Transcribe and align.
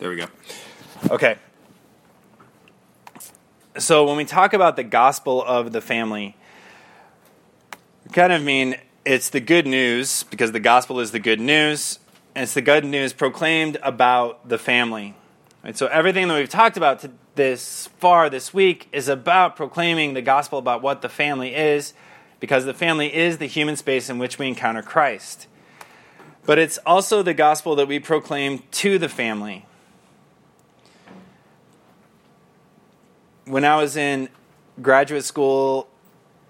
There 0.00 0.08
we 0.08 0.16
go. 0.16 0.28
Okay. 1.10 1.36
So 3.76 4.06
when 4.06 4.16
we 4.16 4.24
talk 4.24 4.54
about 4.54 4.76
the 4.76 4.82
gospel 4.82 5.44
of 5.44 5.72
the 5.72 5.82
family, 5.82 6.38
we 8.06 8.10
kind 8.10 8.32
of 8.32 8.42
mean 8.42 8.76
it's 9.04 9.28
the 9.28 9.40
good 9.40 9.66
news 9.66 10.22
because 10.22 10.52
the 10.52 10.60
gospel 10.60 11.00
is 11.00 11.10
the 11.10 11.18
good 11.18 11.38
news, 11.38 11.98
and 12.34 12.44
it's 12.44 12.54
the 12.54 12.62
good 12.62 12.86
news 12.86 13.12
proclaimed 13.12 13.76
about 13.82 14.48
the 14.48 14.56
family. 14.56 15.14
So 15.74 15.86
everything 15.88 16.28
that 16.28 16.34
we've 16.34 16.48
talked 16.48 16.78
about 16.78 17.04
this 17.34 17.88
far 17.98 18.30
this 18.30 18.54
week 18.54 18.88
is 18.92 19.06
about 19.06 19.54
proclaiming 19.54 20.14
the 20.14 20.22
gospel 20.22 20.58
about 20.58 20.80
what 20.80 21.02
the 21.02 21.10
family 21.10 21.54
is, 21.54 21.92
because 22.40 22.64
the 22.64 22.72
family 22.72 23.14
is 23.14 23.36
the 23.36 23.44
human 23.44 23.76
space 23.76 24.08
in 24.08 24.18
which 24.18 24.38
we 24.38 24.48
encounter 24.48 24.80
Christ. 24.80 25.46
But 26.46 26.58
it's 26.58 26.78
also 26.86 27.22
the 27.22 27.34
gospel 27.34 27.76
that 27.76 27.86
we 27.86 27.98
proclaim 27.98 28.62
to 28.70 28.98
the 28.98 29.10
family. 29.10 29.66
When 33.50 33.64
I 33.64 33.78
was 33.78 33.96
in 33.96 34.28
graduate 34.80 35.24
school, 35.24 35.88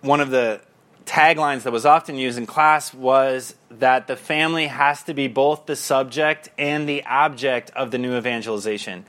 one 0.02 0.20
of 0.20 0.28
the 0.28 0.60
taglines 1.06 1.62
that 1.62 1.72
was 1.72 1.86
often 1.86 2.16
used 2.16 2.36
in 2.36 2.44
class 2.44 2.92
was 2.92 3.54
that 3.70 4.06
the 4.06 4.16
family 4.16 4.66
has 4.66 5.02
to 5.04 5.14
be 5.14 5.26
both 5.26 5.64
the 5.64 5.76
subject 5.76 6.50
and 6.58 6.86
the 6.86 7.02
object 7.06 7.70
of 7.70 7.90
the 7.90 7.96
new 7.96 8.18
evangelization, 8.18 9.06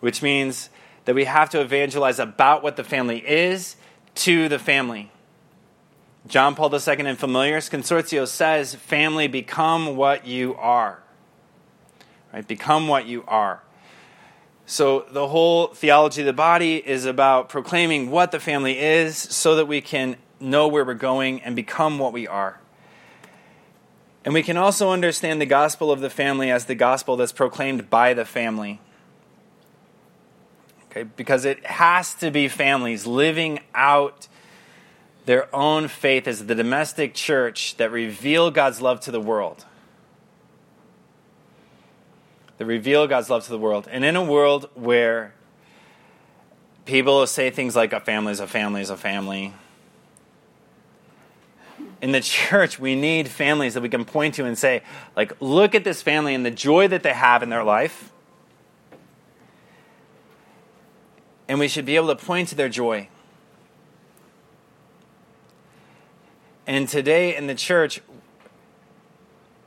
which 0.00 0.22
means 0.22 0.70
that 1.04 1.14
we 1.14 1.26
have 1.26 1.50
to 1.50 1.60
evangelize 1.60 2.18
about 2.18 2.62
what 2.62 2.76
the 2.76 2.84
family 2.84 3.18
is 3.18 3.76
to 4.14 4.48
the 4.48 4.58
family. 4.58 5.12
John 6.26 6.54
Paul 6.54 6.72
II 6.72 7.00
in 7.00 7.16
Familiaris 7.16 7.68
Consortio 7.68 8.26
says, 8.26 8.74
Family, 8.74 9.28
become 9.28 9.94
what 9.94 10.26
you 10.26 10.54
are. 10.54 11.02
Right? 12.32 12.48
Become 12.48 12.88
what 12.88 13.04
you 13.04 13.24
are. 13.28 13.60
So, 14.68 15.06
the 15.12 15.28
whole 15.28 15.68
theology 15.68 16.22
of 16.22 16.26
the 16.26 16.32
body 16.32 16.76
is 16.76 17.04
about 17.04 17.48
proclaiming 17.48 18.10
what 18.10 18.32
the 18.32 18.40
family 18.40 18.80
is 18.80 19.16
so 19.16 19.54
that 19.54 19.66
we 19.66 19.80
can 19.80 20.16
know 20.40 20.66
where 20.66 20.84
we're 20.84 20.94
going 20.94 21.40
and 21.42 21.54
become 21.54 22.00
what 22.00 22.12
we 22.12 22.26
are. 22.26 22.58
And 24.24 24.34
we 24.34 24.42
can 24.42 24.56
also 24.56 24.90
understand 24.90 25.40
the 25.40 25.46
gospel 25.46 25.92
of 25.92 26.00
the 26.00 26.10
family 26.10 26.50
as 26.50 26.64
the 26.64 26.74
gospel 26.74 27.16
that's 27.16 27.30
proclaimed 27.30 27.88
by 27.88 28.12
the 28.12 28.24
family. 28.24 28.80
Okay, 30.90 31.04
because 31.04 31.44
it 31.44 31.64
has 31.64 32.12
to 32.16 32.32
be 32.32 32.48
families 32.48 33.06
living 33.06 33.60
out 33.72 34.26
their 35.26 35.54
own 35.54 35.86
faith 35.86 36.26
as 36.26 36.46
the 36.46 36.56
domestic 36.56 37.14
church 37.14 37.76
that 37.76 37.92
reveal 37.92 38.50
God's 38.50 38.80
love 38.80 38.98
to 39.02 39.12
the 39.12 39.20
world. 39.20 39.64
That 42.58 42.64
reveal 42.64 43.06
God's 43.06 43.28
love 43.28 43.44
to 43.44 43.50
the 43.50 43.58
world. 43.58 43.88
And 43.90 44.04
in 44.04 44.16
a 44.16 44.24
world 44.24 44.70
where 44.74 45.34
people 46.86 47.26
say 47.26 47.50
things 47.50 47.76
like 47.76 47.92
a 47.92 48.00
family 48.00 48.32
is 48.32 48.40
a 48.40 48.46
family 48.46 48.80
is 48.80 48.90
a 48.90 48.96
family, 48.96 49.52
in 52.00 52.12
the 52.12 52.20
church, 52.22 52.78
we 52.78 52.94
need 52.94 53.28
families 53.28 53.74
that 53.74 53.82
we 53.82 53.88
can 53.88 54.04
point 54.04 54.34
to 54.36 54.44
and 54.44 54.56
say, 54.56 54.82
like, 55.14 55.32
look 55.40 55.74
at 55.74 55.84
this 55.84 56.02
family 56.02 56.34
and 56.34 56.44
the 56.44 56.50
joy 56.50 56.88
that 56.88 57.02
they 57.02 57.12
have 57.12 57.42
in 57.42 57.50
their 57.50 57.64
life. 57.64 58.12
And 61.48 61.58
we 61.58 61.68
should 61.68 61.84
be 61.84 61.96
able 61.96 62.08
to 62.08 62.16
point 62.16 62.48
to 62.48 62.54
their 62.54 62.68
joy. 62.68 63.08
And 66.66 66.88
today 66.88 67.36
in 67.36 67.46
the 67.46 67.54
church, 67.54 68.00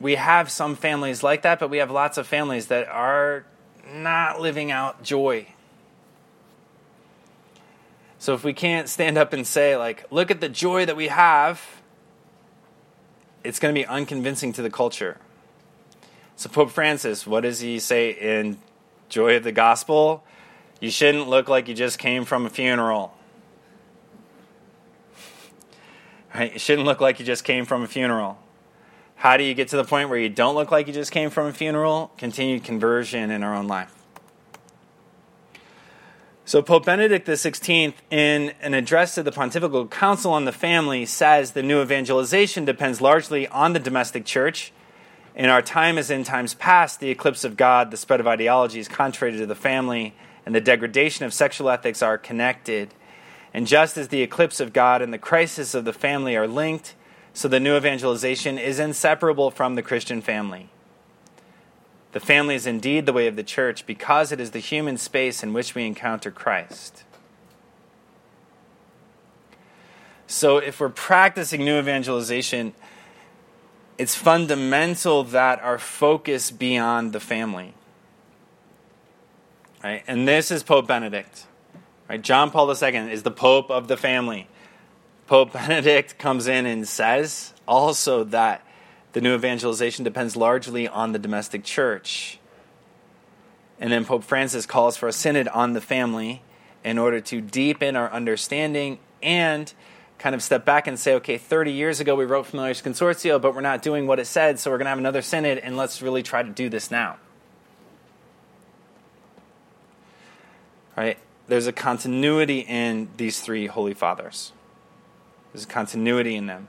we 0.00 0.14
have 0.14 0.50
some 0.50 0.76
families 0.76 1.22
like 1.22 1.42
that, 1.42 1.60
but 1.60 1.68
we 1.68 1.78
have 1.78 1.90
lots 1.90 2.16
of 2.16 2.26
families 2.26 2.66
that 2.66 2.88
are 2.88 3.44
not 3.92 4.40
living 4.40 4.70
out 4.70 5.02
joy. 5.02 5.46
So 8.18 8.34
if 8.34 8.44
we 8.44 8.52
can't 8.52 8.88
stand 8.88 9.18
up 9.18 9.32
and 9.32 9.46
say, 9.46 9.76
like, 9.76 10.10
look 10.10 10.30
at 10.30 10.40
the 10.40 10.48
joy 10.48 10.86
that 10.86 10.96
we 10.96 11.08
have, 11.08 11.62
it's 13.44 13.58
going 13.58 13.74
to 13.74 13.78
be 13.78 13.86
unconvincing 13.86 14.52
to 14.54 14.62
the 14.62 14.70
culture. 14.70 15.18
So, 16.36 16.48
Pope 16.48 16.70
Francis, 16.70 17.26
what 17.26 17.42
does 17.42 17.60
he 17.60 17.78
say 17.78 18.10
in 18.10 18.58
Joy 19.08 19.36
of 19.36 19.44
the 19.44 19.52
Gospel? 19.52 20.24
You 20.80 20.90
shouldn't 20.90 21.28
look 21.28 21.48
like 21.48 21.68
you 21.68 21.74
just 21.74 21.98
came 21.98 22.24
from 22.24 22.46
a 22.46 22.50
funeral. 22.50 23.14
Right? 26.34 26.52
You 26.52 26.58
shouldn't 26.58 26.86
look 26.86 27.00
like 27.00 27.20
you 27.20 27.26
just 27.26 27.44
came 27.44 27.66
from 27.66 27.82
a 27.82 27.86
funeral. 27.86 28.38
How 29.20 29.36
do 29.36 29.44
you 29.44 29.52
get 29.52 29.68
to 29.68 29.76
the 29.76 29.84
point 29.84 30.08
where 30.08 30.18
you 30.18 30.30
don't 30.30 30.54
look 30.54 30.70
like 30.70 30.86
you 30.86 30.94
just 30.94 31.12
came 31.12 31.28
from 31.28 31.48
a 31.48 31.52
funeral? 31.52 32.10
Continued 32.16 32.64
conversion 32.64 33.30
in 33.30 33.42
our 33.42 33.54
own 33.54 33.68
life. 33.68 33.94
So, 36.46 36.62
Pope 36.62 36.86
Benedict 36.86 37.28
XVI, 37.28 37.92
in 38.10 38.54
an 38.62 38.72
address 38.72 39.16
to 39.16 39.22
the 39.22 39.30
Pontifical 39.30 39.86
Council 39.88 40.32
on 40.32 40.46
the 40.46 40.52
Family, 40.52 41.04
says 41.04 41.50
the 41.50 41.62
new 41.62 41.82
evangelization 41.82 42.64
depends 42.64 43.02
largely 43.02 43.46
on 43.48 43.74
the 43.74 43.78
domestic 43.78 44.24
church. 44.24 44.72
In 45.34 45.50
our 45.50 45.60
time, 45.60 45.98
as 45.98 46.10
in 46.10 46.24
times 46.24 46.54
past, 46.54 46.98
the 46.98 47.10
eclipse 47.10 47.44
of 47.44 47.58
God, 47.58 47.90
the 47.90 47.98
spread 47.98 48.20
of 48.20 48.26
ideologies 48.26 48.88
contrary 48.88 49.36
to 49.36 49.44
the 49.44 49.54
family, 49.54 50.14
and 50.46 50.54
the 50.54 50.62
degradation 50.62 51.26
of 51.26 51.34
sexual 51.34 51.68
ethics 51.68 52.00
are 52.00 52.16
connected. 52.16 52.94
And 53.52 53.66
just 53.66 53.98
as 53.98 54.08
the 54.08 54.22
eclipse 54.22 54.60
of 54.60 54.72
God 54.72 55.02
and 55.02 55.12
the 55.12 55.18
crisis 55.18 55.74
of 55.74 55.84
the 55.84 55.92
family 55.92 56.36
are 56.36 56.48
linked, 56.48 56.94
so 57.40 57.48
the 57.48 57.58
new 57.58 57.74
evangelization 57.74 58.58
is 58.58 58.78
inseparable 58.78 59.50
from 59.50 59.74
the 59.74 59.80
Christian 59.80 60.20
family. 60.20 60.68
The 62.12 62.20
family 62.20 62.54
is 62.54 62.66
indeed 62.66 63.06
the 63.06 63.14
way 63.14 63.28
of 63.28 63.36
the 63.36 63.42
church 63.42 63.86
because 63.86 64.30
it 64.30 64.40
is 64.40 64.50
the 64.50 64.58
human 64.58 64.98
space 64.98 65.42
in 65.42 65.54
which 65.54 65.74
we 65.74 65.86
encounter 65.86 66.30
Christ. 66.30 67.02
So, 70.26 70.58
if 70.58 70.80
we're 70.80 70.90
practicing 70.90 71.64
new 71.64 71.78
evangelization, 71.78 72.74
it's 73.96 74.14
fundamental 74.14 75.24
that 75.24 75.62
our 75.62 75.78
focus 75.78 76.50
be 76.50 76.76
on 76.76 77.12
the 77.12 77.20
family. 77.20 77.72
Right? 79.82 80.04
And 80.06 80.28
this 80.28 80.50
is 80.50 80.62
Pope 80.62 80.86
Benedict. 80.86 81.46
Right? 82.06 82.20
John 82.20 82.50
Paul 82.50 82.68
II 82.68 83.10
is 83.10 83.22
the 83.22 83.30
Pope 83.30 83.70
of 83.70 83.88
the 83.88 83.96
family. 83.96 84.46
Pope 85.30 85.52
Benedict 85.68 86.18
comes 86.18 86.48
in 86.48 86.66
and 86.66 86.88
says 86.88 87.54
also 87.68 88.24
that 88.24 88.66
the 89.12 89.20
new 89.20 89.32
evangelization 89.32 90.04
depends 90.04 90.34
largely 90.34 90.88
on 90.88 91.12
the 91.12 91.20
domestic 91.20 91.62
church. 91.62 92.40
And 93.78 93.92
then 93.92 94.04
Pope 94.04 94.24
Francis 94.24 94.66
calls 94.66 94.96
for 94.96 95.06
a 95.06 95.12
synod 95.12 95.46
on 95.46 95.72
the 95.72 95.80
family 95.80 96.42
in 96.82 96.98
order 96.98 97.20
to 97.20 97.40
deepen 97.40 97.94
our 97.94 98.10
understanding 98.10 98.98
and 99.22 99.72
kind 100.18 100.34
of 100.34 100.42
step 100.42 100.64
back 100.64 100.88
and 100.88 100.98
say, 100.98 101.14
okay, 101.14 101.38
30 101.38 101.70
years 101.70 102.00
ago 102.00 102.16
we 102.16 102.24
wrote 102.24 102.46
Familiaris 102.46 102.82
Consortio, 102.82 103.40
but 103.40 103.54
we're 103.54 103.60
not 103.60 103.82
doing 103.82 104.08
what 104.08 104.18
it 104.18 104.26
said, 104.26 104.58
so 104.58 104.68
we're 104.68 104.78
going 104.78 104.86
to 104.86 104.90
have 104.90 104.98
another 104.98 105.22
synod, 105.22 105.58
and 105.58 105.76
let's 105.76 106.02
really 106.02 106.24
try 106.24 106.42
to 106.42 106.50
do 106.50 106.68
this 106.68 106.90
now. 106.90 107.18
Right? 110.96 111.18
There's 111.46 111.68
a 111.68 111.72
continuity 111.72 112.60
in 112.60 113.10
these 113.16 113.40
three 113.40 113.68
Holy 113.68 113.94
Fathers. 113.94 114.50
There's 115.52 115.66
continuity 115.66 116.36
in 116.36 116.46
them. 116.46 116.68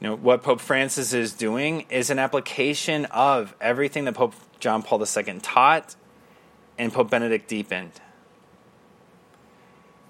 You 0.00 0.08
know, 0.08 0.16
what 0.16 0.42
Pope 0.42 0.60
Francis 0.60 1.12
is 1.12 1.32
doing 1.32 1.86
is 1.90 2.08
an 2.10 2.18
application 2.18 3.04
of 3.06 3.54
everything 3.60 4.04
that 4.04 4.14
Pope 4.14 4.34
John 4.60 4.82
Paul 4.82 5.04
II 5.04 5.40
taught 5.40 5.96
and 6.78 6.92
Pope 6.92 7.10
Benedict 7.10 7.48
deepened. 7.48 7.92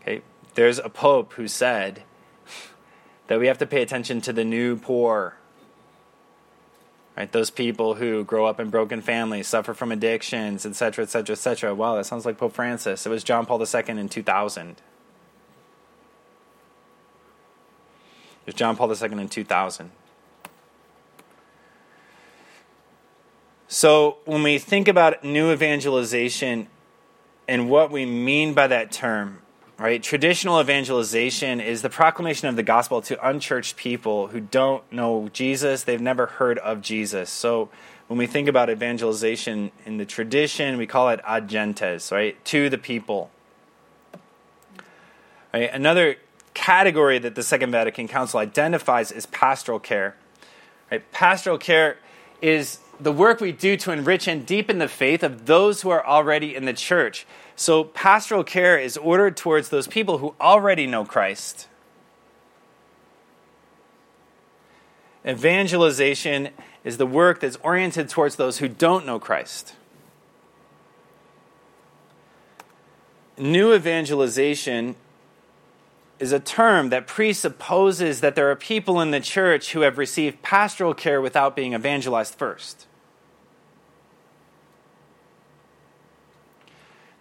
Okay, 0.02 0.22
there's 0.54 0.78
a 0.78 0.90
pope 0.90 1.32
who 1.34 1.48
said 1.48 2.02
that 3.28 3.40
we 3.40 3.46
have 3.46 3.58
to 3.58 3.66
pay 3.66 3.82
attention 3.82 4.20
to 4.22 4.32
the 4.32 4.44
new 4.44 4.76
poor. 4.76 5.36
Right, 7.16 7.32
those 7.32 7.50
people 7.50 7.94
who 7.94 8.22
grow 8.24 8.46
up 8.46 8.60
in 8.60 8.70
broken 8.70 9.00
families, 9.00 9.48
suffer 9.48 9.74
from 9.74 9.90
addictions, 9.90 10.64
etc., 10.64 11.02
etc., 11.02 11.32
etc. 11.32 11.74
Wow, 11.74 11.96
that 11.96 12.06
sounds 12.06 12.24
like 12.24 12.38
Pope 12.38 12.52
Francis. 12.52 13.06
It 13.06 13.08
was 13.08 13.24
John 13.24 13.44
Paul 13.44 13.60
II 13.60 13.82
in 13.88 14.08
2000. 14.08 14.76
John 18.54 18.76
Paul 18.76 18.92
II 18.92 19.12
in 19.20 19.28
2000. 19.28 19.90
So, 23.70 24.16
when 24.24 24.42
we 24.42 24.58
think 24.58 24.88
about 24.88 25.22
new 25.22 25.52
evangelization 25.52 26.68
and 27.46 27.68
what 27.68 27.90
we 27.90 28.06
mean 28.06 28.54
by 28.54 28.66
that 28.66 28.90
term, 28.90 29.42
right? 29.78 30.02
Traditional 30.02 30.58
evangelization 30.58 31.60
is 31.60 31.82
the 31.82 31.90
proclamation 31.90 32.48
of 32.48 32.56
the 32.56 32.62
gospel 32.62 33.02
to 33.02 33.28
unchurched 33.28 33.76
people 33.76 34.28
who 34.28 34.40
don't 34.40 34.90
know 34.90 35.28
Jesus, 35.34 35.84
they've 35.84 36.00
never 36.00 36.26
heard 36.26 36.58
of 36.58 36.80
Jesus. 36.80 37.28
So, 37.28 37.68
when 38.06 38.18
we 38.18 38.26
think 38.26 38.48
about 38.48 38.70
evangelization 38.70 39.70
in 39.84 39.98
the 39.98 40.06
tradition, 40.06 40.78
we 40.78 40.86
call 40.86 41.10
it 41.10 41.20
ad 41.26 41.46
gentes, 41.46 42.10
right? 42.10 42.42
To 42.46 42.70
the 42.70 42.78
people. 42.78 43.30
Right? 45.52 45.70
Another 45.72 46.16
category 46.58 47.20
that 47.20 47.37
the 47.37 47.43
Second 47.43 47.70
Vatican 47.70 48.08
Council 48.08 48.40
identifies 48.40 49.12
is 49.12 49.26
pastoral 49.26 49.78
care. 49.78 50.16
Right? 50.90 51.10
Pastoral 51.12 51.56
care 51.56 51.99
is 52.43 52.81
the 52.99 53.12
work 53.12 53.40
we 53.40 53.52
do 53.52 53.76
to 53.76 53.93
enrich 53.93 54.26
and 54.26 54.44
deepen 54.44 54.78
the 54.78 54.88
faith 54.88 55.22
of 55.22 55.46
those 55.46 55.82
who 55.82 55.90
are 55.90 56.05
already 56.05 56.56
in 56.56 56.64
the 56.64 56.72
church. 56.72 57.26
So, 57.55 57.84
pastoral 57.84 58.43
care 58.43 58.76
is 58.76 58.96
ordered 58.96 59.37
towards 59.37 59.69
those 59.69 59.87
people 59.87 60.19
who 60.19 60.34
already 60.40 60.87
know 60.87 61.05
Christ. 61.05 61.69
Evangelization 65.26 66.49
is 66.82 66.96
the 66.96 67.06
work 67.06 67.38
that's 67.38 67.56
oriented 67.62 68.08
towards 68.08 68.34
those 68.34 68.58
who 68.58 68.66
don't 68.66 69.06
know 69.06 69.20
Christ. 69.20 69.76
New 73.37 73.72
evangelization 73.72 74.96
is 76.19 76.32
a 76.32 76.41
term 76.41 76.91
that 76.91 77.06
presupposes 77.06 78.20
that 78.20 78.35
there 78.35 78.50
are 78.50 78.56
people 78.56 79.00
in 79.00 79.11
the 79.11 79.20
church 79.20 79.73
who 79.73 79.82
have 79.82 79.99
received 79.99 80.43
pastoral 80.43 80.94
care 80.94 81.20
without 81.20 81.55
being 81.55 81.75
evangelized 81.75 82.35
first. 82.35 82.87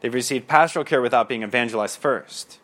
They've 0.02 0.14
received 0.14 0.48
pastoral 0.48 0.86
care 0.86 1.02
without 1.02 1.28
being 1.28 1.44
evangelized 1.44 2.00
first. 2.00 2.60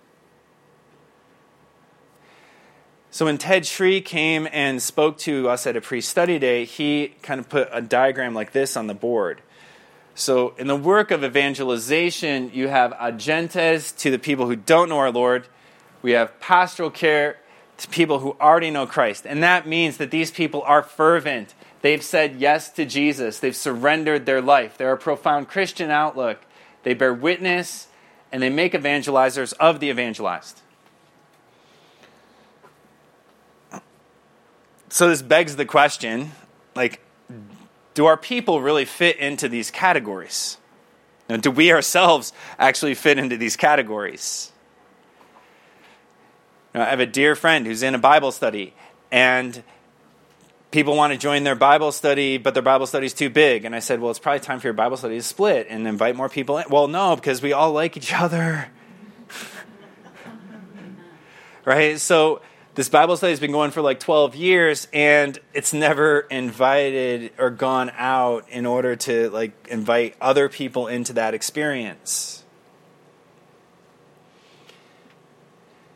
So 3.11 3.25
when 3.25 3.37
Ted 3.37 3.65
Sri 3.65 4.01
came 4.01 4.47
and 4.51 4.81
spoke 4.81 5.19
to 5.19 5.47
us 5.47 5.67
at 5.67 5.77
a 5.77 5.81
pre 5.81 6.01
study 6.01 6.39
day, 6.39 6.65
he 6.65 7.13
kind 7.21 7.39
of 7.39 7.47
put 7.47 7.69
a 7.71 7.79
diagram 7.79 8.33
like 8.33 8.53
this 8.53 8.75
on 8.75 8.87
the 8.87 8.95
board. 8.95 9.41
So 10.15 10.55
in 10.57 10.65
the 10.67 10.75
work 10.75 11.11
of 11.11 11.23
evangelization, 11.23 12.51
you 12.53 12.69
have 12.69 12.91
ad 12.93 13.19
gentes 13.19 13.95
to 13.97 14.09
the 14.09 14.17
people 14.17 14.47
who 14.47 14.55
don't 14.55 14.89
know 14.89 14.97
our 14.97 15.11
Lord, 15.11 15.47
we 16.03 16.11
have 16.11 16.39
pastoral 16.39 16.91
care 16.91 17.37
to 17.77 17.87
people 17.87 18.19
who 18.19 18.35
already 18.39 18.69
know 18.69 18.85
Christ. 18.85 19.25
And 19.25 19.41
that 19.41 19.67
means 19.67 19.97
that 19.97 20.11
these 20.11 20.29
people 20.29 20.61
are 20.61 20.83
fervent. 20.83 21.55
They've 21.81 22.03
said 22.03 22.35
yes 22.35 22.69
to 22.73 22.85
Jesus, 22.85 23.39
they've 23.39 23.55
surrendered 23.55 24.27
their 24.27 24.41
life. 24.41 24.77
They're 24.77 24.93
a 24.93 24.97
profound 24.97 25.47
Christian 25.47 25.89
outlook. 25.89 26.39
They 26.83 26.93
bear 26.93 27.13
witness 27.13 27.87
and 28.31 28.43
they 28.43 28.49
make 28.49 28.73
evangelizers 28.73 29.53
of 29.59 29.79
the 29.79 29.89
evangelized. 29.89 30.61
So 34.89 35.09
this 35.09 35.23
begs 35.23 35.55
the 35.55 35.65
question 35.65 36.31
like, 36.75 37.01
do 37.95 38.05
our 38.05 38.17
people 38.17 38.61
really 38.61 38.85
fit 38.85 39.17
into 39.17 39.49
these 39.49 39.71
categories? 39.71 40.57
Do 41.27 41.51
we 41.51 41.71
ourselves 41.71 42.33
actually 42.59 42.95
fit 42.95 43.17
into 43.17 43.37
these 43.37 43.55
categories? 43.55 44.52
I 46.81 46.85
have 46.85 46.99
a 46.99 47.05
dear 47.05 47.35
friend 47.35 47.67
who's 47.67 47.83
in 47.83 47.93
a 47.93 47.99
Bible 47.99 48.31
study, 48.31 48.73
and 49.11 49.63
people 50.71 50.95
want 50.95 51.13
to 51.13 51.19
join 51.19 51.43
their 51.43 51.55
Bible 51.55 51.91
study, 51.91 52.37
but 52.37 52.55
their 52.55 52.63
Bible 52.63 52.87
study 52.87 53.05
is 53.05 53.13
too 53.13 53.29
big. 53.29 53.63
And 53.63 53.75
I 53.75 53.79
said, 53.79 54.01
Well, 54.01 54.09
it's 54.09 54.19
probably 54.19 54.39
time 54.39 54.59
for 54.59 54.67
your 54.67 54.73
Bible 54.73 54.97
study 54.97 55.17
to 55.17 55.23
split 55.23 55.67
and 55.69 55.87
invite 55.87 56.15
more 56.15 56.29
people 56.29 56.57
in. 56.57 56.65
Well, 56.69 56.87
no, 56.87 57.15
because 57.15 57.41
we 57.41 57.53
all 57.53 57.71
like 57.71 57.95
each 57.95 58.13
other. 58.13 58.69
right? 61.65 61.99
So 61.99 62.41
this 62.75 62.89
Bible 62.89 63.17
study 63.17 63.31
has 63.31 63.39
been 63.39 63.51
going 63.51 63.69
for 63.69 63.83
like 63.83 63.99
12 63.99 64.35
years, 64.35 64.87
and 64.91 65.37
it's 65.53 65.73
never 65.73 66.21
invited 66.21 67.31
or 67.37 67.51
gone 67.51 67.91
out 67.95 68.49
in 68.49 68.65
order 68.65 68.95
to 68.95 69.29
like 69.29 69.67
invite 69.69 70.15
other 70.19 70.49
people 70.49 70.87
into 70.87 71.13
that 71.13 71.35
experience. 71.35 72.42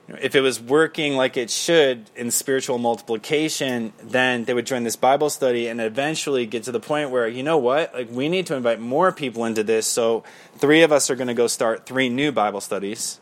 If 0.09 0.35
it 0.35 0.41
was 0.41 0.61
working 0.61 1.15
like 1.15 1.35
it 1.35 1.49
should 1.49 2.09
in 2.15 2.31
spiritual 2.31 2.77
multiplication, 2.77 3.91
then 4.01 4.45
they 4.45 4.53
would 4.53 4.65
join 4.65 4.83
this 4.83 4.95
Bible 4.95 5.29
study 5.29 5.67
and 5.67 5.81
eventually 5.81 6.45
get 6.45 6.63
to 6.63 6.71
the 6.71 6.79
point 6.79 7.09
where, 7.09 7.27
you 7.27 7.43
know 7.43 7.57
what, 7.57 7.93
like 7.93 8.09
we 8.09 8.29
need 8.29 8.45
to 8.47 8.55
invite 8.55 8.79
more 8.79 9.11
people 9.11 9.43
into 9.43 9.63
this. 9.63 9.85
So 9.85 10.23
three 10.57 10.81
of 10.81 10.93
us 10.93 11.09
are 11.09 11.15
going 11.15 11.27
to 11.27 11.33
go 11.33 11.47
start 11.47 11.85
three 11.85 12.07
new 12.07 12.31
Bible 12.31 12.61
studies. 12.61 13.19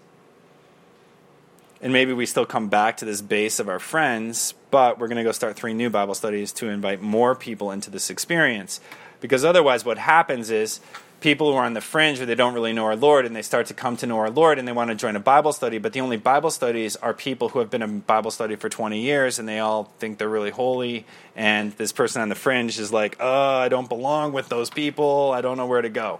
And 1.81 1.91
maybe 1.91 2.13
we 2.13 2.25
still 2.25 2.45
come 2.45 2.69
back 2.69 2.97
to 2.97 3.05
this 3.05 3.21
base 3.21 3.59
of 3.59 3.67
our 3.67 3.79
friends, 3.79 4.53
but 4.69 4.99
we're 4.99 5.07
going 5.07 5.17
to 5.17 5.23
go 5.23 5.31
start 5.31 5.55
three 5.55 5.73
new 5.73 5.89
Bible 5.89 6.13
studies 6.13 6.51
to 6.53 6.69
invite 6.69 7.01
more 7.01 7.35
people 7.35 7.71
into 7.71 7.89
this 7.89 8.09
experience. 8.09 8.79
Because 9.21 9.43
otherwise, 9.43 9.85
what 9.85 9.97
happens 9.97 10.51
is 10.51 10.79
people 11.21 11.51
who 11.51 11.57
are 11.57 11.65
on 11.65 11.73
the 11.73 11.81
fringe 11.81 12.19
or 12.19 12.25
they 12.25 12.35
don't 12.35 12.53
really 12.53 12.73
know 12.73 12.85
our 12.85 12.95
Lord 12.95 13.25
and 13.25 13.35
they 13.35 13.41
start 13.41 13.67
to 13.67 13.73
come 13.73 13.97
to 13.97 14.07
know 14.07 14.17
our 14.17 14.29
Lord 14.29 14.59
and 14.59 14.67
they 14.67 14.71
want 14.71 14.89
to 14.89 14.95
join 14.95 15.15
a 15.15 15.19
Bible 15.19 15.53
study, 15.53 15.77
but 15.77 15.93
the 15.93 16.01
only 16.01 16.17
Bible 16.17 16.51
studies 16.51 16.95
are 16.97 17.13
people 17.13 17.49
who 17.49 17.59
have 17.59 17.69
been 17.69 17.81
in 17.81 17.99
Bible 18.01 18.31
study 18.31 18.55
for 18.55 18.69
20 18.69 18.99
years 18.99 19.39
and 19.39 19.47
they 19.47 19.59
all 19.59 19.85
think 19.99 20.17
they're 20.17 20.29
really 20.29 20.51
holy. 20.51 21.05
And 21.35 21.71
this 21.73 21.91
person 21.91 22.21
on 22.21 22.29
the 22.29 22.35
fringe 22.35 22.79
is 22.79 22.91
like, 22.91 23.17
oh, 23.19 23.57
I 23.57 23.69
don't 23.69 23.89
belong 23.89 24.33
with 24.33 24.49
those 24.49 24.69
people. 24.69 25.31
I 25.31 25.41
don't 25.41 25.57
know 25.57 25.67
where 25.67 25.81
to 25.81 25.89
go. 25.89 26.19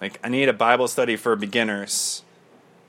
Like, 0.00 0.20
I 0.22 0.28
need 0.28 0.48
a 0.48 0.52
Bible 0.52 0.86
study 0.86 1.16
for 1.16 1.34
beginners, 1.34 2.22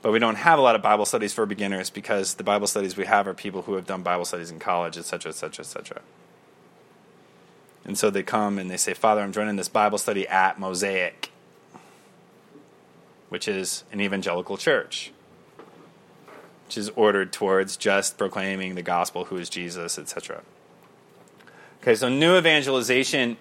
but 0.00 0.12
we 0.12 0.20
don't 0.20 0.36
have 0.36 0.58
a 0.58 0.62
lot 0.62 0.76
of 0.76 0.82
Bible 0.82 1.04
studies 1.04 1.32
for 1.32 1.44
beginners 1.44 1.90
because 1.90 2.34
the 2.34 2.44
Bible 2.44 2.68
studies 2.68 2.96
we 2.96 3.04
have 3.04 3.26
are 3.26 3.34
people 3.34 3.62
who 3.62 3.74
have 3.74 3.86
done 3.86 4.02
Bible 4.02 4.24
studies 4.24 4.50
in 4.50 4.60
college, 4.60 4.96
et 4.96 5.04
cetera, 5.04 5.30
et 5.30 5.34
cetera, 5.34 5.64
et 5.64 5.76
etc. 5.76 6.02
And 7.84 7.96
so 7.96 8.10
they 8.10 8.22
come 8.22 8.58
and 8.58 8.70
they 8.70 8.76
say, 8.76 8.94
Father, 8.94 9.20
I'm 9.20 9.32
joining 9.32 9.56
this 9.56 9.68
Bible 9.68 9.98
study 9.98 10.28
at 10.28 10.58
Mosaic, 10.58 11.30
which 13.28 13.48
is 13.48 13.84
an 13.92 14.00
evangelical 14.00 14.56
church, 14.56 15.12
which 16.66 16.76
is 16.76 16.90
ordered 16.90 17.32
towards 17.32 17.76
just 17.76 18.18
proclaiming 18.18 18.74
the 18.74 18.82
gospel, 18.82 19.24
who 19.24 19.36
is 19.36 19.48
Jesus, 19.48 19.98
etc. 19.98 20.42
Okay, 21.82 21.94
so 21.94 22.08
new 22.08 22.36
evangelization 22.36 23.38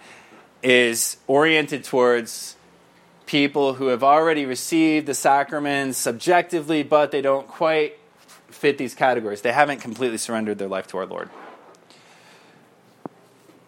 is 0.63 1.17
oriented 1.27 1.83
towards 1.83 2.55
people 3.25 3.75
who 3.75 3.87
have 3.87 4.03
already 4.03 4.45
received 4.45 5.05
the 5.05 5.13
sacraments 5.13 5.97
subjectively, 5.97 6.81
but 6.81 7.11
they 7.11 7.21
don't 7.21 7.47
quite 7.47 7.99
fit 8.47 8.77
these 8.77 8.95
categories. 8.95 9.41
They 9.41 9.51
haven't 9.51 9.81
completely 9.81 10.17
surrendered 10.17 10.57
their 10.57 10.67
life 10.67 10.87
to 10.87 10.97
our 10.97 11.05
Lord. 11.05 11.29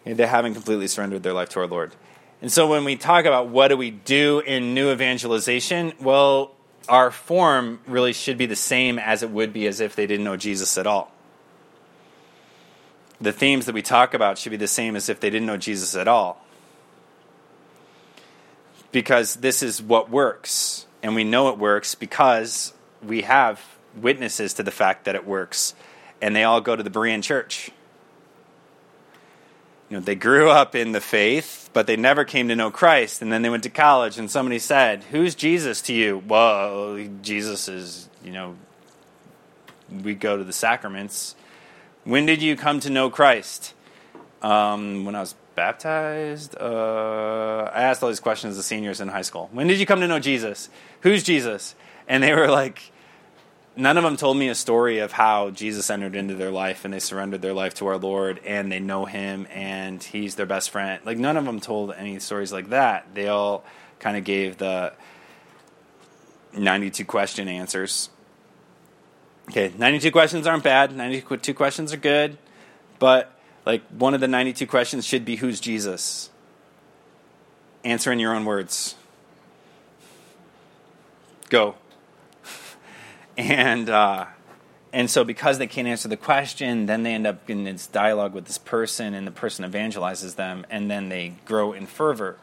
They 0.04 0.26
haven't 0.26 0.54
completely 0.54 0.88
surrendered 0.88 1.22
their 1.22 1.32
life 1.32 1.50
to 1.50 1.60
our 1.60 1.66
Lord. 1.66 1.94
And 2.40 2.50
so 2.50 2.68
when 2.68 2.84
we 2.84 2.96
talk 2.96 3.24
about 3.24 3.48
what 3.48 3.68
do 3.68 3.76
we 3.76 3.90
do 3.90 4.40
in 4.40 4.74
new 4.74 4.90
evangelization, 4.90 5.92
well, 6.00 6.52
our 6.88 7.12
form 7.12 7.80
really 7.86 8.12
should 8.12 8.36
be 8.36 8.46
the 8.46 8.56
same 8.56 8.98
as 8.98 9.22
it 9.22 9.30
would 9.30 9.52
be 9.52 9.68
as 9.68 9.78
if 9.80 9.94
they 9.94 10.06
didn't 10.08 10.24
know 10.24 10.36
Jesus 10.36 10.76
at 10.76 10.86
all. 10.86 11.12
The 13.20 13.32
themes 13.32 13.66
that 13.66 13.74
we 13.74 13.82
talk 13.82 14.14
about 14.14 14.38
should 14.38 14.50
be 14.50 14.56
the 14.56 14.66
same 14.66 14.96
as 14.96 15.08
if 15.08 15.20
they 15.20 15.30
didn't 15.30 15.46
know 15.46 15.56
Jesus 15.56 15.94
at 15.94 16.08
all. 16.08 16.44
Because 18.90 19.36
this 19.36 19.62
is 19.62 19.80
what 19.80 20.10
works. 20.10 20.86
And 21.04 21.14
we 21.14 21.22
know 21.22 21.48
it 21.48 21.58
works 21.58 21.94
because 21.94 22.72
we 23.00 23.22
have 23.22 23.60
witnesses 23.96 24.54
to 24.54 24.64
the 24.64 24.72
fact 24.72 25.04
that 25.04 25.14
it 25.14 25.24
works. 25.24 25.74
And 26.20 26.34
they 26.34 26.42
all 26.42 26.60
go 26.60 26.74
to 26.74 26.82
the 26.82 26.90
Berean 26.90 27.22
church 27.22 27.70
you 29.92 29.98
know, 29.98 30.04
they 30.04 30.14
grew 30.14 30.48
up 30.48 30.74
in 30.74 30.92
the 30.92 31.02
faith, 31.02 31.68
but 31.74 31.86
they 31.86 31.96
never 31.96 32.24
came 32.24 32.48
to 32.48 32.56
know 32.56 32.70
Christ. 32.70 33.20
And 33.20 33.30
then 33.30 33.42
they 33.42 33.50
went 33.50 33.64
to 33.64 33.68
college, 33.68 34.16
and 34.16 34.30
somebody 34.30 34.58
said, 34.58 35.04
Who's 35.04 35.34
Jesus 35.34 35.82
to 35.82 35.92
you? 35.92 36.22
Well, 36.26 36.98
Jesus 37.20 37.68
is, 37.68 38.08
you 38.24 38.32
know, 38.32 38.56
we 40.02 40.14
go 40.14 40.38
to 40.38 40.44
the 40.44 40.52
sacraments. 40.54 41.36
When 42.04 42.24
did 42.24 42.40
you 42.40 42.56
come 42.56 42.80
to 42.80 42.88
know 42.88 43.10
Christ? 43.10 43.74
Um, 44.40 45.04
when 45.04 45.14
I 45.14 45.20
was 45.20 45.34
baptized. 45.54 46.56
Uh, 46.58 47.70
I 47.70 47.82
asked 47.82 48.02
all 48.02 48.08
these 48.08 48.18
questions 48.18 48.56
to 48.56 48.62
seniors 48.62 49.02
in 49.02 49.08
high 49.08 49.20
school. 49.20 49.50
When 49.52 49.66
did 49.66 49.78
you 49.78 49.84
come 49.84 50.00
to 50.00 50.08
know 50.08 50.20
Jesus? 50.20 50.70
Who's 51.02 51.22
Jesus? 51.22 51.74
And 52.08 52.22
they 52.22 52.32
were 52.32 52.48
like, 52.48 52.91
none 53.76 53.96
of 53.96 54.04
them 54.04 54.16
told 54.16 54.36
me 54.36 54.48
a 54.48 54.54
story 54.54 54.98
of 54.98 55.12
how 55.12 55.50
Jesus 55.50 55.90
entered 55.90 56.14
into 56.14 56.34
their 56.34 56.50
life 56.50 56.84
and 56.84 56.92
they 56.92 57.00
surrendered 57.00 57.42
their 57.42 57.54
life 57.54 57.74
to 57.74 57.86
our 57.86 57.96
Lord 57.96 58.40
and 58.44 58.70
they 58.70 58.80
know 58.80 59.04
Him 59.04 59.46
and 59.50 60.02
He's 60.02 60.34
their 60.34 60.46
best 60.46 60.70
friend. 60.70 61.00
Like, 61.04 61.18
none 61.18 61.36
of 61.36 61.44
them 61.44 61.60
told 61.60 61.92
any 61.92 62.18
stories 62.18 62.52
like 62.52 62.70
that. 62.70 63.06
They 63.14 63.28
all 63.28 63.64
kind 63.98 64.16
of 64.16 64.24
gave 64.24 64.58
the 64.58 64.92
92 66.56 67.04
question 67.04 67.48
answers. 67.48 68.10
Okay, 69.48 69.72
92 69.76 70.10
questions 70.12 70.46
aren't 70.46 70.62
bad, 70.62 70.94
92 70.94 71.54
questions 71.54 71.92
are 71.92 71.96
good, 71.96 72.38
but 72.98 73.32
like 73.66 73.82
one 73.88 74.14
of 74.14 74.20
the 74.20 74.28
92 74.28 74.66
questions 74.66 75.06
should 75.06 75.24
be 75.24 75.36
who's 75.36 75.60
Jesus? 75.60 76.30
Answer 77.84 78.12
in 78.12 78.18
your 78.18 78.34
own 78.34 78.44
words. 78.44 78.94
Go 81.48 81.74
and 83.36 83.88
uh, 83.88 84.26
and 84.92 85.10
so 85.10 85.24
because 85.24 85.58
they 85.58 85.66
can't 85.66 85.88
answer 85.88 86.08
the 86.08 86.16
question, 86.16 86.86
then 86.86 87.02
they 87.02 87.14
end 87.14 87.26
up 87.26 87.48
in 87.48 87.64
this 87.64 87.86
dialogue 87.86 88.34
with 88.34 88.46
this 88.46 88.58
person, 88.58 89.14
and 89.14 89.26
the 89.26 89.32
person 89.32 89.70
evangelizes 89.70 90.36
them, 90.36 90.66
and 90.70 90.90
then 90.90 91.08
they 91.08 91.34
grow 91.44 91.72
in 91.72 91.86
fervor. 91.86 92.38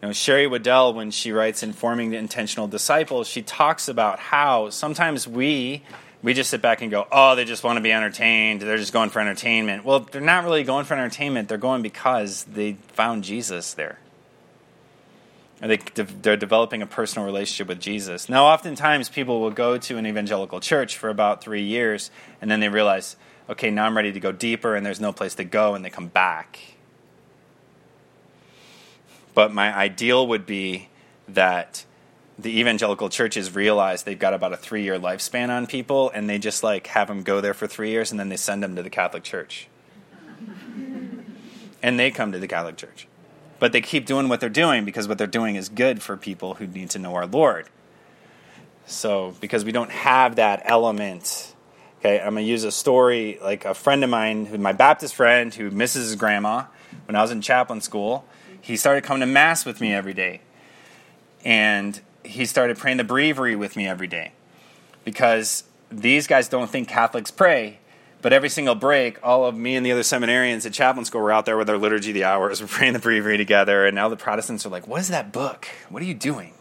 You 0.00 0.08
know, 0.08 0.12
Sherry 0.12 0.46
Weddell, 0.46 0.94
when 0.94 1.10
she 1.10 1.32
writes 1.32 1.62
"Informing 1.62 2.10
the 2.10 2.16
Intentional 2.16 2.66
Disciple," 2.66 3.24
she 3.24 3.42
talks 3.42 3.88
about 3.88 4.18
how 4.18 4.70
sometimes 4.70 5.28
we 5.28 5.82
we 6.22 6.34
just 6.34 6.50
sit 6.50 6.60
back 6.60 6.82
and 6.82 6.90
go, 6.90 7.06
oh, 7.10 7.34
they 7.34 7.44
just 7.44 7.64
want 7.64 7.78
to 7.78 7.80
be 7.80 7.92
entertained. 7.92 8.60
They're 8.60 8.76
just 8.76 8.92
going 8.92 9.10
for 9.10 9.20
entertainment. 9.20 9.84
Well, 9.84 10.00
they're 10.00 10.20
not 10.20 10.44
really 10.44 10.64
going 10.64 10.84
for 10.84 10.94
entertainment. 10.94 11.48
They're 11.48 11.58
going 11.58 11.82
because 11.82 12.44
they 12.44 12.74
found 12.88 13.24
Jesus 13.24 13.74
there. 13.74 13.98
They, 15.60 15.76
they're 15.76 16.38
developing 16.38 16.80
a 16.80 16.86
personal 16.86 17.26
relationship 17.26 17.68
with 17.68 17.80
Jesus. 17.80 18.30
Now, 18.30 18.46
oftentimes 18.46 19.10
people 19.10 19.40
will 19.40 19.50
go 19.50 19.76
to 19.76 19.98
an 19.98 20.06
evangelical 20.06 20.58
church 20.58 20.96
for 20.96 21.10
about 21.10 21.42
three 21.42 21.62
years, 21.62 22.10
and 22.40 22.50
then 22.50 22.60
they 22.60 22.70
realize, 22.70 23.16
okay, 23.48 23.70
now 23.70 23.84
I'm 23.84 23.94
ready 23.94 24.10
to 24.12 24.20
go 24.20 24.32
deeper, 24.32 24.74
and 24.74 24.86
there's 24.86 25.00
no 25.00 25.12
place 25.12 25.34
to 25.34 25.44
go, 25.44 25.74
and 25.74 25.84
they 25.84 25.90
come 25.90 26.08
back. 26.08 26.58
But 29.34 29.52
my 29.52 29.76
ideal 29.76 30.26
would 30.28 30.46
be 30.46 30.88
that 31.28 31.84
the 32.38 32.58
evangelical 32.58 33.10
churches 33.10 33.54
realize 33.54 34.04
they've 34.04 34.18
got 34.18 34.32
about 34.32 34.54
a 34.54 34.56
three 34.56 34.82
year 34.82 34.98
lifespan 34.98 35.50
on 35.50 35.66
people, 35.66 36.10
and 36.10 36.28
they 36.28 36.38
just 36.38 36.62
like 36.62 36.86
have 36.88 37.08
them 37.08 37.22
go 37.22 37.42
there 37.42 37.54
for 37.54 37.66
three 37.66 37.90
years, 37.90 38.10
and 38.10 38.18
then 38.18 38.30
they 38.30 38.36
send 38.36 38.62
them 38.62 38.76
to 38.76 38.82
the 38.82 38.90
Catholic 38.90 39.22
Church. 39.22 39.68
and 41.82 41.98
they 41.98 42.10
come 42.10 42.32
to 42.32 42.38
the 42.38 42.48
Catholic 42.48 42.78
Church. 42.78 43.06
But 43.60 43.70
they 43.72 43.80
keep 43.80 44.06
doing 44.06 44.28
what 44.28 44.40
they're 44.40 44.48
doing 44.48 44.84
because 44.84 45.06
what 45.06 45.18
they're 45.18 45.26
doing 45.28 45.54
is 45.54 45.68
good 45.68 46.02
for 46.02 46.16
people 46.16 46.54
who 46.54 46.66
need 46.66 46.90
to 46.90 46.98
know 46.98 47.14
our 47.14 47.26
Lord. 47.26 47.68
So, 48.86 49.36
because 49.40 49.64
we 49.64 49.70
don't 49.70 49.90
have 49.90 50.36
that 50.36 50.62
element, 50.64 51.54
okay, 52.00 52.18
I'm 52.18 52.34
going 52.34 52.44
to 52.44 52.50
use 52.50 52.64
a 52.64 52.72
story 52.72 53.38
like 53.40 53.64
a 53.64 53.74
friend 53.74 54.02
of 54.02 54.10
mine, 54.10 54.46
who, 54.46 54.58
my 54.58 54.72
Baptist 54.72 55.14
friend 55.14 55.54
who 55.54 55.70
misses 55.70 56.08
his 56.08 56.16
grandma 56.16 56.64
when 57.06 57.14
I 57.14 57.22
was 57.22 57.30
in 57.30 57.40
chaplain 57.40 57.80
school. 57.80 58.24
He 58.60 58.76
started 58.76 59.04
coming 59.04 59.20
to 59.20 59.26
Mass 59.26 59.64
with 59.64 59.80
me 59.80 59.94
every 59.94 60.14
day. 60.14 60.40
And 61.44 62.00
he 62.24 62.46
started 62.46 62.78
praying 62.78 62.96
the 62.96 63.04
breviary 63.04 63.56
with 63.56 63.76
me 63.76 63.86
every 63.86 64.06
day 64.06 64.32
because 65.04 65.64
these 65.90 66.26
guys 66.26 66.48
don't 66.48 66.70
think 66.70 66.88
Catholics 66.88 67.30
pray. 67.30 67.79
But 68.22 68.32
every 68.32 68.50
single 68.50 68.74
break, 68.74 69.18
all 69.22 69.46
of 69.46 69.56
me 69.56 69.76
and 69.76 69.84
the 69.84 69.92
other 69.92 70.02
seminarians 70.02 70.66
at 70.66 70.72
chaplain 70.72 71.04
school 71.04 71.22
were 71.22 71.32
out 71.32 71.46
there 71.46 71.56
with 71.56 71.70
our 71.70 71.78
liturgy 71.78 72.12
the 72.12 72.24
hours. 72.24 72.60
We're 72.60 72.66
praying 72.68 72.92
the 72.92 72.98
breviary 72.98 73.38
together. 73.38 73.86
And 73.86 73.94
now 73.94 74.08
the 74.08 74.16
Protestants 74.16 74.66
are 74.66 74.70
like, 74.70 74.86
What 74.86 75.00
is 75.00 75.08
that 75.08 75.32
book? 75.32 75.68
What 75.88 76.02
are 76.02 76.06
you 76.06 76.14
doing? 76.14 76.54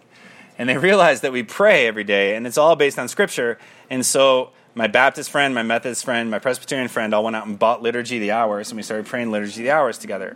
And 0.57 0.67
they 0.67 0.77
realize 0.77 1.21
that 1.21 1.31
we 1.31 1.43
pray 1.43 1.87
every 1.87 2.03
day, 2.03 2.35
and 2.35 2.45
it's 2.45 2.57
all 2.57 2.75
based 2.75 2.99
on 2.99 3.07
Scripture. 3.07 3.57
And 3.89 4.05
so 4.05 4.51
my 4.75 4.87
Baptist 4.87 5.29
friend, 5.29 5.55
my 5.55 5.63
Methodist 5.63 6.03
friend, 6.03 6.29
my 6.29 6.39
Presbyterian 6.39 6.89
friend 6.89 7.13
all 7.13 7.23
went 7.23 7.35
out 7.35 7.47
and 7.47 7.57
bought 7.57 7.81
Liturgy 7.81 8.19
the 8.19 8.31
Hours, 8.31 8.69
and 8.69 8.75
we 8.75 8.83
started 8.83 9.05
praying 9.05 9.31
Liturgy 9.31 9.63
the 9.63 9.71
Hours 9.71 9.97
together. 9.97 10.35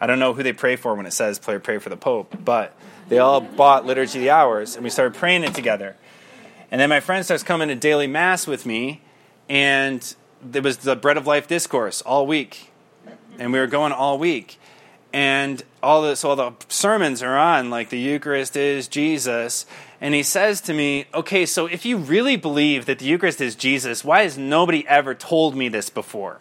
I 0.00 0.06
don't 0.06 0.18
know 0.18 0.32
who 0.32 0.42
they 0.42 0.52
pray 0.52 0.76
for 0.76 0.94
when 0.94 1.06
it 1.06 1.12
says 1.12 1.38
pray, 1.38 1.58
pray 1.58 1.78
for 1.78 1.88
the 1.88 1.96
Pope, 1.96 2.36
but 2.44 2.74
they 3.08 3.18
all 3.18 3.40
bought 3.40 3.86
Liturgy 3.86 4.18
the 4.18 4.30
Hours, 4.30 4.74
and 4.74 4.84
we 4.84 4.90
started 4.90 5.14
praying 5.14 5.44
it 5.44 5.54
together. 5.54 5.96
And 6.70 6.80
then 6.80 6.88
my 6.88 7.00
friend 7.00 7.24
starts 7.24 7.42
coming 7.42 7.68
to 7.68 7.74
daily 7.74 8.06
Mass 8.06 8.46
with 8.46 8.66
me, 8.66 9.02
and 9.48 10.14
there 10.42 10.62
was 10.62 10.78
the 10.78 10.96
Bread 10.96 11.16
of 11.16 11.26
Life 11.26 11.48
discourse 11.48 12.02
all 12.02 12.26
week. 12.26 12.70
And 13.38 13.52
we 13.52 13.58
were 13.58 13.66
going 13.66 13.92
all 13.92 14.18
week. 14.18 14.58
And 15.12 15.62
all 15.82 16.02
the, 16.02 16.16
so 16.16 16.30
all 16.30 16.36
the 16.36 16.52
sermons 16.68 17.22
are 17.22 17.36
on, 17.36 17.70
like 17.70 17.88
the 17.88 17.98
Eucharist 17.98 18.56
is 18.56 18.88
Jesus. 18.88 19.64
And 20.00 20.14
he 20.14 20.22
says 20.22 20.60
to 20.62 20.74
me, 20.74 21.06
Okay, 21.14 21.46
so 21.46 21.66
if 21.66 21.86
you 21.86 21.96
really 21.96 22.36
believe 22.36 22.86
that 22.86 22.98
the 22.98 23.06
Eucharist 23.06 23.40
is 23.40 23.54
Jesus, 23.54 24.04
why 24.04 24.22
has 24.22 24.36
nobody 24.36 24.86
ever 24.86 25.14
told 25.14 25.56
me 25.56 25.68
this 25.68 25.88
before? 25.88 26.40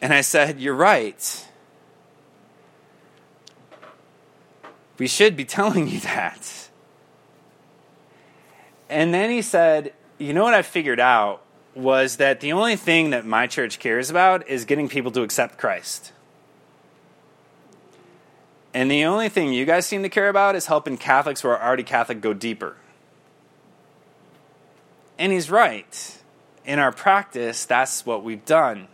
And 0.00 0.12
I 0.12 0.20
said, 0.22 0.58
You're 0.60 0.74
right. 0.74 1.46
We 4.98 5.06
should 5.06 5.36
be 5.36 5.44
telling 5.44 5.88
you 5.88 6.00
that. 6.00 6.61
And 8.92 9.14
then 9.14 9.30
he 9.30 9.40
said, 9.40 9.94
You 10.18 10.34
know 10.34 10.44
what 10.44 10.52
I 10.52 10.60
figured 10.60 11.00
out 11.00 11.42
was 11.74 12.16
that 12.16 12.40
the 12.40 12.52
only 12.52 12.76
thing 12.76 13.08
that 13.08 13.24
my 13.24 13.46
church 13.46 13.78
cares 13.78 14.10
about 14.10 14.46
is 14.46 14.66
getting 14.66 14.86
people 14.86 15.10
to 15.12 15.22
accept 15.22 15.56
Christ. 15.56 16.12
And 18.74 18.90
the 18.90 19.04
only 19.04 19.30
thing 19.30 19.54
you 19.54 19.64
guys 19.64 19.86
seem 19.86 20.02
to 20.02 20.10
care 20.10 20.28
about 20.28 20.56
is 20.56 20.66
helping 20.66 20.98
Catholics 20.98 21.40
who 21.40 21.48
are 21.48 21.60
already 21.60 21.82
Catholic 21.82 22.20
go 22.20 22.34
deeper. 22.34 22.76
And 25.18 25.32
he's 25.32 25.50
right. 25.50 26.18
In 26.66 26.78
our 26.78 26.92
practice, 26.92 27.64
that's 27.64 28.04
what 28.04 28.22
we've 28.22 28.44
done 28.44 28.88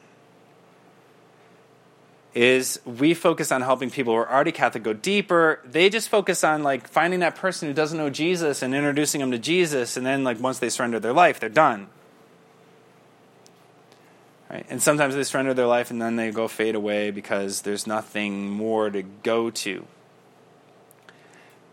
is 2.35 2.81
we 2.85 3.15
focus 3.15 3.51
on 3.51 3.63
helping 3.63 3.91
people 3.91 4.13
who 4.13 4.19
are 4.19 4.31
already 4.31 4.53
Catholic 4.53 4.83
go 4.83 4.93
deeper. 4.93 5.61
They 5.65 5.89
just 5.89 6.09
focus 6.09 6.45
on 6.45 6.63
like 6.63 6.89
finding 6.89 7.21
that 7.21 7.37
person 7.37 7.69
who 7.69 7.75
doesn't 7.75 7.97
know 7.97 8.11
Jesus 8.11 8.63
and 8.63 8.75
introducing 8.75 9.21
them 9.21 9.31
to 9.31 9.39
Jesus, 9.39 9.97
and 9.97 10.05
then 10.05 10.25
like 10.25 10.41
once 10.41 10.59
they 10.59 10.69
surrender 10.69 11.01
their 11.01 11.13
life, 11.13 11.41
they're 11.41 11.49
done. 11.49 11.89
Right? 14.51 14.67
And 14.71 14.81
sometimes 14.81 15.15
they 15.15 15.25
surrender 15.25 15.53
their 15.53 15.67
life 15.67 15.91
and 15.91 16.01
then 16.01 16.17
they 16.17 16.31
go 16.31 16.49
fade 16.49 16.75
away 16.75 17.11
because 17.11 17.63
there's 17.63 17.87
nothing 17.87 18.49
more 18.49 18.89
to 18.89 19.03
go 19.03 19.51
to. 19.51 19.87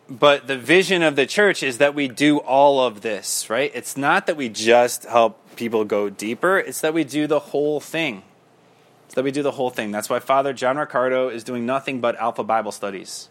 But 0.10 0.48
the 0.48 0.58
vision 0.58 1.02
of 1.02 1.16
the 1.16 1.26
church 1.26 1.64
is 1.64 1.78
that 1.78 1.96
we 1.96 2.08
do 2.08 2.38
all 2.40 2.86
of 2.86 3.02
this, 3.02 3.50
right? 3.50 3.72
It's 3.74 3.96
not 3.96 4.28
that 4.28 4.36
we 4.36 4.50
just 4.50 5.06
help 5.06 5.56
people 5.56 5.86
go 5.86 6.10
deeper, 6.10 6.60
it's 6.60 6.82
that 6.82 6.94
we 6.94 7.04
do 7.04 7.28
the 7.28 7.40
whole 7.40 7.80
thing 7.80 8.24
that 9.16 9.24
we 9.24 9.32
do 9.32 9.42
the 9.42 9.52
whole 9.52 9.70
thing. 9.70 9.92
That's 9.92 10.10
why 10.10 10.20
Father 10.20 10.54
John 10.54 10.78
Riccardo 10.78 11.30
is 11.30 11.44
doing 11.44 11.66
nothing 11.66 12.00
but 12.00 12.16
Alpha 12.18 12.44
Bible 12.44 12.72
studies. 12.72 13.30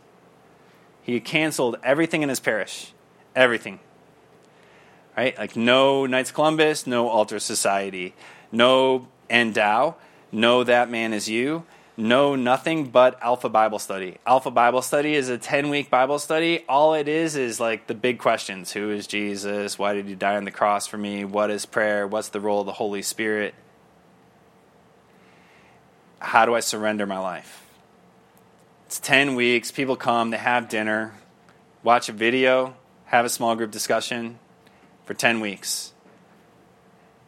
He 1.02 1.20
canceled 1.20 1.76
everything 1.84 2.22
in 2.22 2.30
his 2.30 2.40
parish. 2.40 2.92
Everything. 3.36 3.78
Right? 5.16 5.36
Like 5.38 5.54
no 5.54 6.06
Knights 6.06 6.32
Columbus, 6.32 6.86
no 6.86 7.08
Altar 7.08 7.38
Society, 7.38 8.14
no 8.50 9.08
Endow, 9.30 9.94
no 10.32 10.64
That 10.64 10.90
Man 10.90 11.12
Is 11.12 11.28
You, 11.28 11.64
no 11.96 12.34
nothing 12.34 12.86
but 12.86 13.22
Alpha 13.22 13.48
Bible 13.48 13.78
Study. 13.78 14.16
Alpha 14.26 14.50
Bible 14.50 14.82
Study 14.82 15.14
is 15.14 15.28
a 15.28 15.38
10 15.38 15.68
week 15.68 15.90
Bible 15.90 16.18
study. 16.18 16.64
All 16.68 16.94
it 16.94 17.06
is 17.06 17.36
is 17.36 17.60
like 17.60 17.86
the 17.86 17.94
big 17.94 18.18
questions 18.18 18.72
Who 18.72 18.90
is 18.90 19.06
Jesus? 19.06 19.78
Why 19.78 19.94
did 19.94 20.06
he 20.06 20.14
die 20.14 20.36
on 20.36 20.44
the 20.44 20.50
cross 20.50 20.86
for 20.86 20.96
me? 20.98 21.24
What 21.24 21.50
is 21.50 21.66
prayer? 21.66 22.06
What's 22.06 22.30
the 22.30 22.40
role 22.40 22.60
of 22.60 22.66
the 22.66 22.72
Holy 22.72 23.02
Spirit? 23.02 23.54
How 26.24 26.46
do 26.46 26.54
I 26.54 26.60
surrender 26.60 27.06
my 27.06 27.18
life? 27.18 27.64
It's 28.86 28.98
10 28.98 29.34
weeks. 29.34 29.70
People 29.70 29.96
come, 29.96 30.30
they 30.30 30.36
have 30.36 30.68
dinner, 30.68 31.14
watch 31.82 32.08
a 32.08 32.12
video, 32.12 32.74
have 33.06 33.24
a 33.24 33.28
small 33.28 33.54
group 33.56 33.70
discussion 33.70 34.38
for 35.04 35.14
10 35.14 35.40
weeks. 35.40 35.92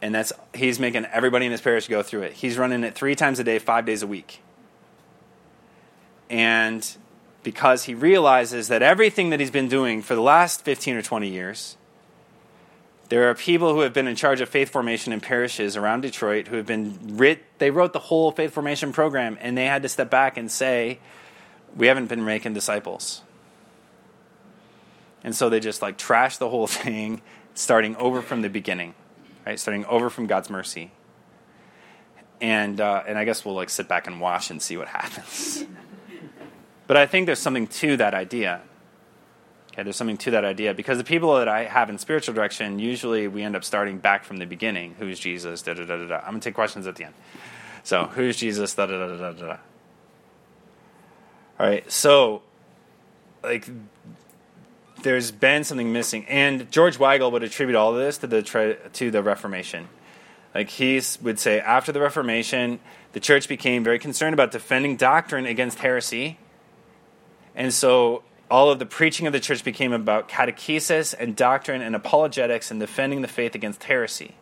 And 0.01 0.13
that's 0.13 0.33
he's 0.53 0.79
making 0.79 1.05
everybody 1.05 1.45
in 1.45 1.51
his 1.51 1.61
parish 1.61 1.87
go 1.87 2.03
through 2.03 2.23
it. 2.23 2.33
He's 2.33 2.57
running 2.57 2.83
it 2.83 2.95
3 2.95 3.15
times 3.15 3.39
a 3.39 3.43
day, 3.43 3.59
5 3.59 3.85
days 3.85 4.03
a 4.03 4.07
week. 4.07 4.41
And 6.29 6.85
because 7.43 7.85
he 7.85 7.93
realizes 7.93 8.67
that 8.67 8.81
everything 8.81 9.29
that 9.29 9.39
he's 9.39 9.51
been 9.51 9.69
doing 9.69 10.01
for 10.01 10.15
the 10.15 10.21
last 10.21 10.65
15 10.65 10.97
or 10.97 11.01
20 11.01 11.29
years 11.29 11.77
there 13.09 13.29
are 13.29 13.35
people 13.35 13.73
who 13.73 13.81
have 13.81 13.93
been 13.93 14.07
in 14.07 14.15
charge 14.15 14.41
of 14.41 14.49
faith 14.49 14.69
formation 14.69 15.13
in 15.13 15.21
parishes 15.21 15.77
around 15.77 16.01
Detroit 16.01 16.47
who 16.47 16.57
have 16.57 16.65
been 16.65 17.17
writ 17.17 17.43
they 17.57 17.71
wrote 17.71 17.93
the 17.93 17.99
whole 17.99 18.31
faith 18.31 18.53
formation 18.53 18.91
program 18.91 19.37
and 19.39 19.57
they 19.57 19.65
had 19.65 19.81
to 19.83 19.89
step 19.89 20.09
back 20.09 20.37
and 20.37 20.51
say 20.51 20.99
we 21.75 21.87
haven't 21.87 22.07
been 22.07 22.25
making 22.25 22.53
disciples. 22.53 23.21
And 25.23 25.35
so 25.35 25.49
they 25.49 25.59
just 25.59 25.81
like 25.81 25.97
trash 25.97 26.37
the 26.37 26.49
whole 26.49 26.67
thing 26.83 27.21
starting 27.53 27.95
over 27.95 28.21
from 28.21 28.41
the 28.41 28.49
beginning, 28.49 28.93
right? 29.45 29.59
Starting 29.59 29.85
over 29.85 30.09
from 30.09 30.27
God's 30.27 30.49
mercy. 30.49 30.91
And 32.39 32.79
uh, 32.79 33.03
and 33.07 33.17
I 33.17 33.25
guess 33.25 33.43
we'll 33.43 33.55
like 33.55 33.69
sit 33.69 33.87
back 33.87 34.05
and 34.05 34.21
watch 34.21 34.51
and 34.51 34.61
see 34.61 34.77
what 34.77 34.87
happens. 34.87 35.65
but 36.87 36.97
I 36.97 37.07
think 37.07 37.25
there's 37.25 37.39
something 37.39 37.67
to 37.67 37.97
that 37.97 38.13
idea 38.13 38.61
Okay, 39.77 39.83
there's 39.83 39.95
something 39.95 40.17
to 40.17 40.31
that 40.31 40.43
idea 40.43 40.73
because 40.73 40.97
the 40.97 41.03
people 41.03 41.35
that 41.35 41.47
I 41.47 41.65
have 41.65 41.91
in 41.91 41.99
spiritual 41.99 42.33
direction, 42.33 42.79
usually 42.79 43.27
we 43.27 43.43
end 43.43 43.55
up 43.55 43.63
starting 43.63 43.99
back 43.99 44.23
from 44.23 44.37
the 44.37 44.47
beginning. 44.47 44.95
Who's 44.97 45.19
Jesus? 45.19 45.61
Da 45.61 45.75
da 45.75 45.85
da 45.85 45.97
da. 45.97 46.07
da. 46.07 46.17
I'm 46.21 46.31
gonna 46.31 46.39
take 46.39 46.55
questions 46.55 46.87
at 46.87 46.95
the 46.95 47.03
end. 47.03 47.13
So, 47.83 48.05
who's 48.05 48.37
Jesus? 48.37 48.73
Da 48.73 48.87
da 48.87 48.97
da 48.97 49.15
da 49.15 49.31
da 49.33 49.45
da. 49.45 49.57
All 51.59 51.67
right, 51.67 51.91
so 51.91 52.41
like 53.43 53.69
there's 55.03 55.29
been 55.29 55.63
something 55.63 55.93
missing, 55.93 56.25
and 56.25 56.71
George 56.71 56.97
Weigel 56.97 57.31
would 57.31 57.43
attribute 57.43 57.75
all 57.75 57.91
of 57.91 57.97
this 57.97 58.17
to 58.17 58.25
the 58.25 58.41
to 58.93 59.11
the 59.11 59.21
Reformation. 59.21 59.89
Like 60.55 60.69
he 60.69 60.99
would 61.21 61.37
say, 61.37 61.59
after 61.59 61.91
the 61.91 62.01
Reformation, 62.01 62.79
the 63.11 63.19
church 63.19 63.47
became 63.47 63.83
very 63.83 63.99
concerned 63.99 64.33
about 64.33 64.49
defending 64.49 64.95
doctrine 64.95 65.45
against 65.45 65.77
heresy, 65.77 66.39
and 67.55 67.71
so 67.71 68.23
all 68.49 68.71
of 68.71 68.79
the 68.79 68.85
preaching 68.85 69.27
of 69.27 69.33
the 69.33 69.39
church 69.39 69.63
became 69.63 69.93
about 69.93 70.29
catechesis 70.29 71.13
and 71.17 71.35
doctrine 71.35 71.81
and 71.81 71.95
apologetics 71.95 72.71
and 72.71 72.79
defending 72.79 73.21
the 73.21 73.27
faith 73.27 73.55
against 73.55 73.83
heresy. 73.83 74.35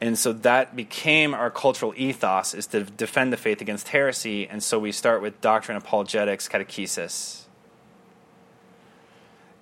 And 0.00 0.18
so 0.18 0.32
that 0.32 0.76
became 0.76 1.34
our 1.34 1.50
cultural 1.50 1.92
ethos 1.96 2.54
is 2.54 2.66
to 2.68 2.84
defend 2.84 3.32
the 3.32 3.36
faith 3.36 3.60
against 3.60 3.88
heresy. 3.88 4.48
And 4.48 4.62
so 4.62 4.78
we 4.78 4.92
start 4.92 5.22
with 5.22 5.40
doctrine, 5.40 5.76
apologetics, 5.76 6.48
catechesis. 6.48 7.44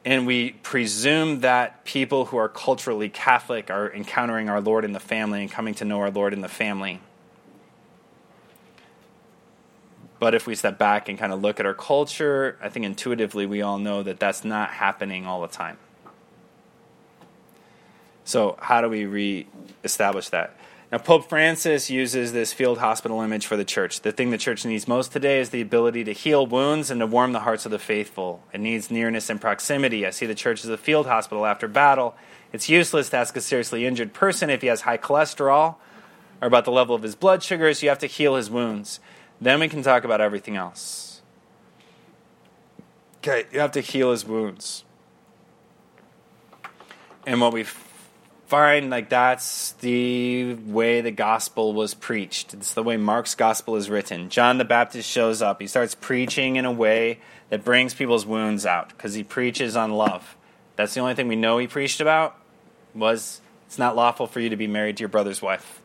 and 0.06 0.24
we 0.24 0.52
presume 0.52 1.40
that 1.40 1.84
people 1.84 2.26
who 2.26 2.36
are 2.36 2.48
culturally 2.48 3.08
Catholic 3.08 3.70
are 3.70 3.92
encountering 3.92 4.48
our 4.48 4.60
Lord 4.60 4.84
in 4.84 4.92
the 4.92 5.00
family 5.00 5.40
and 5.42 5.50
coming 5.50 5.74
to 5.74 5.84
know 5.84 5.98
our 5.98 6.12
Lord 6.12 6.32
in 6.32 6.42
the 6.42 6.48
family. 6.48 7.00
But 10.18 10.34
if 10.34 10.46
we 10.46 10.54
step 10.54 10.78
back 10.78 11.08
and 11.08 11.18
kind 11.18 11.32
of 11.32 11.42
look 11.42 11.60
at 11.60 11.66
our 11.66 11.74
culture, 11.74 12.58
I 12.62 12.68
think 12.68 12.86
intuitively 12.86 13.44
we 13.46 13.60
all 13.62 13.78
know 13.78 14.02
that 14.02 14.18
that's 14.18 14.44
not 14.44 14.70
happening 14.70 15.26
all 15.26 15.42
the 15.42 15.48
time. 15.48 15.76
So, 18.24 18.58
how 18.60 18.80
do 18.80 18.88
we 18.88 19.04
re 19.04 19.46
establish 19.84 20.30
that? 20.30 20.56
Now, 20.90 20.98
Pope 20.98 21.28
Francis 21.28 21.90
uses 21.90 22.32
this 22.32 22.52
field 22.52 22.78
hospital 22.78 23.20
image 23.20 23.46
for 23.46 23.56
the 23.56 23.64
church. 23.64 24.02
The 24.02 24.12
thing 24.12 24.30
the 24.30 24.38
church 24.38 24.64
needs 24.64 24.86
most 24.86 25.12
today 25.12 25.40
is 25.40 25.50
the 25.50 25.60
ability 25.60 26.04
to 26.04 26.12
heal 26.12 26.46
wounds 26.46 26.90
and 26.90 27.00
to 27.00 27.06
warm 27.06 27.32
the 27.32 27.40
hearts 27.40 27.66
of 27.66 27.72
the 27.72 27.78
faithful. 27.78 28.42
It 28.52 28.60
needs 28.60 28.90
nearness 28.90 29.28
and 29.28 29.40
proximity. 29.40 30.06
I 30.06 30.10
see 30.10 30.26
the 30.26 30.34
church 30.34 30.64
as 30.64 30.70
a 30.70 30.78
field 30.78 31.06
hospital 31.06 31.44
after 31.44 31.66
battle. 31.66 32.14
It's 32.52 32.68
useless 32.68 33.10
to 33.10 33.16
ask 33.16 33.36
a 33.36 33.40
seriously 33.40 33.84
injured 33.84 34.14
person 34.14 34.48
if 34.48 34.60
he 34.62 34.68
has 34.68 34.82
high 34.82 34.98
cholesterol 34.98 35.74
or 36.40 36.46
about 36.46 36.64
the 36.64 36.72
level 36.72 36.94
of 36.94 37.02
his 37.02 37.16
blood 37.16 37.42
sugars. 37.42 37.82
You 37.82 37.88
have 37.88 37.98
to 37.98 38.06
heal 38.06 38.36
his 38.36 38.48
wounds. 38.48 39.00
Then 39.40 39.60
we 39.60 39.68
can 39.68 39.82
talk 39.82 40.04
about 40.04 40.20
everything 40.20 40.56
else. 40.56 41.20
Okay, 43.18 43.44
you 43.52 43.60
have 43.60 43.72
to 43.72 43.80
heal 43.80 44.10
his 44.12 44.24
wounds. 44.24 44.84
And 47.26 47.40
what 47.40 47.52
we 47.52 47.64
find 48.46 48.90
like 48.90 49.08
that's 49.08 49.72
the 49.72 50.54
way 50.54 51.00
the 51.00 51.10
gospel 51.10 51.72
was 51.72 51.94
preached. 51.94 52.54
It's 52.54 52.74
the 52.74 52.82
way 52.82 52.96
Mark's 52.96 53.34
gospel 53.34 53.76
is 53.76 53.90
written. 53.90 54.28
John 54.28 54.58
the 54.58 54.64
Baptist 54.64 55.10
shows 55.10 55.42
up. 55.42 55.60
He 55.60 55.66
starts 55.66 55.94
preaching 55.94 56.56
in 56.56 56.64
a 56.64 56.72
way 56.72 57.18
that 57.50 57.64
brings 57.64 57.94
people's 57.94 58.24
wounds 58.24 58.64
out 58.64 58.90
because 58.90 59.14
he 59.14 59.24
preaches 59.24 59.76
on 59.76 59.92
love. 59.92 60.36
That's 60.76 60.94
the 60.94 61.00
only 61.00 61.14
thing 61.14 61.28
we 61.28 61.36
know 61.36 61.58
he 61.58 61.66
preached 61.66 62.00
about 62.00 62.36
was 62.94 63.40
it's 63.66 63.78
not 63.78 63.96
lawful 63.96 64.26
for 64.26 64.40
you 64.40 64.50
to 64.50 64.56
be 64.56 64.66
married 64.66 64.98
to 64.98 65.00
your 65.00 65.08
brother's 65.08 65.42
wife. 65.42 65.82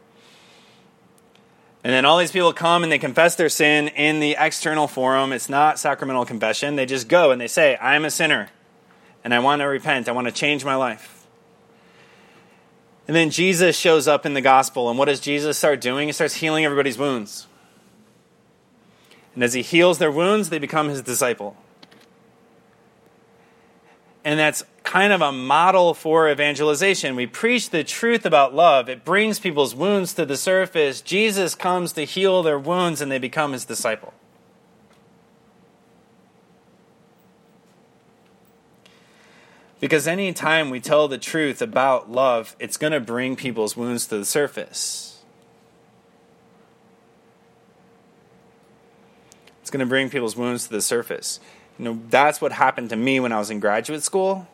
And 1.83 1.91
then 1.91 2.05
all 2.05 2.17
these 2.19 2.31
people 2.31 2.53
come 2.53 2.83
and 2.83 2.91
they 2.91 3.00
confess 3.00 3.35
their 3.35 3.50
sin 3.50 3.88
in 3.89 4.19
the 4.19 4.35
external 4.38 4.88
forum. 4.88 5.33
It's 5.33 5.50
not 5.50 5.79
sacramental 5.79 6.25
confession. 6.25 6.75
They 6.75 6.85
just 6.85 7.07
go 7.07 7.31
and 7.31 7.41
they 7.41 7.47
say, 7.47 7.75
I'm 7.77 8.05
a 8.05 8.11
sinner 8.11 8.50
and 9.23 9.33
I 9.33 9.39
want 9.39 9.61
to 9.61 9.65
repent. 9.65 10.07
I 10.07 10.11
want 10.11 10.27
to 10.27 10.33
change 10.33 10.63
my 10.63 10.75
life. 10.75 11.25
And 13.07 13.15
then 13.15 13.31
Jesus 13.31 13.75
shows 13.77 14.07
up 14.07 14.25
in 14.25 14.35
the 14.35 14.41
gospel. 14.41 14.89
And 14.89 15.00
what 15.00 15.05
does 15.05 15.19
Jesus 15.19 15.57
start 15.57 15.81
doing? 15.81 16.07
He 16.07 16.11
starts 16.11 16.35
healing 16.35 16.65
everybody's 16.65 16.97
wounds. 16.97 17.47
And 19.33 19.43
as 19.43 19.53
he 19.53 19.61
heals 19.61 19.97
their 19.97 20.11
wounds, 20.11 20.50
they 20.50 20.59
become 20.59 20.89
his 20.89 21.01
disciple. 21.01 21.57
And 24.23 24.39
that's 24.39 24.63
kind 24.83 25.13
of 25.13 25.21
a 25.21 25.31
model 25.31 25.93
for 25.93 26.29
evangelization. 26.29 27.15
We 27.15 27.27
preach 27.27 27.69
the 27.69 27.83
truth 27.83 28.25
about 28.25 28.53
love, 28.53 28.89
it 28.89 29.05
brings 29.05 29.39
people's 29.39 29.75
wounds 29.75 30.13
to 30.15 30.25
the 30.25 30.38
surface. 30.38 31.01
Jesus 31.01 31.55
comes 31.55 31.93
to 31.93 32.03
heal 32.03 32.43
their 32.43 32.59
wounds, 32.59 33.01
and 33.01 33.11
they 33.11 33.19
become 33.19 33.53
his 33.53 33.65
disciple. 33.65 34.13
Because 39.79 40.07
anytime 40.07 40.69
we 40.69 40.79
tell 40.79 41.07
the 41.07 41.17
truth 41.17 41.59
about 41.59 42.11
love, 42.11 42.55
it's 42.59 42.77
going 42.77 42.93
to 42.93 43.00
bring 43.00 43.35
people's 43.35 43.75
wounds 43.75 44.05
to 44.07 44.17
the 44.19 44.25
surface. 44.25 45.23
It's 49.61 49.71
going 49.71 49.79
to 49.79 49.88
bring 49.88 50.11
people's 50.11 50.35
wounds 50.35 50.65
to 50.65 50.71
the 50.71 50.81
surface. 50.81 51.39
You 51.79 51.85
know, 51.85 52.00
that's 52.09 52.39
what 52.39 52.51
happened 52.51 52.91
to 52.91 52.95
me 52.95 53.19
when 53.19 53.31
I 53.31 53.39
was 53.39 53.50
in 53.50 53.59
graduate 53.59 54.03
school. 54.03 54.47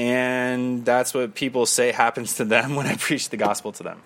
And 0.00 0.82
that's 0.82 1.12
what 1.12 1.34
people 1.34 1.66
say 1.66 1.92
happens 1.92 2.36
to 2.36 2.46
them 2.46 2.74
when 2.74 2.86
I 2.86 2.96
preach 2.96 3.28
the 3.28 3.36
gospel 3.36 3.70
to 3.72 3.82
them. 3.82 4.00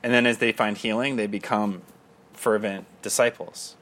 And 0.00 0.14
then 0.14 0.26
as 0.26 0.38
they 0.38 0.52
find 0.52 0.78
healing, 0.78 1.16
they 1.16 1.26
become 1.26 1.82
fervent 2.34 2.86
disciples. 3.02 3.74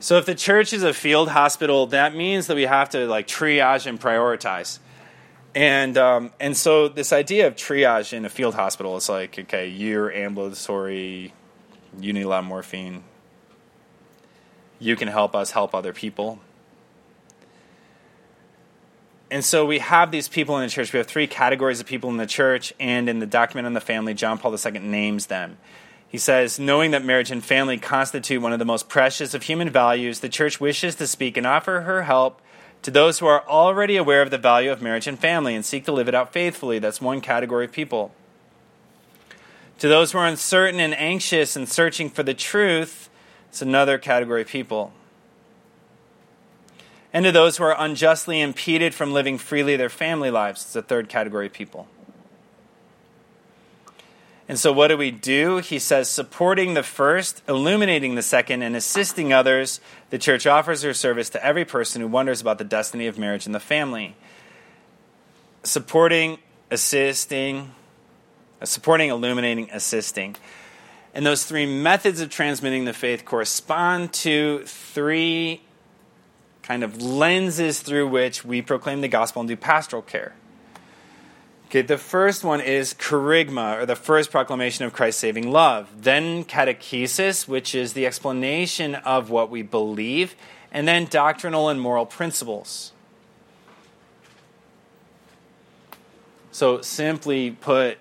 So 0.00 0.18
if 0.18 0.26
the 0.26 0.34
church 0.34 0.72
is 0.72 0.82
a 0.82 0.92
field 0.92 1.28
hospital, 1.28 1.86
that 1.88 2.16
means 2.16 2.48
that 2.48 2.56
we 2.56 2.64
have 2.64 2.90
to 2.90 3.06
like 3.06 3.28
triage 3.28 3.86
and 3.86 4.00
prioritize. 4.00 4.80
And 5.54 5.96
um, 5.96 6.32
and 6.40 6.56
so 6.56 6.88
this 6.88 7.12
idea 7.12 7.46
of 7.46 7.54
triage 7.54 8.12
in 8.12 8.24
a 8.24 8.28
field 8.28 8.56
hospital 8.56 8.96
is 8.96 9.08
like, 9.08 9.38
okay, 9.38 9.68
you're 9.68 10.10
ambulatory, 10.10 11.32
you 12.00 12.12
need 12.12 12.22
a 12.22 12.28
lot 12.28 12.40
of 12.40 12.46
morphine. 12.46 13.04
You 14.80 14.96
can 14.96 15.06
help 15.06 15.36
us 15.36 15.52
help 15.52 15.76
other 15.76 15.92
people. 15.92 16.40
And 19.32 19.42
so 19.42 19.64
we 19.64 19.78
have 19.78 20.10
these 20.10 20.28
people 20.28 20.58
in 20.58 20.62
the 20.64 20.68
church. 20.68 20.92
We 20.92 20.98
have 20.98 21.06
three 21.06 21.26
categories 21.26 21.80
of 21.80 21.86
people 21.86 22.10
in 22.10 22.18
the 22.18 22.26
church, 22.26 22.70
and 22.78 23.08
in 23.08 23.18
the 23.18 23.24
document 23.24 23.64
on 23.64 23.72
the 23.72 23.80
family, 23.80 24.12
John 24.12 24.36
Paul 24.36 24.54
II 24.54 24.78
names 24.80 25.28
them. 25.28 25.56
He 26.06 26.18
says, 26.18 26.58
knowing 26.58 26.90
that 26.90 27.02
marriage 27.02 27.30
and 27.30 27.42
family 27.42 27.78
constitute 27.78 28.42
one 28.42 28.52
of 28.52 28.58
the 28.58 28.66
most 28.66 28.90
precious 28.90 29.32
of 29.32 29.44
human 29.44 29.70
values, 29.70 30.20
the 30.20 30.28
church 30.28 30.60
wishes 30.60 30.96
to 30.96 31.06
speak 31.06 31.38
and 31.38 31.46
offer 31.46 31.80
her 31.80 32.02
help 32.02 32.42
to 32.82 32.90
those 32.90 33.20
who 33.20 33.26
are 33.26 33.42
already 33.48 33.96
aware 33.96 34.20
of 34.20 34.30
the 34.30 34.36
value 34.36 34.70
of 34.70 34.82
marriage 34.82 35.06
and 35.06 35.18
family 35.18 35.54
and 35.54 35.64
seek 35.64 35.86
to 35.86 35.92
live 35.92 36.08
it 36.08 36.14
out 36.14 36.34
faithfully. 36.34 36.78
That's 36.78 37.00
one 37.00 37.22
category 37.22 37.64
of 37.64 37.72
people. 37.72 38.12
To 39.78 39.88
those 39.88 40.12
who 40.12 40.18
are 40.18 40.26
uncertain 40.26 40.78
and 40.78 40.94
anxious 40.94 41.56
and 41.56 41.66
searching 41.66 42.10
for 42.10 42.22
the 42.22 42.34
truth, 42.34 43.08
it's 43.48 43.62
another 43.62 43.96
category 43.96 44.42
of 44.42 44.48
people. 44.48 44.92
And 47.12 47.24
to 47.24 47.32
those 47.32 47.58
who 47.58 47.64
are 47.64 47.76
unjustly 47.78 48.40
impeded 48.40 48.94
from 48.94 49.12
living 49.12 49.36
freely 49.36 49.76
their 49.76 49.90
family 49.90 50.30
lives, 50.30 50.62
it's 50.62 50.76
a 50.76 50.82
third 50.82 51.08
category 51.08 51.46
of 51.46 51.52
people. 51.52 51.86
And 54.48 54.58
so, 54.58 54.72
what 54.72 54.88
do 54.88 54.96
we 54.96 55.10
do? 55.10 55.58
He 55.58 55.78
says, 55.78 56.10
supporting 56.10 56.74
the 56.74 56.82
first, 56.82 57.42
illuminating 57.48 58.16
the 58.16 58.22
second, 58.22 58.62
and 58.62 58.74
assisting 58.74 59.32
others, 59.32 59.80
the 60.10 60.18
church 60.18 60.46
offers 60.46 60.82
her 60.82 60.92
service 60.92 61.30
to 61.30 61.44
every 61.44 61.64
person 61.64 62.02
who 62.02 62.08
wonders 62.08 62.40
about 62.40 62.58
the 62.58 62.64
destiny 62.64 63.06
of 63.06 63.18
marriage 63.18 63.46
and 63.46 63.54
the 63.54 63.60
family. 63.60 64.16
Supporting, 65.62 66.38
assisting, 66.70 67.70
uh, 68.60 68.66
supporting, 68.66 69.10
illuminating, 69.10 69.70
assisting. 69.70 70.36
And 71.14 71.24
those 71.24 71.44
three 71.44 71.66
methods 71.66 72.20
of 72.20 72.28
transmitting 72.28 72.84
the 72.84 72.92
faith 72.92 73.24
correspond 73.24 74.12
to 74.14 74.64
three 74.66 75.62
kind 76.62 76.84
of 76.84 77.02
lenses 77.02 77.80
through 77.80 78.08
which 78.08 78.44
we 78.44 78.62
proclaim 78.62 79.00
the 79.00 79.08
gospel 79.08 79.40
and 79.40 79.48
do 79.48 79.56
pastoral 79.56 80.02
care. 80.02 80.34
Okay, 81.72 81.80
the 81.80 81.96
first 81.96 82.44
one 82.44 82.60
is 82.60 82.92
kerygma, 82.92 83.80
or 83.80 83.86
the 83.86 83.96
first 83.96 84.30
proclamation 84.30 84.84
of 84.84 84.92
Christ's 84.92 85.22
saving 85.22 85.50
love. 85.50 85.88
Then 86.02 86.44
catechesis, 86.44 87.48
which 87.48 87.74
is 87.74 87.94
the 87.94 88.04
explanation 88.04 88.94
of 88.94 89.30
what 89.30 89.50
we 89.50 89.62
believe. 89.62 90.36
And 90.70 90.86
then 90.86 91.06
doctrinal 91.06 91.70
and 91.70 91.80
moral 91.80 92.04
principles. 92.04 92.92
So, 96.50 96.82
simply 96.82 97.52
put, 97.52 97.96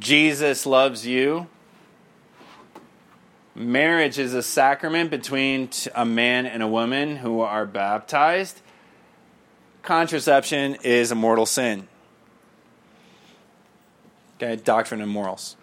Jesus 0.00 0.66
loves 0.66 1.06
you. 1.06 1.46
Marriage 3.58 4.18
is 4.18 4.34
a 4.34 4.42
sacrament 4.42 5.10
between 5.10 5.70
a 5.94 6.04
man 6.04 6.44
and 6.44 6.62
a 6.62 6.68
woman 6.68 7.16
who 7.16 7.40
are 7.40 7.64
baptized. 7.64 8.60
Contraception 9.82 10.76
is 10.82 11.10
a 11.10 11.14
mortal 11.14 11.46
sin. 11.46 11.88
Okay, 14.36 14.56
doctrine 14.56 15.00
and 15.00 15.10
morals. 15.10 15.56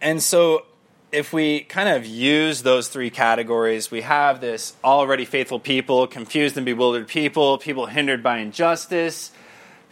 And 0.00 0.22
so, 0.22 0.64
if 1.12 1.34
we 1.34 1.60
kind 1.60 1.90
of 1.90 2.06
use 2.06 2.62
those 2.62 2.88
three 2.88 3.10
categories, 3.10 3.90
we 3.90 4.00
have 4.00 4.40
this 4.40 4.74
already 4.82 5.26
faithful 5.26 5.60
people, 5.60 6.06
confused 6.06 6.56
and 6.56 6.64
bewildered 6.64 7.06
people, 7.06 7.58
people 7.58 7.84
hindered 7.84 8.22
by 8.22 8.38
injustice. 8.38 9.30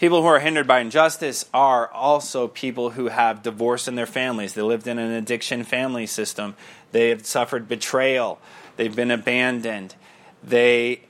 People 0.05 0.21
who 0.21 0.29
are 0.29 0.40
hindered 0.40 0.67
by 0.67 0.81
injustice 0.81 1.47
are 1.55 1.90
also 1.90 2.47
people 2.47 2.90
who 2.90 3.09
have 3.09 3.43
divorce 3.43 3.88
in 3.88 3.95
their 3.95 4.05
families. 4.05 4.53
They 4.53 4.61
lived 4.61 4.87
in 4.87 4.99
an 4.99 5.12
addiction 5.12 5.64
family 5.64 6.05
system. 6.05 6.57
They 6.93 7.09
have 7.09 7.25
suffered 7.25 7.69
betrayal. 7.69 8.38
They've 8.77 8.95
been 8.95 9.11
abandoned. 9.11 9.95
They 10.43 11.05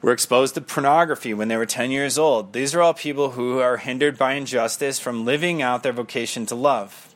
were 0.00 0.12
exposed 0.12 0.54
to 0.54 0.62
pornography 0.62 1.34
when 1.34 1.48
they 1.48 1.58
were 1.58 1.66
10 1.66 1.90
years 1.90 2.16
old. 2.16 2.54
These 2.54 2.74
are 2.74 2.80
all 2.80 2.94
people 2.94 3.32
who 3.32 3.58
are 3.58 3.76
hindered 3.76 4.16
by 4.16 4.32
injustice 4.32 4.98
from 4.98 5.26
living 5.26 5.60
out 5.60 5.82
their 5.82 5.92
vocation 5.92 6.46
to 6.46 6.54
love. 6.54 7.14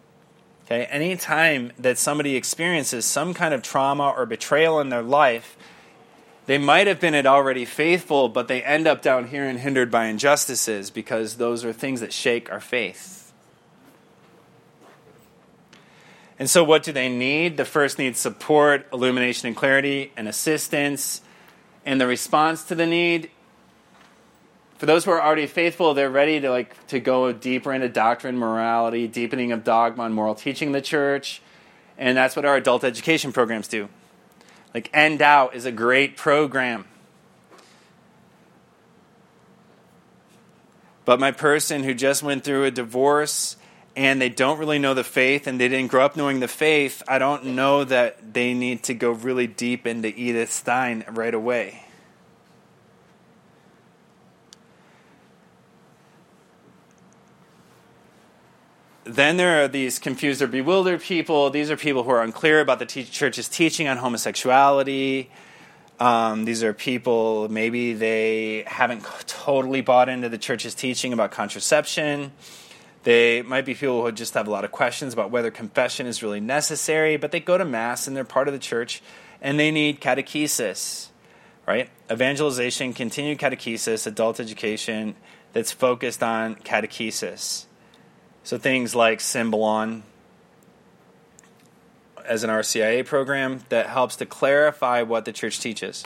Okay, 0.66 0.84
anytime 0.84 1.72
that 1.78 1.96
somebody 1.96 2.36
experiences 2.36 3.06
some 3.06 3.32
kind 3.32 3.54
of 3.54 3.62
trauma 3.62 4.10
or 4.10 4.26
betrayal 4.26 4.80
in 4.80 4.90
their 4.90 5.00
life, 5.00 5.56
they 6.46 6.58
might 6.58 6.86
have 6.86 7.00
been 7.00 7.14
already 7.26 7.64
faithful, 7.64 8.28
but 8.28 8.48
they 8.48 8.62
end 8.62 8.86
up 8.86 9.02
down 9.02 9.28
here 9.28 9.44
and 9.44 9.58
hindered 9.58 9.90
by 9.90 10.06
injustices 10.06 10.90
because 10.90 11.36
those 11.36 11.64
are 11.64 11.72
things 11.72 12.00
that 12.00 12.12
shake 12.12 12.50
our 12.52 12.60
faith. 12.60 13.32
And 16.38 16.50
so, 16.50 16.64
what 16.64 16.82
do 16.82 16.92
they 16.92 17.08
need? 17.08 17.56
The 17.56 17.64
first 17.64 17.98
needs 17.98 18.18
support, 18.18 18.86
illumination 18.92 19.46
and 19.46 19.56
clarity, 19.56 20.12
and 20.16 20.28
assistance. 20.28 21.20
And 21.86 22.00
the 22.00 22.06
response 22.06 22.64
to 22.64 22.74
the 22.74 22.86
need 22.86 23.30
for 24.84 24.86
those 24.86 25.04
who 25.04 25.12
are 25.12 25.22
already 25.22 25.46
faithful, 25.46 25.94
they're 25.94 26.10
ready 26.10 26.40
to 26.40 26.50
like 26.50 26.86
to 26.88 27.00
go 27.00 27.32
deeper 27.32 27.72
into 27.72 27.88
doctrine, 27.88 28.36
morality, 28.36 29.06
deepening 29.06 29.52
of 29.52 29.64
dogma 29.64 30.04
and 30.04 30.14
moral 30.14 30.34
teaching 30.34 30.68
in 30.68 30.72
the 30.72 30.82
church. 30.82 31.40
And 31.96 32.16
that's 32.16 32.34
what 32.36 32.44
our 32.44 32.56
adult 32.56 32.84
education 32.84 33.32
programs 33.32 33.68
do. 33.68 33.88
Like 34.74 34.90
Endow 34.92 35.50
is 35.54 35.64
a 35.64 35.72
great 35.72 36.16
program. 36.16 36.84
But 41.04 41.20
my 41.20 41.30
person 41.30 41.84
who 41.84 41.94
just 41.94 42.22
went 42.22 42.44
through 42.44 42.64
a 42.64 42.70
divorce 42.70 43.56
and 43.94 44.20
they 44.20 44.28
don't 44.28 44.58
really 44.58 44.80
know 44.80 44.94
the 44.94 45.04
faith 45.04 45.46
and 45.46 45.60
they 45.60 45.68
didn't 45.68 45.90
grow 45.90 46.04
up 46.04 46.16
knowing 46.16 46.40
the 46.40 46.48
faith, 46.48 47.02
I 47.06 47.18
don't 47.18 47.44
know 47.44 47.84
that 47.84 48.34
they 48.34 48.52
need 48.54 48.82
to 48.84 48.94
go 48.94 49.12
really 49.12 49.46
deep 49.46 49.86
into 49.86 50.08
Edith 50.08 50.50
Stein 50.50 51.04
right 51.08 51.34
away. 51.34 51.83
Then 59.04 59.36
there 59.36 59.62
are 59.62 59.68
these 59.68 59.98
confused 59.98 60.40
or 60.40 60.46
bewildered 60.46 61.00
people. 61.00 61.50
These 61.50 61.70
are 61.70 61.76
people 61.76 62.02
who 62.04 62.10
are 62.10 62.22
unclear 62.22 62.60
about 62.60 62.78
the 62.78 62.86
te- 62.86 63.04
church's 63.04 63.48
teaching 63.48 63.86
on 63.86 63.98
homosexuality. 63.98 65.28
Um, 66.00 66.44
these 66.44 66.64
are 66.64 66.72
people, 66.72 67.48
maybe 67.48 67.92
they 67.92 68.64
haven't 68.66 69.04
totally 69.26 69.80
bought 69.80 70.08
into 70.08 70.28
the 70.28 70.38
church's 70.38 70.74
teaching 70.74 71.12
about 71.12 71.30
contraception. 71.30 72.32
They 73.04 73.42
might 73.42 73.64
be 73.64 73.74
people 73.74 74.04
who 74.04 74.10
just 74.10 74.34
have 74.34 74.48
a 74.48 74.50
lot 74.50 74.64
of 74.64 74.72
questions 74.72 75.12
about 75.12 75.30
whether 75.30 75.50
confession 75.50 76.06
is 76.06 76.22
really 76.22 76.40
necessary, 76.40 77.16
but 77.16 77.30
they 77.30 77.40
go 77.40 77.58
to 77.58 77.64
Mass 77.64 78.08
and 78.08 78.16
they're 78.16 78.24
part 78.24 78.48
of 78.48 78.54
the 78.54 78.58
church 78.58 79.02
and 79.40 79.60
they 79.60 79.70
need 79.70 80.00
catechesis, 80.00 81.08
right? 81.66 81.90
Evangelization, 82.10 82.94
continued 82.94 83.38
catechesis, 83.38 84.06
adult 84.06 84.40
education 84.40 85.14
that's 85.52 85.70
focused 85.70 86.22
on 86.22 86.56
catechesis. 86.56 87.66
So 88.44 88.58
things 88.58 88.94
like 88.94 89.20
Symbolon 89.20 90.02
as 92.26 92.44
an 92.44 92.50
RCIA 92.50 93.04
program 93.04 93.60
that 93.70 93.86
helps 93.86 94.16
to 94.16 94.26
clarify 94.26 95.02
what 95.02 95.24
the 95.24 95.32
church 95.32 95.60
teaches. 95.60 96.04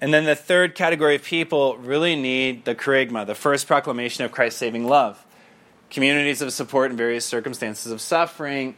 And 0.00 0.14
then 0.14 0.24
the 0.24 0.36
third 0.36 0.74
category 0.74 1.16
of 1.16 1.24
people 1.24 1.76
really 1.78 2.14
need 2.14 2.64
the 2.64 2.74
kerygma, 2.74 3.26
the 3.26 3.34
first 3.34 3.66
proclamation 3.66 4.24
of 4.24 4.30
Christ's 4.30 4.58
saving 4.60 4.86
love. 4.86 5.24
Communities 5.90 6.40
of 6.40 6.52
support 6.52 6.90
in 6.90 6.96
various 6.96 7.24
circumstances 7.24 7.90
of 7.90 8.00
suffering. 8.00 8.76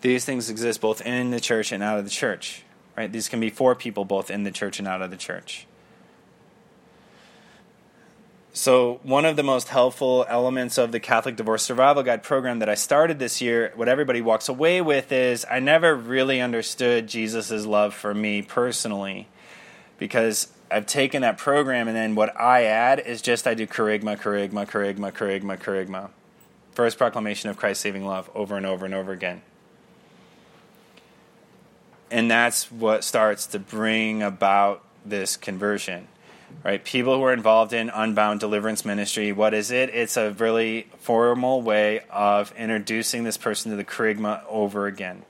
These 0.00 0.24
things 0.24 0.48
exist 0.48 0.80
both 0.80 1.00
in 1.00 1.30
the 1.30 1.40
church 1.40 1.72
and 1.72 1.82
out 1.82 1.98
of 1.98 2.04
the 2.04 2.10
church. 2.10 2.62
Right? 2.96 3.10
These 3.10 3.28
can 3.28 3.40
be 3.40 3.50
for 3.50 3.74
people 3.74 4.04
both 4.04 4.30
in 4.30 4.44
the 4.44 4.50
church 4.50 4.78
and 4.78 4.86
out 4.86 5.02
of 5.02 5.10
the 5.10 5.16
church. 5.16 5.66
So, 8.52 8.98
one 9.02 9.24
of 9.24 9.36
the 9.36 9.42
most 9.42 9.68
helpful 9.68 10.24
elements 10.28 10.78
of 10.78 10.90
the 10.90 10.98
Catholic 10.98 11.36
Divorce 11.36 11.62
Survival 11.62 12.02
Guide 12.02 12.22
program 12.22 12.58
that 12.60 12.68
I 12.68 12.74
started 12.74 13.18
this 13.18 13.40
year, 13.40 13.72
what 13.76 13.88
everybody 13.88 14.20
walks 14.20 14.48
away 14.48 14.80
with 14.80 15.12
is 15.12 15.44
I 15.50 15.60
never 15.60 15.94
really 15.94 16.40
understood 16.40 17.06
Jesus' 17.06 17.66
love 17.66 17.94
for 17.94 18.14
me 18.14 18.42
personally 18.42 19.28
because 19.98 20.48
I've 20.70 20.86
taken 20.86 21.22
that 21.22 21.38
program 21.38 21.88
and 21.88 21.96
then 21.96 22.14
what 22.14 22.38
I 22.40 22.64
add 22.64 23.00
is 23.00 23.20
just 23.22 23.46
I 23.46 23.54
do 23.54 23.66
kerygma, 23.66 24.18
kerygma, 24.18 24.66
kerygma, 24.66 25.12
kerygma, 25.12 25.58
kerygma. 25.58 26.10
First 26.72 26.96
proclamation 26.96 27.50
of 27.50 27.56
Christ's 27.56 27.82
saving 27.82 28.06
love 28.06 28.30
over 28.34 28.56
and 28.56 28.64
over 28.64 28.86
and 28.86 28.94
over 28.94 29.12
again. 29.12 29.42
And 32.10 32.30
that's 32.30 32.72
what 32.72 33.04
starts 33.04 33.46
to 33.48 33.58
bring 33.58 34.22
about 34.22 34.82
this 35.04 35.36
conversion 35.36 36.08
right? 36.64 36.84
People 36.84 37.16
who 37.16 37.24
are 37.24 37.32
involved 37.32 37.72
in 37.72 37.90
unbound 37.90 38.40
deliverance 38.40 38.84
ministry, 38.84 39.32
what 39.32 39.54
is 39.54 39.70
it? 39.70 39.90
It's 39.90 40.16
a 40.16 40.32
really 40.32 40.88
formal 40.98 41.62
way 41.62 42.00
of 42.10 42.52
introducing 42.56 43.24
this 43.24 43.36
person 43.36 43.70
to 43.70 43.76
the 43.76 43.84
kerygma 43.84 44.42
over 44.48 44.86
again. 44.86 45.24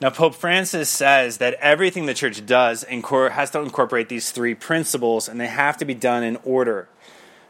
Now, 0.00 0.10
Pope 0.10 0.34
Francis 0.34 0.88
says 0.88 1.38
that 1.38 1.54
everything 1.54 2.06
the 2.06 2.14
church 2.14 2.44
does 2.44 2.82
has 2.82 3.50
to 3.50 3.60
incorporate 3.60 4.08
these 4.08 4.32
three 4.32 4.54
principles, 4.54 5.28
and 5.28 5.40
they 5.40 5.46
have 5.46 5.76
to 5.76 5.84
be 5.84 5.94
done 5.94 6.24
in 6.24 6.38
order. 6.44 6.88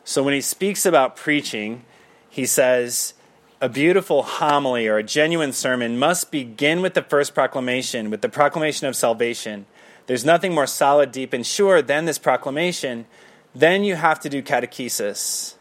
So, 0.05 0.23
when 0.23 0.35
he 0.35 0.43
speaks 0.43 0.85
about 0.85 1.17
preaching, 1.17 1.85
he 2.29 2.45
says, 2.45 3.15
a 3.63 3.69
beautiful 3.69 4.25
homily 4.25 4.89
or 4.89 4.99
a 4.99 5.05
genuine 5.05 5.53
sermon 5.53 5.97
must 5.97 6.33
begin 6.33 6.83
with 6.83 6.95
the 6.95 7.03
first 7.03 7.33
proclamation, 7.33 8.11
with 8.11 8.21
the 8.21 8.29
proclamation 8.29 8.89
of 8.89 8.97
salvation. 8.97 9.67
There's 10.09 10.25
nothing 10.25 10.53
more 10.53 10.67
solid, 10.67 11.13
deep, 11.13 11.33
and 11.33 11.47
sure 11.47 11.81
than 11.81 12.05
this 12.05 12.19
proclamation. 12.19 13.07
Then 13.55 13.85
you 13.85 13.95
have 13.95 14.19
to 14.21 14.29
do 14.29 14.43
catechesis. 14.43 15.55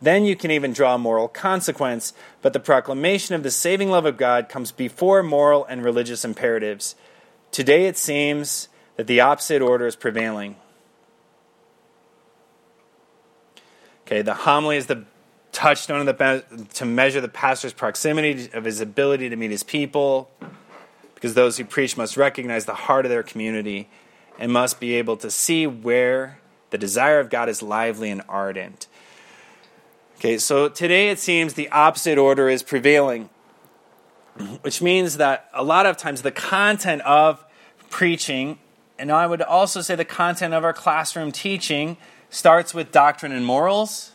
Then 0.00 0.24
you 0.24 0.36
can 0.36 0.52
even 0.52 0.72
draw 0.72 0.94
a 0.94 0.98
moral 0.98 1.26
consequence, 1.26 2.12
but 2.40 2.52
the 2.52 2.60
proclamation 2.60 3.34
of 3.34 3.42
the 3.42 3.50
saving 3.50 3.90
love 3.90 4.06
of 4.06 4.16
God 4.16 4.48
comes 4.48 4.70
before 4.70 5.24
moral 5.24 5.64
and 5.64 5.84
religious 5.84 6.24
imperatives. 6.24 6.94
Today 7.50 7.86
it 7.86 7.96
seems 7.96 8.68
that 8.94 9.08
the 9.08 9.20
opposite 9.20 9.60
order 9.60 9.88
is 9.88 9.96
prevailing. 9.96 10.54
Okay, 14.06 14.22
the 14.22 14.34
homily 14.34 14.76
is 14.76 14.86
the 14.86 15.04
touchstone 15.54 16.04
the, 16.04 16.44
to 16.74 16.84
measure 16.84 17.20
the 17.20 17.28
pastor's 17.28 17.72
proximity 17.72 18.50
of 18.52 18.64
his 18.64 18.80
ability 18.80 19.30
to 19.30 19.36
meet 19.36 19.50
his 19.50 19.62
people, 19.62 20.30
because 21.14 21.32
those 21.32 21.56
who 21.56 21.64
preach 21.64 21.96
must 21.96 22.16
recognize 22.18 22.66
the 22.66 22.74
heart 22.74 23.06
of 23.06 23.10
their 23.10 23.22
community 23.22 23.88
and 24.38 24.52
must 24.52 24.80
be 24.80 24.94
able 24.94 25.16
to 25.16 25.30
see 25.30 25.66
where 25.66 26.38
the 26.70 26.76
desire 26.76 27.20
of 27.20 27.30
God 27.30 27.48
is 27.48 27.62
lively 27.62 28.10
and 28.10 28.20
ardent. 28.28 28.88
Okay, 30.16 30.38
so 30.38 30.68
today 30.68 31.08
it 31.08 31.18
seems 31.18 31.54
the 31.54 31.68
opposite 31.68 32.18
order 32.18 32.48
is 32.48 32.62
prevailing, 32.62 33.30
which 34.62 34.82
means 34.82 35.18
that 35.18 35.48
a 35.54 35.62
lot 35.62 35.86
of 35.86 35.96
times 35.96 36.22
the 36.22 36.32
content 36.32 37.00
of 37.02 37.44
preaching, 37.90 38.58
and 38.98 39.12
I 39.12 39.26
would 39.28 39.40
also 39.40 39.80
say 39.82 39.94
the 39.94 40.04
content 40.04 40.52
of 40.52 40.64
our 40.64 40.72
classroom 40.72 41.30
teaching, 41.30 41.96
starts 42.28 42.74
with 42.74 42.90
doctrine 42.90 43.30
and 43.30 43.46
morals 43.46 44.10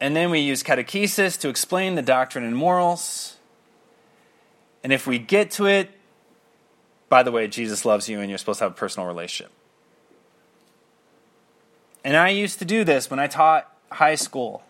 And 0.00 0.16
then 0.16 0.30
we 0.30 0.40
use 0.40 0.62
catechesis 0.62 1.38
to 1.40 1.48
explain 1.48 1.94
the 1.94 2.02
doctrine 2.02 2.44
and 2.44 2.56
morals. 2.56 3.36
And 4.82 4.92
if 4.92 5.06
we 5.06 5.18
get 5.18 5.50
to 5.52 5.66
it, 5.66 5.90
by 7.10 7.22
the 7.22 7.30
way, 7.30 7.48
Jesus 7.48 7.84
loves 7.84 8.08
you 8.08 8.20
and 8.20 8.30
you're 8.30 8.38
supposed 8.38 8.60
to 8.60 8.64
have 8.64 8.72
a 8.72 8.76
personal 8.76 9.06
relationship. 9.06 9.52
And 12.02 12.16
I 12.16 12.30
used 12.30 12.58
to 12.60 12.64
do 12.64 12.82
this 12.82 13.10
when 13.10 13.18
I 13.18 13.26
taught 13.26 13.70
high 13.92 14.14
school, 14.14 14.62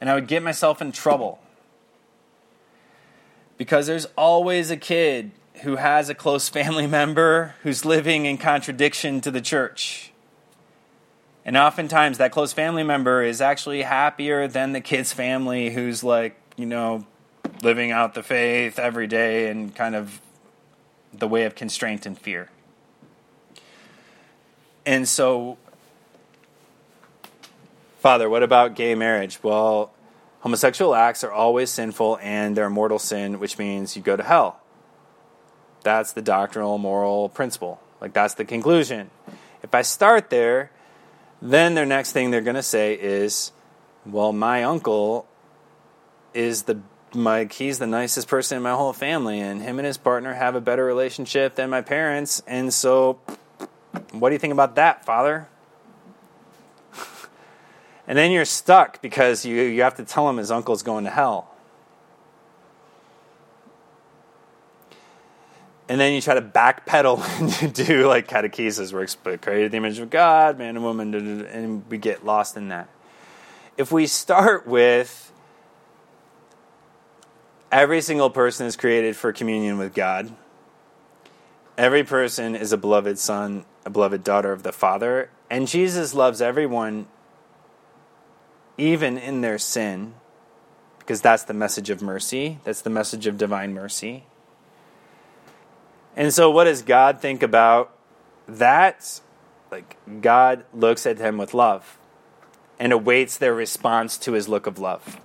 and 0.00 0.10
I 0.10 0.14
would 0.14 0.26
get 0.26 0.42
myself 0.42 0.82
in 0.82 0.90
trouble. 0.90 1.38
Because 3.56 3.86
there's 3.86 4.06
always 4.16 4.70
a 4.70 4.76
kid 4.76 5.30
who 5.62 5.76
has 5.76 6.08
a 6.08 6.14
close 6.14 6.48
family 6.58 6.88
member 6.88 7.54
who's 7.62 7.84
living 7.84 8.26
in 8.26 8.38
contradiction 8.38 9.20
to 9.20 9.30
the 9.30 9.40
church. 9.40 10.10
And 11.44 11.56
oftentimes, 11.56 12.18
that 12.18 12.32
close 12.32 12.52
family 12.52 12.82
member 12.82 13.22
is 13.22 13.40
actually 13.40 13.82
happier 13.82 14.48
than 14.48 14.72
the 14.72 14.80
kid's 14.80 15.12
family 15.12 15.70
who's 15.70 16.02
like, 16.02 16.40
you 16.56 16.64
know, 16.64 17.04
living 17.62 17.90
out 17.90 18.14
the 18.14 18.22
faith 18.22 18.78
every 18.78 19.06
day 19.06 19.50
and 19.50 19.74
kind 19.74 19.94
of 19.94 20.20
the 21.12 21.28
way 21.28 21.44
of 21.44 21.54
constraint 21.54 22.06
and 22.06 22.18
fear. 22.18 22.48
And 24.86 25.08
so, 25.08 25.58
Father, 28.00 28.28
what 28.28 28.42
about 28.42 28.74
gay 28.74 28.94
marriage? 28.94 29.38
Well, 29.42 29.92
homosexual 30.40 30.94
acts 30.94 31.24
are 31.24 31.32
always 31.32 31.70
sinful 31.70 32.18
and 32.22 32.56
they're 32.56 32.66
a 32.66 32.70
mortal 32.70 32.98
sin, 32.98 33.38
which 33.38 33.58
means 33.58 33.96
you 33.96 34.02
go 34.02 34.16
to 34.16 34.22
hell. 34.22 34.60
That's 35.82 36.12
the 36.12 36.22
doctrinal 36.22 36.78
moral 36.78 37.28
principle. 37.28 37.80
Like, 38.00 38.12
that's 38.12 38.34
the 38.34 38.44
conclusion. 38.44 39.10
If 39.62 39.74
I 39.74 39.82
start 39.82 40.28
there, 40.30 40.70
then 41.40 41.74
their 41.74 41.86
next 41.86 42.12
thing 42.12 42.30
they're 42.30 42.40
going 42.40 42.56
to 42.56 42.62
say 42.62 42.94
is, 42.94 43.52
well, 44.06 44.32
my 44.32 44.64
uncle 44.64 45.26
is 46.32 46.64
the 46.64 46.80
my 47.14 47.44
he's 47.44 47.78
the 47.78 47.86
nicest 47.86 48.26
person 48.26 48.56
in 48.56 48.62
my 48.62 48.72
whole 48.72 48.92
family 48.92 49.38
and 49.38 49.62
him 49.62 49.78
and 49.78 49.86
his 49.86 49.96
partner 49.96 50.34
have 50.34 50.56
a 50.56 50.60
better 50.60 50.84
relationship 50.84 51.54
than 51.54 51.70
my 51.70 51.80
parents 51.80 52.42
and 52.44 52.74
so 52.74 53.20
what 54.10 54.30
do 54.30 54.32
you 54.32 54.38
think 54.40 54.52
about 54.52 54.74
that 54.76 55.04
father? 55.04 55.48
And 58.06 58.18
then 58.18 58.32
you're 58.32 58.44
stuck 58.44 59.00
because 59.00 59.46
you, 59.46 59.62
you 59.62 59.80
have 59.80 59.94
to 59.94 60.04
tell 60.04 60.28
him 60.28 60.36
his 60.36 60.50
uncle's 60.50 60.82
going 60.82 61.04
to 61.04 61.10
hell 61.10 61.53
and 65.88 66.00
then 66.00 66.12
you 66.14 66.20
try 66.20 66.34
to 66.34 66.42
backpedal 66.42 67.20
and 67.40 67.62
you 67.62 67.68
do 67.68 68.06
like 68.06 68.28
catechesis 68.28 68.92
where 68.92 69.02
it's 69.02 69.16
created 69.40 69.72
the 69.72 69.76
image 69.76 69.98
of 69.98 70.10
God, 70.10 70.58
man 70.58 70.76
and 70.76 70.84
woman, 70.84 71.14
and 71.14 71.88
we 71.88 71.98
get 71.98 72.24
lost 72.24 72.56
in 72.56 72.68
that. 72.68 72.88
If 73.76 73.90
we 73.92 74.06
start 74.06 74.66
with 74.66 75.32
every 77.70 78.00
single 78.00 78.30
person 78.30 78.66
is 78.66 78.76
created 78.76 79.16
for 79.16 79.32
communion 79.32 79.78
with 79.78 79.94
God, 79.94 80.32
every 81.76 82.04
person 82.04 82.54
is 82.54 82.72
a 82.72 82.78
beloved 82.78 83.18
son, 83.18 83.64
a 83.84 83.90
beloved 83.90 84.22
daughter 84.22 84.52
of 84.52 84.62
the 84.62 84.72
Father, 84.72 85.28
and 85.50 85.68
Jesus 85.68 86.14
loves 86.14 86.40
everyone 86.40 87.06
even 88.78 89.18
in 89.18 89.40
their 89.40 89.58
sin 89.58 90.14
because 90.98 91.20
that's 91.20 91.44
the 91.44 91.52
message 91.52 91.90
of 91.90 92.00
mercy, 92.00 92.58
that's 92.64 92.80
the 92.80 92.90
message 92.90 93.26
of 93.26 93.36
divine 93.36 93.74
mercy. 93.74 94.24
And 96.16 96.32
so, 96.32 96.50
what 96.50 96.64
does 96.64 96.82
God 96.82 97.20
think 97.20 97.42
about 97.42 97.96
that? 98.46 99.20
Like, 99.70 99.96
God 100.20 100.64
looks 100.72 101.06
at 101.06 101.18
them 101.18 101.38
with 101.38 101.54
love 101.54 101.98
and 102.78 102.92
awaits 102.92 103.36
their 103.36 103.54
response 103.54 104.16
to 104.18 104.32
his 104.32 104.48
look 104.48 104.66
of 104.66 104.78
love. 104.78 105.20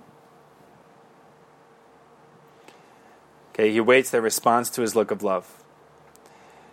Okay, 3.52 3.70
he 3.70 3.78
awaits 3.78 4.10
their 4.10 4.22
response 4.22 4.70
to 4.70 4.82
his 4.82 4.96
look 4.96 5.10
of 5.10 5.22
love. 5.22 5.62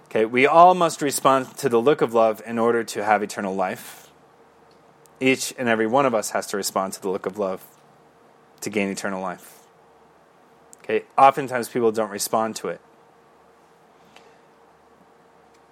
Okay, 0.05 0.25
we 0.25 0.47
all 0.47 0.73
must 0.73 1.01
respond 1.01 1.57
to 1.57 1.69
the 1.69 1.79
look 1.81 2.01
of 2.01 2.13
love 2.13 2.41
in 2.45 2.57
order 2.57 2.83
to 2.83 3.03
have 3.03 3.21
eternal 3.21 3.53
life. 3.53 4.09
Each 5.19 5.53
and 5.57 5.67
every 5.67 5.87
one 5.87 6.05
of 6.05 6.15
us 6.15 6.29
has 6.31 6.47
to 6.47 6.57
respond 6.57 6.93
to 6.93 7.01
the 7.01 7.09
look 7.09 7.25
of 7.25 7.37
love 7.37 7.63
to 8.61 8.69
gain 8.69 8.89
eternal 8.89 9.21
life. 9.21 9.59
Okay, 10.79 11.03
oftentimes 11.17 11.67
people 11.67 11.91
don't 11.91 12.09
respond 12.09 12.55
to 12.57 12.69
it. 12.69 12.79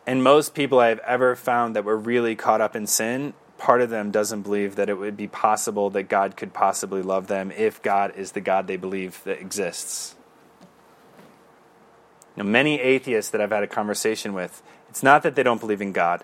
And 0.08 0.24
most 0.24 0.54
people 0.54 0.80
I've 0.80 1.00
ever 1.00 1.36
found 1.36 1.76
that 1.76 1.84
were 1.84 1.98
really 1.98 2.36
caught 2.36 2.62
up 2.62 2.76
in 2.76 2.86
sin, 2.86 3.34
part 3.58 3.82
of 3.82 3.89
them 3.89 4.12
doesn't 4.12 4.44
believe 4.44 4.76
that 4.76 4.89
it 4.89 4.98
would 4.98 5.18
be 5.18 5.28
possible 5.28 5.89
that 5.91 6.04
God 6.04 6.38
could 6.38 6.54
possibly 6.54 7.02
love 7.02 7.28
them 7.28 7.52
if 7.52 7.82
God 7.82 8.13
is 8.15 8.34
the 8.34 8.41
God 8.41 8.68
they 8.68 8.78
believe 8.78 9.24
that 9.24 9.39
exists. 9.39 10.15
Now, 12.36 12.44
many 12.44 12.80
atheists 12.80 13.32
that 13.32 13.41
I've 13.41 13.52
had 13.52 13.63
a 13.63 13.68
conversation 13.68 14.34
with, 14.34 14.62
it's 14.89 15.02
not 15.02 15.24
that 15.24 15.36
they 15.36 15.44
don't 15.44 15.62
believe 15.62 15.82
in 15.82 15.94
God. 15.94 16.24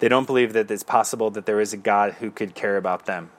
They 0.00 0.08
don't 0.08 0.26
believe 0.26 0.52
that 0.52 0.70
it's 0.70 0.82
possible 0.82 1.30
that 1.30 1.46
there 1.46 1.60
is 1.60 1.72
a 1.72 1.78
God 1.78 2.14
who 2.14 2.30
could 2.30 2.54
care 2.54 2.76
about 2.76 3.06
them. 3.06 3.30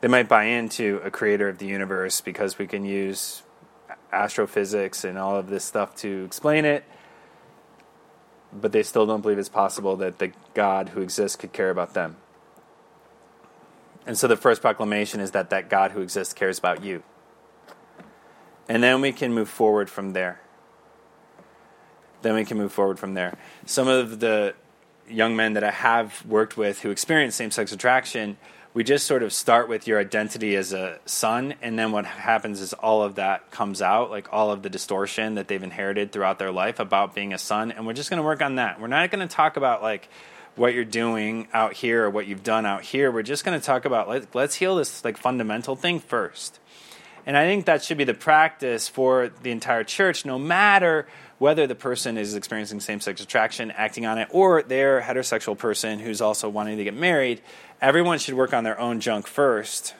They 0.00 0.08
might 0.08 0.28
buy 0.28 0.44
into 0.44 1.00
a 1.04 1.10
creator 1.10 1.48
of 1.48 1.58
the 1.58 1.66
universe 1.66 2.20
because 2.20 2.58
we 2.58 2.66
can 2.66 2.84
use 2.84 3.42
astrophysics 4.12 5.04
and 5.04 5.18
all 5.18 5.36
of 5.36 5.48
this 5.48 5.64
stuff 5.64 5.94
to 5.96 6.24
explain 6.24 6.64
it, 6.64 6.84
but 8.52 8.72
they 8.72 8.82
still 8.82 9.06
don't 9.06 9.20
believe 9.22 9.38
it's 9.38 9.48
possible 9.48 9.96
that 9.96 10.18
the 10.18 10.32
God 10.54 10.90
who 10.90 11.00
exists 11.00 11.36
could 11.36 11.52
care 11.52 11.70
about 11.70 11.94
them. 11.94 12.16
And 14.06 14.18
so 14.18 14.26
the 14.26 14.36
first 14.36 14.60
proclamation 14.60 15.20
is 15.20 15.30
that 15.30 15.50
that 15.50 15.70
God 15.70 15.92
who 15.92 16.00
exists 16.00 16.34
cares 16.34 16.58
about 16.58 16.82
you. 16.82 17.02
And 18.68 18.82
then 18.82 19.00
we 19.00 19.12
can 19.12 19.32
move 19.32 19.48
forward 19.48 19.88
from 19.88 20.12
there. 20.12 20.40
Then 22.22 22.34
we 22.34 22.44
can 22.44 22.56
move 22.56 22.72
forward 22.72 22.98
from 22.98 23.14
there. 23.14 23.36
Some 23.66 23.88
of 23.88 24.20
the 24.20 24.54
young 25.08 25.36
men 25.36 25.54
that 25.54 25.64
I 25.64 25.70
have 25.70 26.24
worked 26.26 26.56
with 26.56 26.80
who 26.80 26.90
experience 26.90 27.34
same 27.34 27.50
sex 27.50 27.72
attraction 27.72 28.36
we 28.74 28.84
just 28.84 29.06
sort 29.06 29.22
of 29.22 29.32
start 29.32 29.68
with 29.68 29.86
your 29.86 29.98
identity 29.98 30.56
as 30.56 30.72
a 30.72 30.98
son 31.04 31.54
and 31.60 31.78
then 31.78 31.92
what 31.92 32.06
happens 32.06 32.60
is 32.60 32.72
all 32.72 33.02
of 33.02 33.16
that 33.16 33.50
comes 33.50 33.82
out 33.82 34.10
like 34.10 34.32
all 34.32 34.50
of 34.50 34.62
the 34.62 34.70
distortion 34.70 35.34
that 35.34 35.48
they've 35.48 35.62
inherited 35.62 36.10
throughout 36.10 36.38
their 36.38 36.50
life 36.50 36.80
about 36.80 37.14
being 37.14 37.32
a 37.32 37.38
son 37.38 37.70
and 37.70 37.86
we're 37.86 37.92
just 37.92 38.08
going 38.08 38.18
to 38.18 38.24
work 38.24 38.40
on 38.40 38.56
that. 38.56 38.80
We're 38.80 38.86
not 38.86 39.10
going 39.10 39.26
to 39.26 39.34
talk 39.34 39.56
about 39.56 39.82
like 39.82 40.08
what 40.54 40.74
you're 40.74 40.84
doing 40.84 41.48
out 41.52 41.74
here 41.74 42.04
or 42.04 42.10
what 42.10 42.26
you've 42.26 42.42
done 42.42 42.66
out 42.66 42.82
here. 42.82 43.10
We're 43.10 43.22
just 43.22 43.44
going 43.44 43.58
to 43.58 43.64
talk 43.64 43.84
about 43.84 44.08
let, 44.08 44.34
let's 44.34 44.54
heal 44.54 44.76
this 44.76 45.04
like 45.04 45.16
fundamental 45.16 45.76
thing 45.76 46.00
first. 46.00 46.58
And 47.24 47.36
i 47.36 47.44
think 47.44 47.66
that 47.66 47.84
should 47.84 47.98
be 47.98 48.04
the 48.04 48.14
practice 48.14 48.88
for 48.88 49.30
the 49.42 49.50
entire 49.50 49.84
church 49.84 50.24
no 50.24 50.38
matter 50.38 51.06
whether 51.42 51.66
the 51.66 51.74
person 51.74 52.16
is 52.18 52.36
experiencing 52.36 52.78
same 52.78 53.00
sex 53.00 53.20
attraction, 53.20 53.72
acting 53.72 54.06
on 54.06 54.16
it, 54.16 54.28
or 54.30 54.62
they're 54.62 54.98
a 54.98 55.02
heterosexual 55.02 55.58
person 55.58 55.98
who's 55.98 56.20
also 56.20 56.48
wanting 56.48 56.78
to 56.78 56.84
get 56.84 56.94
married, 56.94 57.40
everyone 57.82 58.18
should 58.18 58.34
work 58.34 58.54
on 58.54 58.62
their 58.64 58.78
own 58.80 59.00
junk 59.00 59.26
first. 59.26 59.94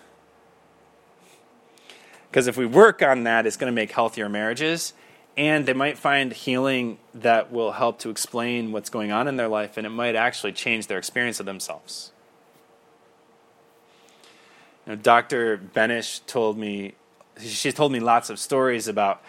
Because 2.30 2.46
if 2.46 2.56
we 2.56 2.64
work 2.64 3.02
on 3.02 3.24
that, 3.24 3.44
it's 3.44 3.56
going 3.58 3.70
to 3.70 3.74
make 3.74 3.90
healthier 3.90 4.28
marriages. 4.28 4.94
And 5.36 5.66
they 5.66 5.72
might 5.72 5.98
find 5.98 6.32
healing 6.32 6.98
that 7.12 7.50
will 7.50 7.72
help 7.72 7.98
to 8.00 8.10
explain 8.10 8.70
what's 8.70 8.88
going 8.88 9.10
on 9.10 9.28
in 9.28 9.36
their 9.36 9.48
life, 9.48 9.76
and 9.76 9.86
it 9.86 9.90
might 9.90 10.14
actually 10.14 10.52
change 10.52 10.86
their 10.86 10.98
experience 10.98 11.40
of 11.40 11.46
themselves. 11.46 12.12
You 14.86 14.92
know, 14.92 14.96
Dr. 14.96 15.58
Benish 15.58 16.20
told 16.26 16.58
me, 16.58 16.92
she's 17.40 17.72
told 17.72 17.92
me 17.92 18.00
lots 18.00 18.28
of 18.28 18.38
stories 18.38 18.88
about, 18.88 19.22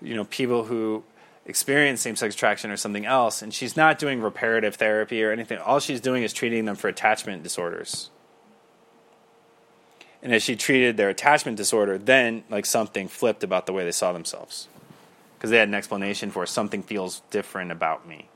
you 0.00 0.14
know, 0.14 0.24
people 0.24 0.64
who 0.64 1.04
experience 1.50 2.00
same 2.00 2.16
sex 2.16 2.34
attraction 2.34 2.70
or 2.70 2.78
something 2.78 3.04
else, 3.04 3.42
and 3.42 3.52
she's 3.52 3.76
not 3.76 3.98
doing 3.98 4.22
reparative 4.22 4.76
therapy 4.76 5.22
or 5.22 5.32
anything. 5.32 5.58
All 5.58 5.80
she's 5.80 6.00
doing 6.00 6.22
is 6.22 6.32
treating 6.32 6.64
them 6.64 6.76
for 6.76 6.88
attachment 6.88 7.42
disorders. 7.42 8.08
And 10.22 10.34
as 10.34 10.42
she 10.42 10.56
treated 10.56 10.96
their 10.96 11.08
attachment 11.08 11.56
disorder, 11.56 11.98
then 11.98 12.44
like 12.48 12.64
something 12.64 13.08
flipped 13.08 13.44
about 13.44 13.66
the 13.66 13.72
way 13.72 13.84
they 13.84 13.92
saw 13.92 14.12
themselves. 14.12 14.68
Because 15.36 15.50
they 15.50 15.58
had 15.58 15.68
an 15.68 15.74
explanation 15.74 16.30
for 16.30 16.46
something 16.46 16.82
feels 16.82 17.20
different 17.30 17.72
about 17.72 18.06
me. 18.06 18.28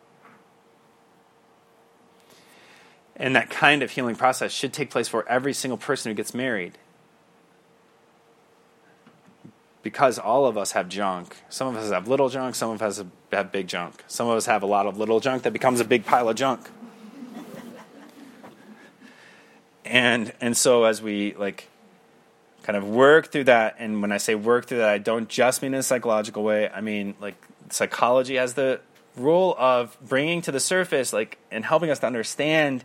And 3.17 3.37
that 3.37 3.51
kind 3.51 3.83
of 3.83 3.93
healing 3.93 4.17
process 4.17 4.53
should 4.53 4.73
take 4.73 4.91
place 4.91 5.09
for 5.09 5.29
every 5.29 5.53
single 5.53 5.79
person 5.79 6.11
who 6.11 6.17
gets 6.17 6.35
married 6.35 6.79
because 9.85 10.19
all 10.19 10.47
of 10.47 10.57
us 10.57 10.73
have 10.73 10.89
junk. 10.89 11.37
Some 11.51 11.69
of 11.69 11.77
us 11.77 11.93
have 11.93 12.09
little 12.09 12.31
junk, 12.31 12.55
some 12.57 12.71
of 12.71 12.83
us 12.83 13.05
have 13.31 13.53
big 13.53 13.69
junk. 13.69 14.03
Some 14.09 14.27
of 14.29 14.37
us 14.37 14.47
have 14.47 14.63
a 14.63 14.67
lot 14.67 14.87
of 14.87 14.99
little 14.99 15.21
junk 15.21 15.43
that 15.43 15.53
becomes 15.53 15.79
a 15.79 15.85
big 15.85 16.07
pile 16.07 16.29
of 16.29 16.35
junk. 16.35 16.69
and 19.85 20.33
and 20.41 20.57
so 20.57 20.85
as 20.85 21.03
we 21.03 21.35
like 21.35 21.69
kind 22.63 22.79
of 22.79 22.89
work 22.89 23.31
through 23.31 23.45
that 23.45 23.77
and 23.79 24.01
when 24.01 24.11
I 24.11 24.17
say 24.17 24.35
work 24.35 24.67
through 24.67 24.79
that 24.79 24.89
I 24.89 24.97
don't 24.97 25.29
just 25.29 25.61
mean 25.61 25.75
in 25.75 25.81
a 25.81 25.83
psychological 25.83 26.43
way. 26.43 26.71
I 26.71 26.81
mean 26.81 27.15
like 27.21 27.37
psychology 27.69 28.37
has 28.37 28.55
the 28.55 28.81
role 29.17 29.55
of 29.59 29.97
bringing 30.01 30.41
to 30.43 30.51
the 30.51 30.61
surface 30.61 31.13
like 31.13 31.39
and 31.51 31.63
helping 31.63 31.91
us 31.91 31.99
to 31.99 32.07
understand 32.07 32.85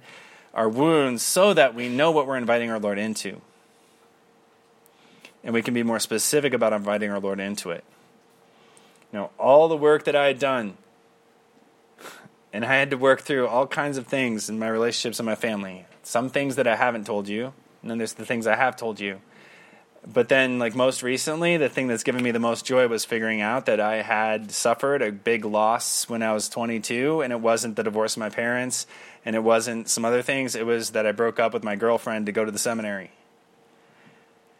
our 0.53 0.67
wounds 0.67 1.21
so 1.21 1.53
that 1.53 1.73
we 1.73 1.87
know 1.87 2.11
what 2.11 2.27
we're 2.27 2.37
inviting 2.37 2.69
our 2.69 2.79
Lord 2.79 2.99
into 2.99 3.39
and 5.43 5.53
we 5.53 5.61
can 5.61 5.73
be 5.73 5.83
more 5.83 5.99
specific 5.99 6.53
about 6.53 6.73
inviting 6.73 7.11
our 7.11 7.19
Lord 7.19 7.39
into 7.39 7.71
it. 7.71 7.83
You 9.11 9.19
know, 9.19 9.31
all 9.37 9.67
the 9.67 9.77
work 9.77 10.03
that 10.05 10.15
I 10.15 10.27
had 10.27 10.39
done, 10.39 10.77
and 12.53 12.65
I 12.65 12.75
had 12.75 12.89
to 12.91 12.97
work 12.97 13.21
through 13.21 13.47
all 13.47 13.67
kinds 13.67 13.97
of 13.97 14.07
things 14.07 14.49
in 14.49 14.59
my 14.59 14.67
relationships 14.67 15.19
and 15.19 15.25
my 15.25 15.35
family. 15.35 15.85
Some 16.03 16.29
things 16.29 16.55
that 16.57 16.67
I 16.67 16.75
haven't 16.75 17.05
told 17.05 17.27
you, 17.27 17.53
and 17.81 17.91
then 17.91 17.97
there's 17.97 18.13
the 18.13 18.25
things 18.25 18.47
I 18.47 18.55
have 18.55 18.75
told 18.75 18.99
you. 18.99 19.21
But 20.07 20.29
then, 20.29 20.59
like 20.59 20.75
most 20.75 21.03
recently, 21.03 21.57
the 21.57 21.67
thing 21.67 21.87
that's 21.87 22.03
given 22.03 22.23
me 22.23 22.31
the 22.31 22.39
most 22.39 22.65
joy 22.65 22.87
was 22.87 23.03
figuring 23.03 23.41
out 23.41 23.65
that 23.65 23.81
I 23.81 24.01
had 24.01 24.49
suffered 24.49 25.01
a 25.01 25.11
big 25.11 25.43
loss 25.43 26.07
when 26.07 26.23
I 26.23 26.31
was 26.31 26.47
22, 26.47 27.21
and 27.21 27.33
it 27.33 27.41
wasn't 27.41 27.75
the 27.75 27.83
divorce 27.83 28.15
of 28.15 28.19
my 28.19 28.29
parents, 28.29 28.87
and 29.25 29.35
it 29.35 29.43
wasn't 29.43 29.89
some 29.89 30.05
other 30.05 30.21
things. 30.21 30.55
It 30.55 30.65
was 30.65 30.91
that 30.91 31.05
I 31.05 31.11
broke 31.11 31.37
up 31.37 31.53
with 31.53 31.65
my 31.65 31.75
girlfriend 31.75 32.27
to 32.27 32.31
go 32.31 32.45
to 32.45 32.51
the 32.51 32.59
seminary 32.59 33.11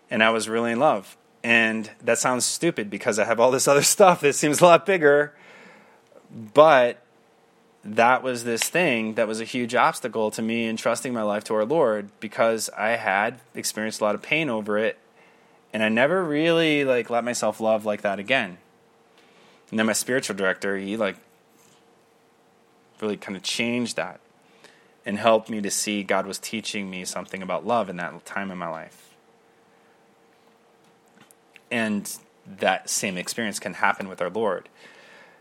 and 0.10 0.24
I 0.24 0.30
was 0.30 0.50
really 0.50 0.72
in 0.72 0.80
love. 0.80 1.18
And 1.44 1.90
that 2.04 2.18
sounds 2.18 2.46
stupid 2.46 2.90
because 2.90 3.18
I 3.20 3.26
have 3.26 3.40
all 3.40 3.52
this 3.52 3.68
other 3.68 3.82
stuff 3.84 4.22
that 4.22 4.34
seems 4.34 4.62
a 4.62 4.66
lot 4.66 4.86
bigger. 4.86 5.34
But 6.54 7.02
that 7.84 8.24
was 8.24 8.44
this 8.44 8.64
thing 8.64 9.16
that 9.16 9.28
was 9.28 9.40
a 9.40 9.46
huge 9.46 9.74
obstacle 9.74 10.32
to 10.32 10.42
me 10.42 10.66
in 10.66 10.76
trusting 10.76 11.14
my 11.14 11.24
life 11.24 11.44
to 11.46 11.56
our 11.56 11.66
Lord 11.66 12.10
because 12.20 12.70
I 12.78 12.90
had 12.90 13.40
experienced 13.56 14.02
a 14.02 14.04
lot 14.04 14.16
of 14.16 14.22
pain 14.22 14.50
over 14.50 14.78
it 14.78 14.98
and 15.72 15.82
I 15.82 15.90
never 15.90 16.24
really 16.24 16.84
like 16.84 17.10
let 17.10 17.24
myself 17.24 17.62
love 17.62 17.86
like 17.86 18.02
that 18.02 18.20
again. 18.20 18.58
And 19.70 19.80
then 19.80 19.86
my 19.86 19.94
spiritual 19.94 20.36
director, 20.36 20.78
he 20.78 20.98
like 20.98 21.16
really 23.00 23.18
kind 23.18 23.38
of 23.38 23.44
changed 23.44 23.96
that 23.96 24.20
and 25.06 25.18
helped 25.18 25.50
me 25.50 25.62
to 25.62 25.72
see 25.72 26.04
God 26.04 26.26
was 26.28 26.38
teaching 26.38 26.90
me 26.90 27.06
something 27.06 27.42
about 27.42 27.66
love 27.66 27.90
in 27.90 27.96
that 27.96 28.26
time 28.26 28.52
in 28.52 28.58
my 28.58 28.68
life 28.68 29.09
and 31.72 32.12
that 32.60 32.90
same 32.90 33.18
experience 33.18 33.60
can 33.60 33.76
happen 33.76 34.10
with 34.10 34.22
our 34.22 34.30
Lord. 34.30 34.70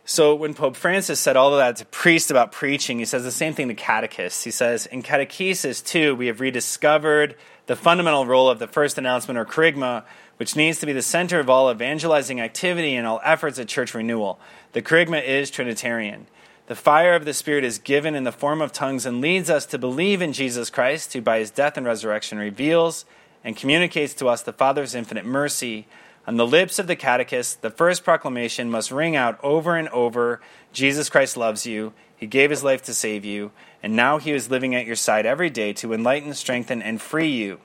So 0.04 0.34
when 0.34 0.54
Pope 0.54 0.74
Francis 0.74 1.20
said 1.20 1.36
all 1.36 1.52
of 1.52 1.58
that 1.58 1.76
to 1.76 1.84
priests 1.84 2.30
about 2.30 2.50
preaching, 2.50 2.98
he 2.98 3.04
says 3.04 3.24
the 3.24 3.30
same 3.30 3.52
thing 3.52 3.68
to 3.68 3.74
catechists. 3.74 4.42
He 4.42 4.50
says, 4.50 4.86
in 4.86 5.02
catechesis, 5.02 5.84
too, 5.84 6.14
we 6.14 6.28
have 6.28 6.40
rediscovered 6.40 7.36
the 7.66 7.76
fundamental 7.76 8.24
role 8.24 8.48
of 8.48 8.58
the 8.58 8.66
first 8.66 8.96
announcement 8.96 9.38
or 9.38 9.44
kerygma, 9.44 10.04
which 10.38 10.56
needs 10.56 10.80
to 10.80 10.86
be 10.86 10.94
the 10.94 11.02
center 11.02 11.40
of 11.40 11.50
all 11.50 11.70
evangelizing 11.70 12.40
activity 12.40 12.96
and 12.96 13.06
all 13.06 13.20
efforts 13.22 13.58
at 13.58 13.68
church 13.68 13.92
renewal. 13.92 14.40
The 14.72 14.80
kerygma 14.80 15.22
is 15.22 15.50
Trinitarian. 15.50 16.26
The 16.68 16.74
fire 16.74 17.14
of 17.14 17.26
the 17.26 17.34
Spirit 17.34 17.64
is 17.64 17.78
given 17.78 18.14
in 18.14 18.24
the 18.24 18.32
form 18.32 18.62
of 18.62 18.72
tongues 18.72 19.04
and 19.04 19.20
leads 19.20 19.50
us 19.50 19.66
to 19.66 19.78
believe 19.78 20.22
in 20.22 20.32
Jesus 20.32 20.70
Christ, 20.70 21.12
who 21.12 21.20
by 21.20 21.40
his 21.40 21.50
death 21.50 21.76
and 21.76 21.84
resurrection 21.84 22.38
reveals 22.38 23.04
and 23.44 23.56
communicates 23.56 24.14
to 24.14 24.28
us 24.28 24.40
the 24.40 24.54
Father's 24.54 24.94
infinite 24.94 25.26
mercy 25.26 25.86
on 26.28 26.36
the 26.36 26.46
lips 26.46 26.78
of 26.78 26.86
the 26.86 26.94
catechist, 26.94 27.62
the 27.62 27.70
first 27.70 28.04
proclamation 28.04 28.70
must 28.70 28.90
ring 28.90 29.16
out 29.16 29.42
over 29.42 29.76
and 29.76 29.88
over 29.88 30.42
Jesus 30.74 31.08
Christ 31.08 31.38
loves 31.38 31.64
you, 31.64 31.94
He 32.18 32.26
gave 32.26 32.50
His 32.50 32.62
life 32.62 32.82
to 32.82 32.92
save 32.92 33.24
you, 33.24 33.50
and 33.82 33.96
now 33.96 34.18
He 34.18 34.32
is 34.32 34.50
living 34.50 34.74
at 34.74 34.84
your 34.84 34.94
side 34.94 35.24
every 35.24 35.48
day 35.48 35.72
to 35.72 35.94
enlighten, 35.94 36.34
strengthen, 36.34 36.82
and 36.82 37.00
free 37.00 37.30
you. 37.30 37.60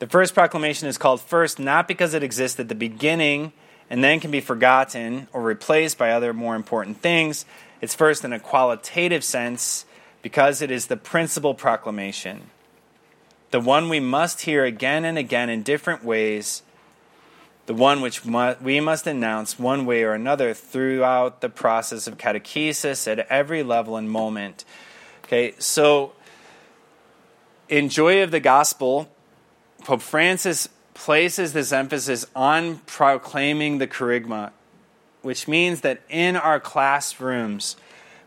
The 0.00 0.06
first 0.06 0.34
proclamation 0.34 0.86
is 0.86 0.98
called 0.98 1.22
first 1.22 1.58
not 1.58 1.88
because 1.88 2.12
it 2.12 2.22
exists 2.22 2.60
at 2.60 2.68
the 2.68 2.74
beginning 2.74 3.54
and 3.88 4.04
then 4.04 4.20
can 4.20 4.30
be 4.30 4.42
forgotten 4.42 5.26
or 5.32 5.40
replaced 5.40 5.96
by 5.96 6.10
other 6.10 6.34
more 6.34 6.56
important 6.56 7.00
things. 7.00 7.46
It's 7.80 7.94
first 7.94 8.22
in 8.26 8.34
a 8.34 8.38
qualitative 8.38 9.24
sense 9.24 9.86
because 10.20 10.60
it 10.60 10.70
is 10.70 10.88
the 10.88 10.98
principal 10.98 11.54
proclamation, 11.54 12.50
the 13.50 13.60
one 13.60 13.88
we 13.88 13.98
must 13.98 14.42
hear 14.42 14.66
again 14.66 15.06
and 15.06 15.16
again 15.16 15.48
in 15.48 15.62
different 15.62 16.04
ways 16.04 16.62
the 17.66 17.74
one 17.74 18.00
which 18.00 18.24
we 18.24 18.80
must 18.80 19.06
announce 19.06 19.58
one 19.58 19.86
way 19.86 20.02
or 20.02 20.12
another 20.12 20.52
throughout 20.52 21.40
the 21.40 21.48
process 21.48 22.06
of 22.06 22.18
catechesis 22.18 23.10
at 23.10 23.20
every 23.30 23.62
level 23.62 23.96
and 23.96 24.10
moment. 24.10 24.64
Okay, 25.24 25.54
so 25.58 26.12
in 27.68 27.88
Joy 27.88 28.22
of 28.22 28.30
the 28.30 28.40
Gospel, 28.40 29.08
Pope 29.82 30.02
Francis 30.02 30.68
places 30.92 31.54
this 31.54 31.72
emphasis 31.72 32.26
on 32.36 32.78
proclaiming 32.86 33.78
the 33.78 33.86
kerygma, 33.86 34.52
which 35.22 35.48
means 35.48 35.80
that 35.80 36.02
in 36.08 36.36
our 36.36 36.60
classrooms, 36.60 37.76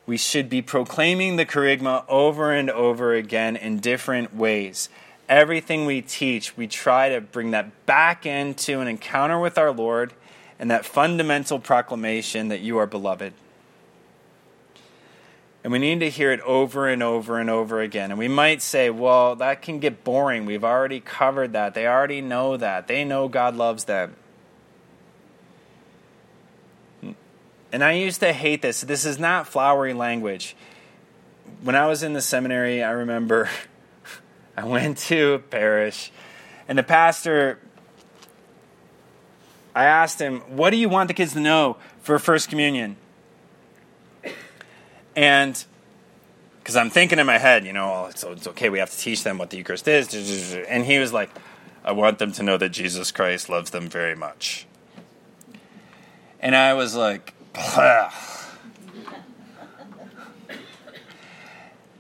we 0.07 0.17
should 0.17 0.49
be 0.49 0.61
proclaiming 0.61 1.35
the 1.35 1.45
kerygma 1.45 2.03
over 2.09 2.51
and 2.51 2.69
over 2.71 3.13
again 3.13 3.55
in 3.55 3.79
different 3.79 4.35
ways 4.35 4.89
everything 5.29 5.85
we 5.85 6.01
teach, 6.01 6.55
we 6.57 6.67
try 6.67 7.09
to 7.09 7.21
bring 7.21 7.51
that 7.51 7.85
back 7.85 8.25
into 8.25 8.79
an 8.79 8.87
encounter 8.87 9.39
with 9.39 9.57
our 9.57 9.71
Lord 9.71 10.13
and 10.59 10.71
that 10.71 10.85
fundamental 10.85 11.59
proclamation 11.59 12.47
that 12.47 12.61
you 12.61 12.77
are 12.77 12.87
beloved. 12.87 13.33
And 15.63 15.71
we 15.73 15.79
need 15.79 15.99
to 15.99 16.09
hear 16.09 16.31
it 16.31 16.39
over 16.41 16.87
and 16.87 17.03
over 17.03 17.39
and 17.39 17.49
over 17.49 17.81
again. 17.81 18.09
And 18.09 18.17
we 18.17 18.29
might 18.29 18.61
say, 18.61 18.89
well, 18.89 19.35
that 19.35 19.61
can 19.61 19.79
get 19.79 20.03
boring. 20.03 20.45
We've 20.45 20.63
already 20.63 21.01
covered 21.01 21.53
that. 21.53 21.73
They 21.73 21.85
already 21.85 22.21
know 22.21 22.55
that. 22.55 22.87
They 22.87 23.03
know 23.03 23.27
God 23.27 23.55
loves 23.55 23.83
them. 23.83 24.15
And 27.71 27.83
I 27.83 27.93
used 27.93 28.21
to 28.21 28.31
hate 28.31 28.61
this. 28.61 28.81
This 28.81 29.03
is 29.03 29.19
not 29.19 29.47
flowery 29.47 29.93
language. 29.93 30.55
When 31.61 31.75
I 31.75 31.87
was 31.87 32.01
in 32.01 32.13
the 32.13 32.21
seminary, 32.21 32.81
I 32.81 32.91
remember 32.91 33.49
I 34.57 34.65
went 34.65 34.97
to 34.97 35.43
parish, 35.51 36.11
and 36.67 36.77
the 36.77 36.83
pastor, 36.83 37.59
I 39.75 39.85
asked 39.85 40.19
him, 40.19 40.39
What 40.57 40.71
do 40.71 40.77
you 40.77 40.89
want 40.89 41.07
the 41.07 41.13
kids 41.13 41.33
to 41.33 41.39
know 41.39 41.77
for 42.01 42.17
First 42.17 42.49
Communion? 42.49 42.97
And 45.15 45.63
because 46.59 46.75
I'm 46.75 46.89
thinking 46.89 47.19
in 47.19 47.25
my 47.27 47.37
head, 47.37 47.65
you 47.65 47.73
know, 47.73 48.07
oh, 48.07 48.11
so 48.15 48.31
it's 48.31 48.47
okay, 48.47 48.69
we 48.69 48.79
have 48.79 48.89
to 48.89 48.97
teach 48.97 49.23
them 49.23 49.37
what 49.37 49.51
the 49.51 49.57
Eucharist 49.57 49.87
is. 49.87 50.53
And 50.67 50.83
he 50.85 50.97
was 50.97 51.13
like, 51.13 51.29
I 51.83 51.91
want 51.91 52.19
them 52.19 52.31
to 52.33 52.43
know 52.43 52.57
that 52.57 52.69
Jesus 52.69 53.11
Christ 53.11 53.49
loves 53.49 53.69
them 53.69 53.87
very 53.87 54.15
much. 54.15 54.67
And 56.39 56.55
I 56.55 56.73
was 56.73 56.95
like, 56.95 57.33
Ugh. 57.55 58.11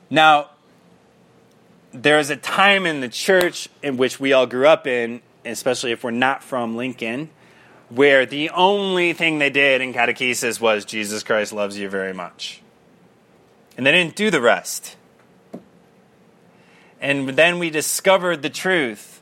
now, 0.09 0.49
there 2.01 2.19
is 2.19 2.29
a 2.29 2.35
time 2.35 2.85
in 2.85 3.01
the 3.01 3.09
church 3.09 3.69
in 3.81 3.97
which 3.97 4.19
we 4.19 4.33
all 4.33 4.45
grew 4.45 4.67
up 4.67 4.87
in, 4.87 5.21
especially 5.45 5.91
if 5.91 6.03
we're 6.03 6.11
not 6.11 6.43
from 6.43 6.75
Lincoln, 6.75 7.29
where 7.89 8.25
the 8.25 8.49
only 8.51 9.13
thing 9.13 9.39
they 9.39 9.49
did 9.49 9.81
in 9.81 9.93
catechesis 9.93 10.59
was 10.59 10.85
Jesus 10.85 11.23
Christ 11.23 11.53
loves 11.53 11.77
you 11.77 11.89
very 11.89 12.13
much. 12.13 12.61
And 13.77 13.85
they 13.85 13.91
didn't 13.91 14.15
do 14.15 14.29
the 14.29 14.41
rest. 14.41 14.95
And 16.99 17.29
then 17.29 17.59
we 17.59 17.69
discovered 17.69 18.41
the 18.41 18.49
truth. 18.49 19.21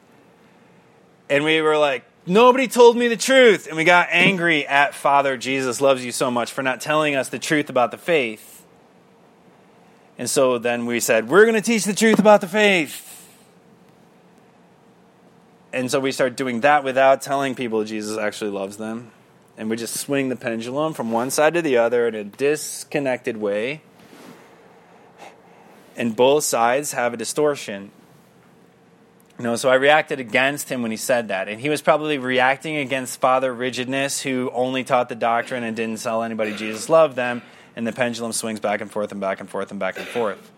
And 1.29 1.43
we 1.43 1.61
were 1.61 1.77
like, 1.77 2.03
nobody 2.25 2.67
told 2.67 2.97
me 2.97 3.07
the 3.07 3.17
truth. 3.17 3.67
And 3.67 3.75
we 3.75 3.83
got 3.83 4.07
angry 4.11 4.65
at 4.65 4.95
Father 4.95 5.37
Jesus 5.37 5.81
loves 5.81 6.03
you 6.03 6.11
so 6.11 6.31
much 6.31 6.51
for 6.51 6.63
not 6.63 6.81
telling 6.81 7.15
us 7.15 7.29
the 7.29 7.39
truth 7.39 7.69
about 7.69 7.91
the 7.91 7.97
faith. 7.97 8.54
And 10.17 10.29
so 10.29 10.57
then 10.57 10.85
we 10.85 10.99
said, 10.99 11.27
we're 11.27 11.43
going 11.43 11.55
to 11.55 11.61
teach 11.61 11.83
the 11.83 11.93
truth 11.93 12.19
about 12.19 12.41
the 12.41 12.47
faith. 12.47 13.11
And 15.73 15.91
so 15.91 15.99
we 15.99 16.13
start 16.13 16.37
doing 16.37 16.61
that 16.61 16.85
without 16.85 17.21
telling 17.21 17.53
people 17.53 17.83
Jesus 17.83 18.17
actually 18.17 18.51
loves 18.51 18.77
them. 18.77 19.11
And 19.57 19.69
we 19.69 19.75
just 19.75 19.95
swing 19.95 20.29
the 20.29 20.35
pendulum 20.35 20.93
from 20.93 21.11
one 21.11 21.31
side 21.31 21.53
to 21.55 21.61
the 21.61 21.77
other 21.77 22.07
in 22.07 22.15
a 22.15 22.23
disconnected 22.23 23.37
way. 23.37 23.81
And 25.97 26.15
both 26.15 26.45
sides 26.45 26.93
have 26.93 27.13
a 27.13 27.17
distortion. 27.17 27.91
You 29.37 29.43
know, 29.43 29.57
so 29.57 29.69
I 29.69 29.75
reacted 29.75 30.21
against 30.21 30.69
him 30.69 30.81
when 30.81 30.91
he 30.91 30.97
said 30.97 31.27
that. 31.27 31.49
And 31.49 31.59
he 31.59 31.67
was 31.69 31.81
probably 31.81 32.17
reacting 32.17 32.77
against 32.77 33.19
Father 33.19 33.53
Rigidness, 33.53 34.21
who 34.21 34.49
only 34.53 34.85
taught 34.85 35.09
the 35.09 35.15
doctrine 35.15 35.63
and 35.63 35.75
didn't 35.75 36.01
tell 36.01 36.23
anybody 36.23 36.55
Jesus 36.55 36.87
loved 36.87 37.17
them 37.17 37.41
and 37.75 37.85
the 37.85 37.91
pendulum 37.91 38.31
swings 38.31 38.59
back 38.59 38.81
and 38.81 38.91
forth 38.91 39.11
and 39.11 39.21
back 39.21 39.39
and 39.39 39.49
forth 39.49 39.71
and 39.71 39.79
back 39.79 39.97
and 39.97 40.07
forth. 40.07 40.51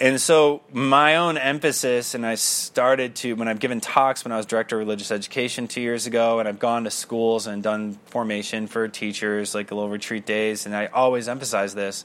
And 0.00 0.20
so, 0.20 0.62
my 0.72 1.16
own 1.16 1.36
emphasis, 1.36 2.14
and 2.14 2.24
I 2.24 2.36
started 2.36 3.16
to, 3.16 3.32
when 3.32 3.48
I've 3.48 3.58
given 3.58 3.80
talks 3.80 4.24
when 4.24 4.30
I 4.30 4.36
was 4.36 4.46
director 4.46 4.76
of 4.76 4.86
religious 4.86 5.10
education 5.10 5.66
two 5.66 5.80
years 5.80 6.06
ago, 6.06 6.38
and 6.38 6.48
I've 6.48 6.60
gone 6.60 6.84
to 6.84 6.90
schools 6.90 7.48
and 7.48 7.64
done 7.64 7.98
formation 8.06 8.68
for 8.68 8.86
teachers, 8.86 9.56
like 9.56 9.72
little 9.72 9.88
retreat 9.88 10.24
days, 10.24 10.66
and 10.66 10.76
I 10.76 10.86
always 10.86 11.26
emphasize 11.26 11.74
this. 11.74 12.04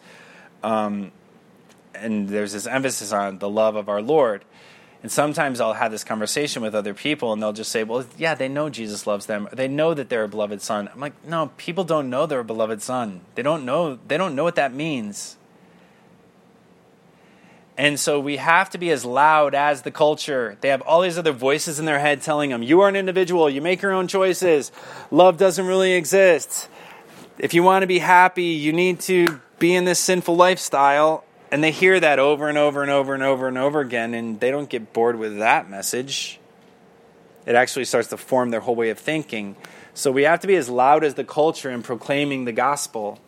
Um, 0.63 1.11
and 1.93 2.27
there's 2.27 2.53
this 2.53 2.65
emphasis 2.65 3.13
on 3.13 3.37
the 3.37 3.49
love 3.49 3.75
of 3.75 3.89
our 3.89 4.01
Lord. 4.01 4.43
And 5.03 5.11
sometimes 5.11 5.59
I'll 5.59 5.73
have 5.73 5.91
this 5.91 6.05
conversation 6.05 6.61
with 6.61 6.73
other 6.73 6.93
people 6.93 7.33
and 7.33 7.43
they'll 7.43 7.51
just 7.51 7.71
say, 7.71 7.83
well, 7.83 8.05
yeah, 8.17 8.35
they 8.35 8.47
know 8.47 8.69
Jesus 8.69 9.05
loves 9.05 9.25
them. 9.25 9.49
They 9.51 9.67
know 9.67 9.93
that 9.93 10.07
they're 10.07 10.23
a 10.23 10.29
beloved 10.29 10.61
son. 10.61 10.89
I'm 10.91 11.01
like, 11.01 11.27
no, 11.27 11.51
people 11.57 11.83
don't 11.83 12.09
know 12.09 12.25
they're 12.25 12.39
a 12.39 12.45
beloved 12.45 12.81
son. 12.81 13.19
They 13.35 13.41
don't 13.41 13.65
know, 13.65 13.99
they 14.07 14.17
don't 14.17 14.33
know 14.33 14.45
what 14.45 14.55
that 14.55 14.73
means. 14.73 15.35
And 17.77 17.99
so 17.99 18.17
we 18.17 18.37
have 18.37 18.69
to 18.69 18.77
be 18.77 18.91
as 18.91 19.03
loud 19.03 19.53
as 19.53 19.81
the 19.81 19.91
culture. 19.91 20.57
They 20.61 20.69
have 20.69 20.81
all 20.81 21.01
these 21.01 21.17
other 21.17 21.33
voices 21.33 21.79
in 21.79 21.85
their 21.85 21.99
head 21.99 22.21
telling 22.21 22.51
them, 22.51 22.63
you 22.63 22.79
are 22.79 22.87
an 22.87 22.95
individual, 22.95 23.49
you 23.49 23.61
make 23.61 23.81
your 23.81 23.91
own 23.91 24.07
choices. 24.07 24.71
Love 25.11 25.35
doesn't 25.35 25.65
really 25.65 25.93
exist. 25.93 26.69
If 27.37 27.53
you 27.53 27.61
want 27.61 27.83
to 27.83 27.87
be 27.87 27.99
happy, 27.99 28.43
you 28.43 28.71
need 28.71 29.01
to 29.01 29.41
be 29.59 29.75
in 29.75 29.83
this 29.83 29.99
sinful 29.99 30.37
lifestyle 30.37 31.25
and 31.53 31.63
they 31.63 31.69
hear 31.69 31.99
that 31.99 32.17
over 32.17 32.49
and 32.49 32.57
over 32.57 32.81
and 32.81 32.89
over 32.89 33.13
and 33.13 33.21
over 33.21 33.47
and 33.47 33.59
over 33.59 33.79
again, 33.79 34.15
and 34.15 34.39
they 34.39 34.49
don't 34.49 34.67
get 34.67 34.91
bored 34.91 35.19
with 35.19 35.37
that 35.37 35.69
message. 35.69 36.39
It 37.45 37.53
actually 37.53 37.85
starts 37.85 38.07
to 38.07 38.17
form 38.17 38.49
their 38.49 38.61
whole 38.61 38.73
way 38.73 38.89
of 38.89 38.97
thinking. 38.97 39.55
So 39.93 40.11
we 40.11 40.23
have 40.23 40.39
to 40.39 40.47
be 40.47 40.55
as 40.55 40.67
loud 40.67 41.03
as 41.03 41.13
the 41.13 41.23
culture 41.23 41.69
in 41.69 41.83
proclaiming 41.83 42.45
the 42.45 42.51
gospel 42.51 43.19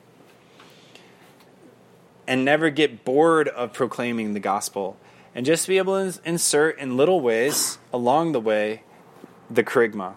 and 2.26 2.44
never 2.44 2.72
get 2.72 3.06
bored 3.06 3.48
of 3.48 3.74
proclaiming 3.74 4.34
the 4.34 4.40
gospel. 4.40 4.98
And 5.36 5.46
just 5.46 5.68
be 5.68 5.78
able 5.78 6.12
to 6.12 6.20
insert 6.26 6.80
in 6.80 6.98
little 6.98 7.22
ways 7.22 7.78
along 7.94 8.32
the 8.32 8.42
way 8.42 8.82
the 9.52 9.64
kerygma. 9.64 10.16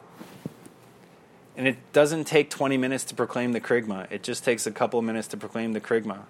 And 1.58 1.68
it 1.68 1.76
doesn't 1.92 2.24
take 2.24 2.48
20 2.48 2.78
minutes 2.78 3.04
to 3.04 3.14
proclaim 3.14 3.52
the 3.52 3.60
kerygma, 3.60 4.10
it 4.10 4.22
just 4.22 4.44
takes 4.44 4.66
a 4.66 4.70
couple 4.70 5.02
minutes 5.02 5.28
to 5.28 5.36
proclaim 5.36 5.74
the 5.74 5.80
kerygma. 5.82 6.20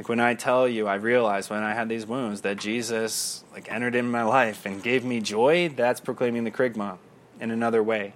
Like 0.00 0.08
when 0.08 0.18
I 0.18 0.32
tell 0.32 0.66
you, 0.66 0.88
I 0.88 0.94
realized 0.94 1.50
when 1.50 1.62
I 1.62 1.74
had 1.74 1.90
these 1.90 2.06
wounds 2.06 2.40
that 2.40 2.56
Jesus 2.56 3.44
like 3.52 3.70
entered 3.70 3.94
in 3.94 4.10
my 4.10 4.22
life 4.22 4.64
and 4.64 4.82
gave 4.82 5.04
me 5.04 5.20
joy. 5.20 5.68
That's 5.68 6.00
proclaiming 6.00 6.44
the 6.44 6.50
kerygma 6.50 6.96
in 7.38 7.50
another 7.50 7.82
way. 7.82 8.14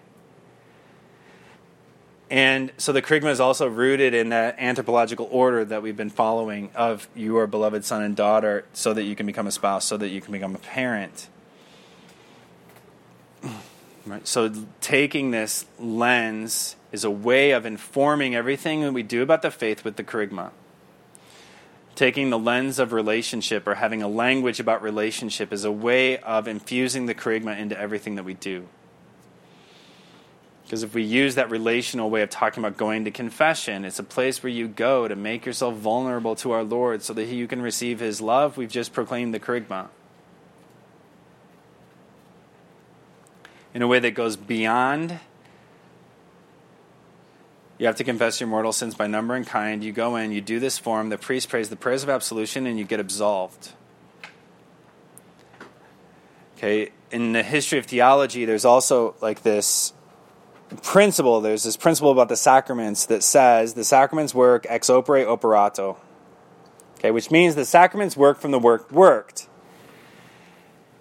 And 2.31 2.73
so 2.79 2.91
the 2.91 3.03
kerygma 3.03 3.31
is 3.31 3.39
also 3.39 3.69
rooted 3.69 4.15
in 4.15 4.31
that 4.31 4.57
anthropological 4.59 5.29
order 5.31 5.63
that 5.63 5.83
we've 5.83 5.95
been 5.95 6.09
following 6.09 6.71
of 6.75 7.07
your 7.15 7.47
beloved 7.47 7.85
son 7.85 8.01
and 8.01 8.17
daughter, 8.17 8.65
so 8.73 8.95
that 8.95 9.03
you 9.03 9.15
can 9.15 9.27
become 9.27 9.47
a 9.47 9.53
spouse, 9.53 9.85
so 9.85 9.99
that 9.99 10.09
you 10.09 10.23
can 10.23 10.33
become 10.33 10.55
a 10.55 10.61
parent. 10.61 11.29
Right? 14.07 14.27
So, 14.29 14.53
taking 14.83 15.31
this 15.31 15.65
lens 15.79 16.77
is 16.93 17.05
a 17.05 17.11
way 17.11 17.53
of 17.53 17.65
informing 17.65 18.35
everything 18.35 18.83
that 18.83 18.93
we 18.93 19.03
do 19.03 19.23
about 19.23 19.41
the 19.41 19.51
faith 19.51 19.83
with 19.83 19.97
the 19.97 20.05
kerygma. 20.05 20.51
Taking 21.95 22.31
the 22.31 22.39
lens 22.39 22.79
of 22.79 22.93
relationship 22.93 23.69
or 23.69 23.77
having 23.77 24.03
a 24.03 24.09
language 24.09 24.59
about 24.59 24.83
relationship 24.83 25.53
is 25.53 25.65
a 25.65 25.71
way 25.71 26.19
of 26.19 26.49
infusing 26.49 27.07
the 27.07 27.15
kerygma 27.15 27.59
into 27.59 27.79
everything 27.79 28.17
that 28.17 28.25
we 28.25 28.35
do. 28.35 28.67
Because 30.65 30.83
if 30.83 30.95
we 30.95 31.03
use 31.03 31.35
that 31.37 31.51
relational 31.51 32.11
way 32.11 32.23
of 32.23 32.31
talking 32.31 32.65
about 32.65 32.77
going 32.77 33.05
to 33.05 33.11
confession, 33.11 33.85
it's 33.85 33.99
a 33.99 34.05
place 34.05 34.43
where 34.43 34.51
you 34.51 34.67
go 34.67 35.07
to 35.07 35.15
make 35.15 35.47
yourself 35.47 35.77
vulnerable 35.77 36.35
to 36.37 36.53
our 36.53 36.65
Lord 36.65 37.03
so 37.03 37.13
that 37.13 37.27
you 37.27 37.47
can 37.47 37.63
receive 37.63 38.01
His 38.01 38.21
love. 38.21 38.57
We've 38.57 38.71
just 38.71 38.93
proclaimed 38.93 39.35
the 39.35 39.41
kerygma. 39.41 39.89
in 43.75 43.83
a 43.83 43.87
way 43.89 43.99
that 43.99 44.13
goes 44.13 44.37
beyond. 44.37 45.19
You 47.79 47.87
have 47.87 47.97
to 47.97 48.05
confess 48.05 48.41
your 48.41 48.49
mortal 48.49 48.73
sins 48.73 48.95
by 48.95 49.07
number 49.07 49.35
and 49.35 49.47
kind. 49.47 49.83
You 49.83 49.93
go 49.93 50.17
in, 50.17 50.31
you 50.31 50.41
do 50.41 50.61
this 50.61 50.79
form, 50.79 51.09
the 51.09 51.19
priest 51.19 51.49
prays 51.49 51.69
the 51.69 51.77
prayers 51.77 52.03
of 52.03 52.09
absolution, 52.09 52.67
and 52.67 52.79
you 52.79 52.85
get 52.85 53.01
absolved. 53.01 53.73
Okay, 56.57 56.93
in 57.11 57.33
the 57.33 57.43
history 57.43 57.79
of 57.79 57.87
theology, 57.87 58.45
there's 58.45 58.65
also 58.65 59.17
like 59.21 59.43
this 59.43 59.93
principle. 60.83 61.41
There's 61.41 61.65
this 61.65 61.77
principle 61.77 62.13
about 62.13 62.29
the 62.29 62.37
sacraments 62.37 63.07
that 63.07 63.23
says 63.23 63.75
the 63.75 63.85
sacraments 63.85 64.35
work 64.35 64.67
ex 64.69 64.89
opere 64.89 65.27
operato. 65.27 65.97
Okay, 66.99 67.11
which 67.11 67.31
means 67.31 67.55
the 67.55 67.65
sacraments 67.65 68.17
work 68.17 68.39
from 68.41 68.53
the 68.53 68.59
work 68.59 68.91
worked. 68.91 69.49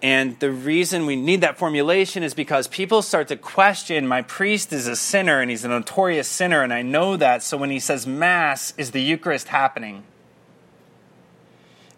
And 0.04 0.38
the 0.38 0.50
reason 0.50 1.06
we 1.06 1.16
need 1.16 1.40
that 1.40 1.56
formulation 1.56 2.22
is 2.22 2.34
because 2.34 2.68
people 2.68 3.00
start 3.00 3.28
to 3.28 3.38
question 3.38 4.06
my 4.06 4.20
priest 4.20 4.70
is 4.70 4.86
a 4.86 4.96
sinner 4.96 5.40
and 5.40 5.50
he's 5.50 5.64
a 5.64 5.68
notorious 5.68 6.28
sinner, 6.28 6.62
and 6.62 6.74
I 6.74 6.82
know 6.82 7.16
that. 7.16 7.42
So 7.42 7.56
when 7.56 7.70
he 7.70 7.80
says 7.80 8.06
Mass, 8.06 8.74
is 8.76 8.90
the 8.90 9.00
Eucharist 9.00 9.48
happening? 9.48 10.04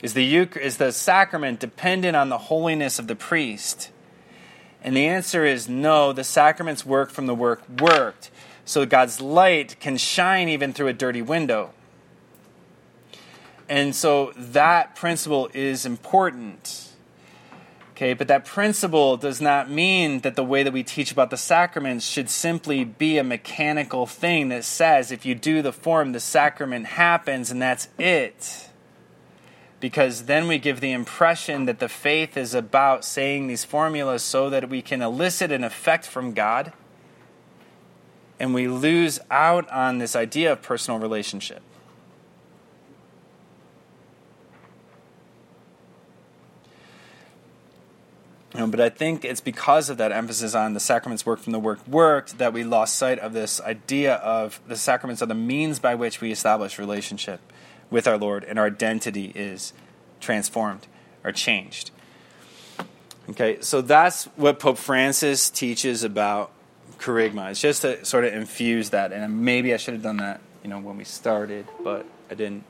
Is 0.05 0.15
the, 0.15 0.23
Euch- 0.23 0.57
is 0.57 0.77
the 0.77 0.93
sacrament 0.93 1.59
dependent 1.59 2.15
on 2.15 2.29
the 2.29 2.39
holiness 2.39 3.01
of 3.01 3.09
the 3.09 3.17
priest? 3.17 3.91
And 4.85 4.97
the 4.97 5.09
answer 5.09 5.45
is 5.45 5.69
no, 5.69 6.13
the 6.13 6.23
sacraments 6.23 6.87
work 6.87 7.11
from 7.11 7.27
the 7.27 7.35
work 7.35 7.69
worked. 7.69 8.31
So 8.65 8.87
God's 8.87 9.21
light 9.21 9.81
can 9.81 9.97
shine 9.97 10.49
even 10.49 10.73
through 10.73 10.87
a 10.87 10.93
dirty 10.93 11.23
window. 11.23 11.73
And 13.69 13.97
so 13.97 14.33
that 14.37 14.95
principle 14.95 15.51
is 15.53 15.85
important. 15.85 16.86
Okay, 17.97 18.13
but 18.13 18.29
that 18.29 18.45
principle 18.45 19.17
does 19.17 19.41
not 19.41 19.71
mean 19.71 20.21
that 20.21 20.37
the 20.37 20.45
way 20.45 20.63
that 20.63 20.73
we 20.75 20.83
teach 20.83 21.11
about 21.11 21.31
the 21.31 21.39
sacraments 21.39 22.07
should 22.07 22.29
simply 22.29 22.85
be 22.85 23.17
a 23.17 23.25
mechanical 23.25 24.05
thing 24.05 24.51
that 24.51 24.65
says 24.65 25.11
if 25.11 25.25
you 25.25 25.35
do 25.35 25.63
the 25.63 25.73
form, 25.73 26.13
the 26.13 26.21
sacrament 26.21 26.85
happens 26.85 27.51
and 27.51 27.63
that's 27.63 27.89
it. 27.99 28.69
Because 29.81 30.27
then 30.27 30.47
we 30.47 30.59
give 30.59 30.83
the 30.83 30.93
impression 30.93 31.65
that 31.65 31.79
the 31.79 31.89
faith 31.89 32.37
is 32.37 32.53
about 32.53 33.03
saying 33.03 33.47
these 33.47 33.65
formulas 33.65 34.23
so 34.23 34.51
that 34.51 34.69
we 34.69 34.83
can 34.83 35.01
elicit 35.01 35.51
an 35.51 35.65
effect 35.65 36.05
from 36.05 36.35
God. 36.35 36.75
And 38.39 38.53
we 38.53 38.69
lose 38.69 39.21
out 39.31 39.71
on 39.71 39.97
this 39.97 40.15
idea 40.15 40.53
of 40.53 40.61
personal 40.61 41.01
relationship. 41.01 41.63
Know, 48.59 48.67
but 48.67 48.81
I 48.81 48.89
think 48.89 49.25
it's 49.25 49.41
because 49.41 49.91
of 49.91 49.99
that 49.99 50.13
emphasis 50.13 50.55
on 50.55 50.73
the 50.73 50.81
sacraments 50.81 51.27
work 51.27 51.41
from 51.41 51.53
the 51.53 51.59
work 51.59 51.87
worked 51.87 52.39
that 52.39 52.53
we 52.53 52.65
lost 52.65 52.97
sight 52.97 53.19
of 53.19 53.33
this 53.33 53.61
idea 53.61 54.15
of 54.15 54.61
the 54.67 54.77
sacraments 54.77 55.21
are 55.21 55.27
the 55.27 55.35
means 55.35 55.79
by 55.79 55.95
which 55.95 56.21
we 56.21 56.33
establish 56.33 56.79
relationship 56.79 57.41
with 57.91 58.07
our 58.07 58.17
Lord 58.17 58.45
and 58.45 58.59
our 58.59 58.67
identity 58.67 59.33
is 59.35 59.73
transformed 60.21 60.87
or 61.23 61.33
changed. 61.33 61.91
Okay, 63.29 63.59
so 63.61 63.81
that's 63.81 64.25
what 64.37 64.61
Pope 64.61 64.79
Francis 64.79 65.51
teaches 65.51 66.05
about 66.05 66.53
kerygma. 66.99 67.51
It's 67.51 67.61
just 67.61 67.83
to 67.83 68.05
sort 68.05 68.25
of 68.25 68.33
infuse 68.33 68.91
that, 68.91 69.13
and 69.13 69.45
maybe 69.45 69.75
I 69.75 69.77
should 69.77 69.95
have 69.95 70.03
done 70.03 70.19
that, 70.19 70.41
you 70.63 70.71
know, 70.71 70.79
when 70.79 70.97
we 70.97 71.05
started, 71.05 71.67
but 71.83 72.07
I 72.31 72.35
didn't. 72.35 72.65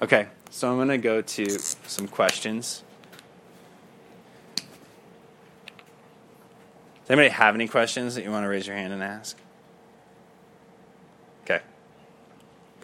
Okay, 0.00 0.28
so 0.50 0.70
I'm 0.70 0.76
going 0.76 0.88
to 0.88 0.98
go 0.98 1.22
to 1.22 1.58
some 1.58 2.06
questions. 2.06 2.84
Does 7.06 7.12
anybody 7.12 7.28
have 7.28 7.54
any 7.54 7.68
questions 7.68 8.16
that 8.16 8.24
you 8.24 8.32
want 8.32 8.42
to 8.42 8.48
raise 8.48 8.66
your 8.66 8.74
hand 8.74 8.92
and 8.92 9.00
ask? 9.00 9.38
Okay. 11.44 11.60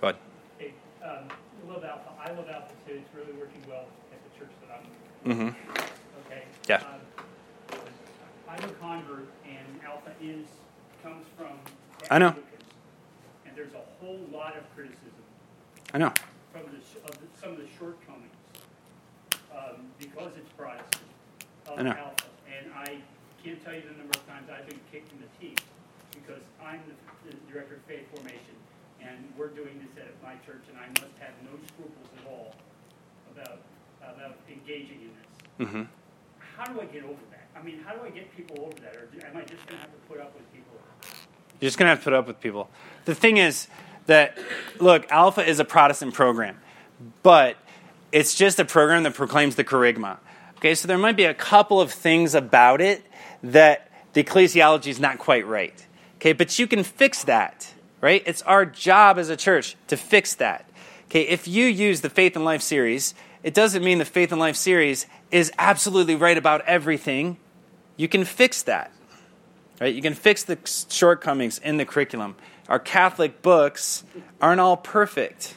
Go 0.01 0.11
ahead. 0.11 0.21
Hey, 0.59 0.75
um, 1.03 1.27
love 1.69 1.83
Alpha. 1.83 2.09
I 2.25 2.29
love 2.31 2.49
Alpha 2.49 2.73
too. 2.87 3.01
It's 3.05 3.13
really 3.17 3.33
working 3.37 3.61
well 3.69 3.87
at 4.13 4.23
the 4.23 4.39
church 4.39 4.53
that 4.61 4.79
I'm. 4.79 5.33
Mm-hmm. 5.33 5.49
Okay. 6.31 6.45
Yeah. 6.69 6.77
Um, 6.77 7.81
I'm 8.49 8.63
a 8.63 8.73
convert, 8.75 9.27
and 9.45 9.83
Alpha 9.85 10.13
is 10.23 10.47
comes 11.03 11.27
from. 11.37 11.59
I 12.09 12.19
know. 12.21 12.37
And 13.45 13.57
there's 13.57 13.75
a 13.75 13.83
whole 13.99 14.21
lot 14.33 14.57
of 14.57 14.63
criticism 14.77 15.11
I 15.93 15.99
know. 15.99 16.13
from 16.53 16.63
the, 16.67 17.09
of 17.09 17.19
the, 17.19 17.27
some 17.41 17.51
of 17.51 17.57
the 17.57 17.67
shortcomings 17.77 18.31
um, 19.51 19.87
because 19.99 20.31
it's 20.37 20.53
Protestant 20.57 21.03
of 21.67 21.81
I 21.81 21.83
know. 21.83 21.91
Alpha. 21.91 22.27
And 22.57 22.73
I 22.73 22.99
can't 23.45 23.63
tell 23.65 23.75
you 23.75 23.83
the 23.83 23.99
number 23.99 24.12
I've 24.53 24.69
been 24.69 24.81
kicked 24.91 25.13
in 25.13 25.19
the 25.19 25.31
teeth 25.41 25.65
because 26.13 26.43
I'm 26.63 26.81
the, 26.87 27.31
the 27.31 27.37
director 27.51 27.77
of 27.77 27.83
faith 27.83 28.07
formation, 28.15 28.55
and 29.01 29.33
we're 29.37 29.49
doing 29.49 29.81
this 29.81 30.05
at 30.05 30.13
my 30.23 30.35
church, 30.47 30.63
and 30.69 30.79
I 30.79 30.89
must 31.01 31.17
have 31.19 31.35
no 31.43 31.57
scruples 31.67 32.09
at 32.21 32.31
all 32.31 32.55
about 33.35 33.59
about 34.03 34.37
engaging 34.49 35.01
in 35.03 35.11
this. 35.17 35.69
Mm-hmm. 35.69 35.83
How 36.57 36.65
do 36.67 36.81
I 36.81 36.85
get 36.87 37.05
over 37.05 37.23
that? 37.31 37.47
I 37.59 37.63
mean, 37.63 37.81
how 37.87 37.95
do 37.95 38.05
I 38.05 38.11
get 38.11 38.35
people 38.37 38.65
over 38.67 38.75
that, 38.83 38.97
or 38.97 39.07
do, 39.07 39.25
am 39.25 39.37
I 39.37 39.43
just 39.43 39.65
going 39.67 39.79
to 39.79 39.87
have 39.87 39.93
to 39.93 40.09
put 40.09 40.21
up 40.21 40.35
with 40.35 40.53
people? 40.53 40.75
You're 41.61 41.69
just 41.69 41.79
going 41.79 41.87
to 41.87 41.91
have 41.91 42.01
to 42.01 42.05
put 42.05 42.13
up 42.13 42.27
with 42.27 42.41
people. 42.41 42.69
The 43.05 43.15
thing 43.15 43.37
is 43.37 43.69
that, 44.07 44.37
look, 44.81 45.11
Alpha 45.11 45.49
is 45.49 45.61
a 45.61 45.65
Protestant 45.65 46.15
program, 46.15 46.59
but 47.23 47.57
it's 48.11 48.35
just 48.35 48.59
a 48.59 48.65
program 48.65 49.05
that 49.05 49.15
proclaims 49.15 49.55
the 49.55 49.65
kerygma. 49.65 50.19
Okay, 50.57 50.75
so 50.75 50.89
there 50.89 50.99
might 50.99 51.17
be 51.17 51.25
a 51.25 51.35
couple 51.35 51.81
of 51.81 51.93
things 51.93 52.35
about 52.35 52.81
it 52.81 53.05
that 53.45 53.92
the 54.13 54.23
ecclesiology 54.23 54.89
is 54.89 55.01
not 55.01 55.19
quite 55.19 55.47
right. 55.47 55.87
Okay, 56.17 56.33
but 56.33 56.59
you 56.59 56.67
can 56.67 56.85
fix 56.85 57.25
that, 57.25 57.73
right? 58.01 58.23
It's 58.27 58.43
our 58.43 58.65
job 58.65 59.19
as 59.19 59.29
a 59.29 59.37
church 59.37 59.77
to 59.89 59.97
fix 59.97 60.35
that. 60.37 60.69
Okay, 61.07 61.23
if 61.23 61.49
you 61.49 61.67
use 61.67 62.01
the 62.01 62.11
Faith 62.11 62.37
and 62.37 62.45
Life 62.45 62.63
series, 62.63 63.15
it 63.43 63.55
doesn't 63.55 63.83
mean 63.83 63.99
the 63.99 64.05
Faith 64.05 64.33
and 64.33 64.41
Life 64.41 64.57
series 64.57 65.07
is 65.31 65.51
absolutely 65.59 66.15
right 66.15 66.39
about 66.39 66.63
everything. 66.63 67.39
You 67.97 68.09
can 68.09 68.25
fix 68.25 68.63
that. 68.63 68.93
Right? 69.81 69.95
You 69.95 70.03
can 70.03 70.15
fix 70.15 70.45
the 70.45 70.59
shortcomings 70.89 71.59
in 71.59 71.77
the 71.77 71.85
curriculum. 71.85 72.37
Our 72.69 72.79
Catholic 72.79 73.43
books 73.43 74.05
aren't 74.41 74.61
all 74.61 74.77
perfect. 74.77 75.57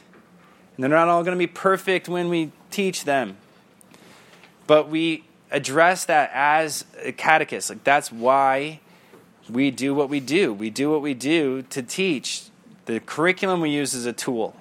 And 0.74 0.82
they're 0.82 0.90
not 0.90 1.08
all 1.08 1.22
going 1.22 1.36
to 1.36 1.38
be 1.38 1.46
perfect 1.46 2.08
when 2.08 2.28
we 2.28 2.50
teach 2.70 3.04
them. 3.04 3.36
But 4.66 4.88
we 4.88 5.22
address 5.50 6.04
that 6.06 6.30
as 6.32 6.84
a 7.02 7.12
catechist. 7.12 7.70
Like 7.70 7.84
that's 7.84 8.10
why 8.10 8.80
we 9.48 9.70
do 9.70 9.94
what 9.94 10.08
we 10.08 10.20
do. 10.20 10.52
We 10.52 10.70
do 10.70 10.90
what 10.90 11.02
we 11.02 11.14
do 11.14 11.62
to 11.70 11.82
teach. 11.82 12.44
The 12.86 13.00
curriculum 13.00 13.60
we 13.60 13.70
use 13.70 13.94
is 13.94 14.06
a 14.06 14.12
tool. 14.12 14.56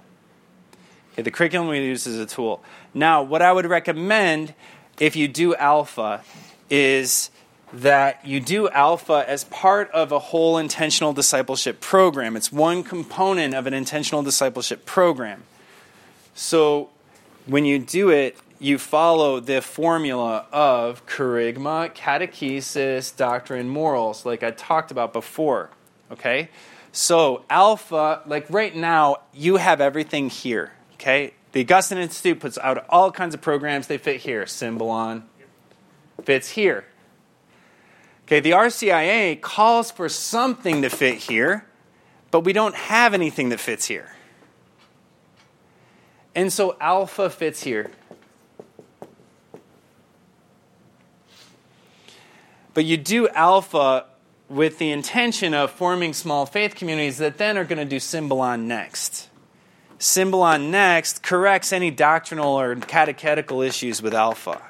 Okay, 1.14 1.22
the 1.22 1.32
curriculum 1.32 1.70
we 1.70 1.80
use 1.80 2.06
is 2.06 2.20
a 2.20 2.26
tool. 2.26 2.64
Now, 2.94 3.24
what 3.24 3.42
I 3.42 3.52
would 3.52 3.66
recommend 3.66 4.54
if 5.00 5.16
you 5.16 5.28
do 5.28 5.56
alpha 5.56 6.24
is 6.70 7.30
that 7.74 8.26
you 8.26 8.40
do 8.40 8.70
alpha 8.70 9.26
as 9.28 9.44
part 9.46 9.90
of 9.92 10.12
a 10.12 10.20
whole 10.20 10.58
intentional 10.58 11.14
discipleship 11.14 11.82
program. 11.82 12.36
It's 12.36 12.52
one 12.52 12.84
component 12.84 13.54
of 13.54 13.68
an 13.68 13.74
intentional 13.74 14.24
discipleship 14.24 14.86
program. 14.86 15.44
So 16.34 16.90
when 17.46 17.66
you 17.66 17.80
do 17.80 18.10
it, 18.10 18.38
you 18.66 18.80
follow 18.80 19.40
the 19.40 19.62
formula 19.62 20.48
of 20.52 21.06
kerygma, 21.06 21.94
catechesis, 21.94 23.16
doctrine, 23.16 23.70
morals, 23.70 24.26
like 24.26 24.42
I 24.42 24.50
talked 24.50 24.90
about 24.90 25.14
before. 25.14 25.70
Okay? 26.12 26.50
So, 26.92 27.46
alpha, 27.48 28.24
like 28.26 28.50
right 28.50 28.76
now, 28.76 29.18
you 29.34 29.58
have 29.58 29.82
everything 29.82 30.30
here. 30.30 30.72
Okay? 30.94 31.36
The 31.52 31.62
Augustine 31.62 32.00
Institute 32.00 32.40
puts 32.40 32.58
out 32.58 32.84
all 32.90 33.12
kinds 33.12 33.36
of 33.36 33.42
programs, 33.42 33.86
they 33.86 34.00
fit 34.00 34.22
here. 34.22 34.48
Symbolon 34.48 35.26
fits 36.24 36.50
here. 36.50 36.86
Okay, 38.26 38.40
the 38.40 38.52
RCIA 38.52 39.40
calls 39.40 39.92
for 39.92 40.10
something 40.10 40.82
to 40.82 40.90
fit 40.90 41.16
here, 41.16 41.68
but 42.32 42.40
we 42.40 42.52
don't 42.52 42.74
have 42.74 43.14
anything 43.14 43.50
that 43.50 43.60
fits 43.60 43.86
here. 43.86 44.16
And 46.34 46.52
so 46.52 46.76
alpha 46.82 47.30
fits 47.30 47.62
here. 47.62 47.92
But 52.76 52.86
you 52.86 52.98
do 52.98 53.28
alpha 53.30 54.06
with 54.50 54.78
the 54.78 54.92
intention 54.92 55.54
of 55.56 55.72
forming 55.72 56.14
small 56.14 56.46
faith 56.46 56.76
communities 56.76 57.18
that 57.18 57.40
then 57.40 57.58
are 57.58 57.64
going 57.64 57.80
to 57.80 57.86
do 57.86 58.00
Symbolon 58.00 58.68
next. 58.68 59.30
Symbolon 59.98 60.72
next 60.72 61.24
corrects 61.24 61.72
any 61.72 61.90
doctrinal 61.90 62.60
or 62.60 62.76
catechetical 62.76 63.62
issues 63.62 64.02
with 64.02 64.14
Alpha. 64.14 64.62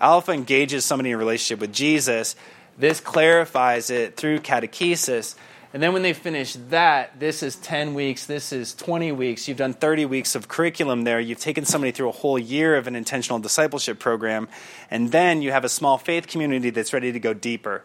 Alpha 0.00 0.32
engages 0.32 0.86
somebody 0.86 1.10
in 1.10 1.18
relationship 1.18 1.60
with 1.60 1.72
Jesus. 1.72 2.34
This 2.78 2.98
clarifies 2.98 3.90
it 3.90 4.16
through 4.16 4.38
catechesis. 4.38 5.34
And 5.72 5.80
then 5.80 5.92
when 5.92 6.02
they 6.02 6.12
finish 6.12 6.54
that, 6.70 7.20
this 7.20 7.44
is 7.44 7.54
10 7.56 7.94
weeks, 7.94 8.26
this 8.26 8.52
is 8.52 8.74
20 8.74 9.12
weeks. 9.12 9.46
You've 9.46 9.56
done 9.56 9.72
30 9.72 10.04
weeks 10.06 10.34
of 10.34 10.48
curriculum 10.48 11.04
there. 11.04 11.20
You've 11.20 11.38
taken 11.38 11.64
somebody 11.64 11.92
through 11.92 12.08
a 12.08 12.12
whole 12.12 12.38
year 12.38 12.76
of 12.76 12.88
an 12.88 12.96
intentional 12.96 13.38
discipleship 13.38 14.00
program. 14.00 14.48
And 14.90 15.12
then 15.12 15.42
you 15.42 15.52
have 15.52 15.64
a 15.64 15.68
small 15.68 15.96
faith 15.96 16.26
community 16.26 16.70
that's 16.70 16.92
ready 16.92 17.12
to 17.12 17.20
go 17.20 17.34
deeper. 17.34 17.84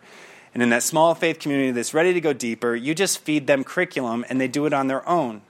And 0.56 0.64
in 0.64 0.70
that 0.70 0.82
small 0.82 1.14
faith 1.14 1.40
community 1.40 1.72
that's 1.72 1.94
ready 1.94 2.14
to 2.14 2.22
go 2.22 2.34
deeper, 2.34 2.76
you 2.76 2.96
just 2.96 3.20
feed 3.20 3.46
them 3.46 3.64
curriculum 3.64 4.26
and 4.30 4.42
they 4.42 4.48
do 4.48 4.66
it 4.66 4.74
on 4.74 4.88
their 4.88 5.08
own. 5.08 5.42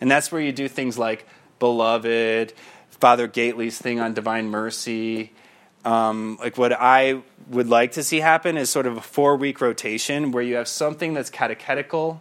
And 0.00 0.08
that's 0.08 0.30
where 0.30 0.40
you 0.40 0.52
do 0.52 0.68
things 0.68 0.98
like 0.98 1.26
Beloved, 1.58 2.52
Father 2.90 3.26
Gaitley's 3.26 3.78
thing 3.78 3.98
on 3.98 4.14
divine 4.14 4.48
mercy. 4.48 5.32
Um, 5.84 6.38
like 6.40 6.56
what 6.56 6.72
I 6.72 7.22
would 7.48 7.68
like 7.68 7.92
to 7.92 8.02
see 8.02 8.20
happen 8.20 8.56
is 8.56 8.70
sort 8.70 8.86
of 8.86 8.96
a 8.96 9.00
four 9.00 9.36
week 9.36 9.60
rotation 9.60 10.32
where 10.32 10.42
you 10.42 10.54
have 10.56 10.68
something 10.68 11.14
that's 11.14 11.30
catechetical, 11.30 12.20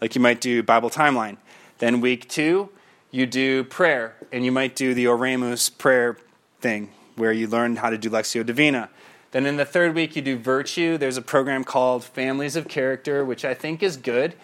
like 0.00 0.14
you 0.14 0.20
might 0.20 0.40
do 0.40 0.62
Bible 0.62 0.90
timeline. 0.90 1.36
Then 1.78 2.00
week 2.00 2.28
two, 2.28 2.70
you 3.10 3.26
do 3.26 3.64
prayer, 3.64 4.16
and 4.32 4.44
you 4.44 4.52
might 4.52 4.74
do 4.74 4.94
the 4.94 5.04
Oremus 5.06 5.76
prayer 5.76 6.16
thing 6.60 6.90
where 7.16 7.32
you 7.32 7.46
learn 7.46 7.76
how 7.76 7.90
to 7.90 7.98
do 7.98 8.08
Lectio 8.08 8.44
Divina. 8.44 8.88
Then 9.32 9.46
in 9.46 9.56
the 9.56 9.64
third 9.64 9.94
week, 9.94 10.16
you 10.16 10.22
do 10.22 10.38
virtue. 10.38 10.96
There's 10.98 11.16
a 11.16 11.22
program 11.22 11.64
called 11.64 12.04
Families 12.04 12.56
of 12.56 12.68
Character, 12.68 13.24
which 13.24 13.44
I 13.44 13.54
think 13.54 13.82
is 13.82 13.96
good, 13.96 14.34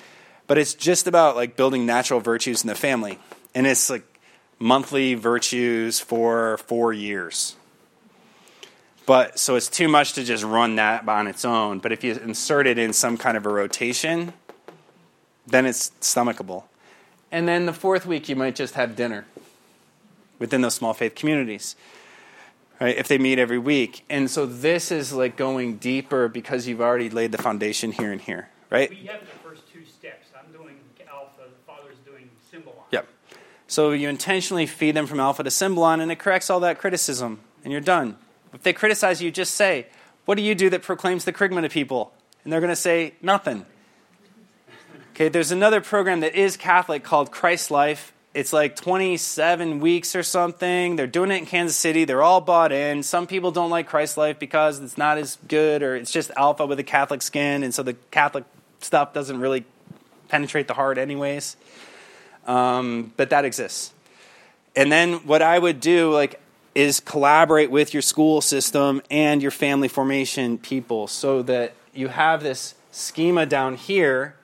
but 0.46 0.58
it's 0.58 0.74
just 0.74 1.06
about 1.06 1.36
like 1.36 1.56
building 1.56 1.86
natural 1.86 2.20
virtues 2.20 2.62
in 2.62 2.68
the 2.68 2.74
family. 2.74 3.18
And 3.54 3.66
it's 3.66 3.90
like 3.90 4.04
monthly 4.58 5.14
virtues 5.14 6.00
for 6.00 6.58
four 6.58 6.92
years. 6.92 7.56
But 9.08 9.38
so 9.38 9.56
it's 9.56 9.68
too 9.68 9.88
much 9.88 10.12
to 10.12 10.22
just 10.22 10.44
run 10.44 10.76
that 10.76 11.08
on 11.08 11.26
its 11.26 11.44
own. 11.44 11.78
But 11.78 11.92
if 11.92 12.04
you 12.04 12.12
insert 12.12 12.66
it 12.66 12.76
in 12.76 12.92
some 12.92 13.16
kind 13.16 13.38
of 13.38 13.46
a 13.46 13.48
rotation, 13.48 14.34
then 15.46 15.64
it's 15.64 15.92
stomachable. 16.02 16.64
And 17.32 17.48
then 17.48 17.64
the 17.64 17.72
fourth 17.72 18.04
week, 18.04 18.28
you 18.28 18.36
might 18.36 18.54
just 18.54 18.74
have 18.74 18.94
dinner 18.94 19.24
within 20.38 20.60
those 20.60 20.74
small 20.74 20.92
faith 20.92 21.14
communities 21.14 21.74
right? 22.80 22.96
If 22.96 23.08
they 23.08 23.18
meet 23.18 23.38
every 23.38 23.58
week. 23.58 24.04
And 24.08 24.30
so 24.30 24.46
this 24.46 24.90
is 24.90 25.12
like 25.12 25.36
going 25.36 25.76
deeper 25.78 26.28
because 26.28 26.66
you've 26.66 26.80
already 26.80 27.10
laid 27.10 27.32
the 27.32 27.38
foundation 27.38 27.92
here 27.92 28.12
and 28.12 28.20
here, 28.20 28.48
right? 28.70 28.90
We 28.90 29.06
have 29.06 29.20
the 29.20 29.26
first 29.26 29.62
two 29.72 29.84
steps. 29.84 30.28
I'm 30.38 30.52
doing 30.52 30.76
alpha, 31.10 31.42
the 31.44 31.66
father's 31.66 31.98
doing 32.06 32.30
symbolon. 32.50 32.84
Yep. 32.90 33.08
So 33.66 33.90
you 33.90 34.08
intentionally 34.08 34.66
feed 34.66 34.94
them 34.94 35.06
from 35.06 35.20
alpha 35.20 35.42
to 35.42 35.50
symbolon, 35.50 36.00
and 36.00 36.10
it 36.10 36.18
corrects 36.18 36.50
all 36.50 36.60
that 36.60 36.78
criticism, 36.78 37.40
and 37.64 37.72
you're 37.72 37.80
done. 37.80 38.16
If 38.58 38.62
they 38.62 38.72
criticize 38.72 39.22
you, 39.22 39.30
just 39.30 39.54
say, 39.54 39.86
What 40.24 40.36
do 40.36 40.42
you 40.42 40.54
do 40.54 40.70
that 40.70 40.82
proclaims 40.82 41.24
the 41.24 41.32
kerygma 41.32 41.62
to 41.62 41.68
people? 41.68 42.12
And 42.44 42.52
they're 42.52 42.60
going 42.60 42.70
to 42.70 42.76
say, 42.76 43.14
Nothing. 43.22 43.64
Okay, 45.14 45.28
there's 45.28 45.50
another 45.50 45.80
program 45.80 46.20
that 46.20 46.34
is 46.34 46.56
Catholic 46.56 47.02
called 47.02 47.32
Christ 47.32 47.70
Life, 47.70 48.12
it's 48.38 48.52
like 48.52 48.76
27 48.76 49.80
weeks 49.80 50.14
or 50.14 50.22
something. 50.22 50.94
They're 50.94 51.08
doing 51.08 51.32
it 51.32 51.38
in 51.38 51.46
Kansas 51.46 51.76
City. 51.76 52.04
They're 52.04 52.22
all 52.22 52.40
bought 52.40 52.70
in. 52.70 53.02
Some 53.02 53.26
people 53.26 53.50
don't 53.50 53.70
like 53.70 53.88
Christ 53.88 54.16
Life 54.16 54.38
because 54.38 54.78
it's 54.80 54.98
not 54.98 55.18
as 55.18 55.38
good 55.48 55.82
or 55.82 55.96
it's 55.96 56.12
just 56.12 56.30
alpha 56.36 56.64
with 56.64 56.78
a 56.78 56.84
Catholic 56.84 57.22
skin, 57.22 57.64
and 57.64 57.74
so 57.74 57.82
the 57.82 57.94
Catholic 58.12 58.44
stuff 58.80 59.12
doesn't 59.12 59.40
really 59.40 59.64
penetrate 60.28 60.68
the 60.68 60.74
heart, 60.74 60.98
anyways. 60.98 61.56
Um, 62.46 63.12
but 63.16 63.30
that 63.30 63.44
exists. 63.44 63.92
And 64.76 64.92
then 64.92 65.14
what 65.26 65.42
I 65.42 65.58
would 65.58 65.80
do, 65.80 66.12
like, 66.12 66.40
is 66.78 67.00
collaborate 67.00 67.72
with 67.72 67.92
your 67.92 68.02
school 68.02 68.40
system 68.40 69.02
and 69.10 69.42
your 69.42 69.50
family 69.50 69.88
formation 69.88 70.56
people 70.58 71.08
so 71.08 71.42
that 71.42 71.74
you 71.92 72.06
have 72.06 72.40
this 72.40 72.76
schema 72.92 73.44
down 73.44 73.74
here, 73.74 74.36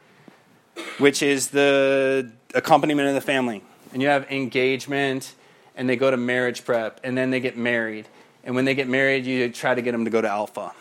which 0.98 1.22
is 1.22 1.50
the 1.50 2.28
accompaniment 2.52 3.06
of 3.06 3.14
the 3.14 3.20
family 3.20 3.62
and 3.92 4.02
you 4.02 4.08
have 4.08 4.28
engagement, 4.32 5.32
and 5.76 5.88
they 5.88 5.94
go 5.94 6.10
to 6.10 6.16
marriage 6.16 6.64
prep, 6.64 7.00
and 7.04 7.16
then 7.16 7.30
they 7.30 7.38
get 7.38 7.56
married. 7.56 8.08
And 8.42 8.56
when 8.56 8.64
they 8.64 8.74
get 8.74 8.88
married, 8.88 9.24
you 9.24 9.48
try 9.50 9.72
to 9.72 9.80
get 9.80 9.92
them 9.92 10.04
to 10.04 10.10
go 10.10 10.20
to 10.20 10.28
Alpha. 10.28 10.72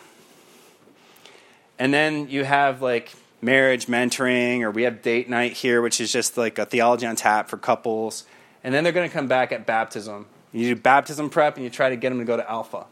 And 1.77 1.93
then 1.93 2.29
you 2.29 2.43
have 2.43 2.81
like 2.81 3.13
marriage 3.39 3.85
mentoring, 3.85 4.61
or 4.61 4.71
we 4.71 4.83
have 4.83 5.03
date 5.03 5.29
night 5.29 5.53
here, 5.53 5.83
which 5.83 6.01
is 6.01 6.11
just 6.11 6.35
like 6.35 6.57
a 6.57 6.65
theology 6.65 7.05
on 7.05 7.15
tap 7.15 7.49
for 7.49 7.57
couples. 7.57 8.25
And 8.63 8.73
then 8.73 8.83
they're 8.83 8.93
going 8.93 9.07
to 9.07 9.13
come 9.13 9.27
back 9.27 9.51
at 9.51 9.67
baptism. 9.67 10.25
You 10.53 10.75
do 10.75 10.81
baptism 10.81 11.29
prep, 11.29 11.55
and 11.55 11.63
you 11.63 11.69
try 11.69 11.89
to 11.89 11.95
get 11.95 12.09
them 12.09 12.19
to 12.19 12.25
go 12.25 12.37
to 12.37 12.49
Alpha. 12.49 12.85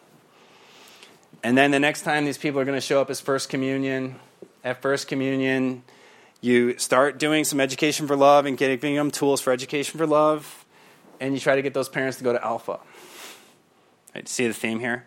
And 1.44 1.58
then 1.58 1.72
the 1.72 1.80
next 1.80 2.02
time 2.02 2.26
these 2.26 2.38
people 2.38 2.60
are 2.60 2.66
going 2.66 2.78
to 2.78 2.86
show 2.86 3.00
up 3.00 3.10
is 3.10 3.22
First 3.22 3.50
Communion. 3.50 4.16
At 4.64 4.82
First 4.82 5.08
Communion, 5.08 5.84
you 6.42 6.78
start 6.78 7.18
doing 7.18 7.46
some 7.46 7.60
education 7.60 8.08
for 8.08 8.16
love 8.16 8.46
and 8.46 8.58
giving 8.58 8.96
them 8.96 9.10
tools 9.12 9.42
for 9.42 9.54
education 9.54 9.98
for 9.98 10.06
love, 10.06 10.66
and 11.20 11.34
you 11.34 11.40
try 11.40 11.56
to 11.56 11.62
get 11.62 11.74
those 11.74 11.90
parents 11.90 12.18
to 12.18 12.24
go 12.24 12.34
to 12.34 12.44
Alpha. 12.44 12.80
Right, 14.14 14.28
see 14.28 14.48
the 14.48 14.54
theme 14.54 14.80
here? 14.80 15.06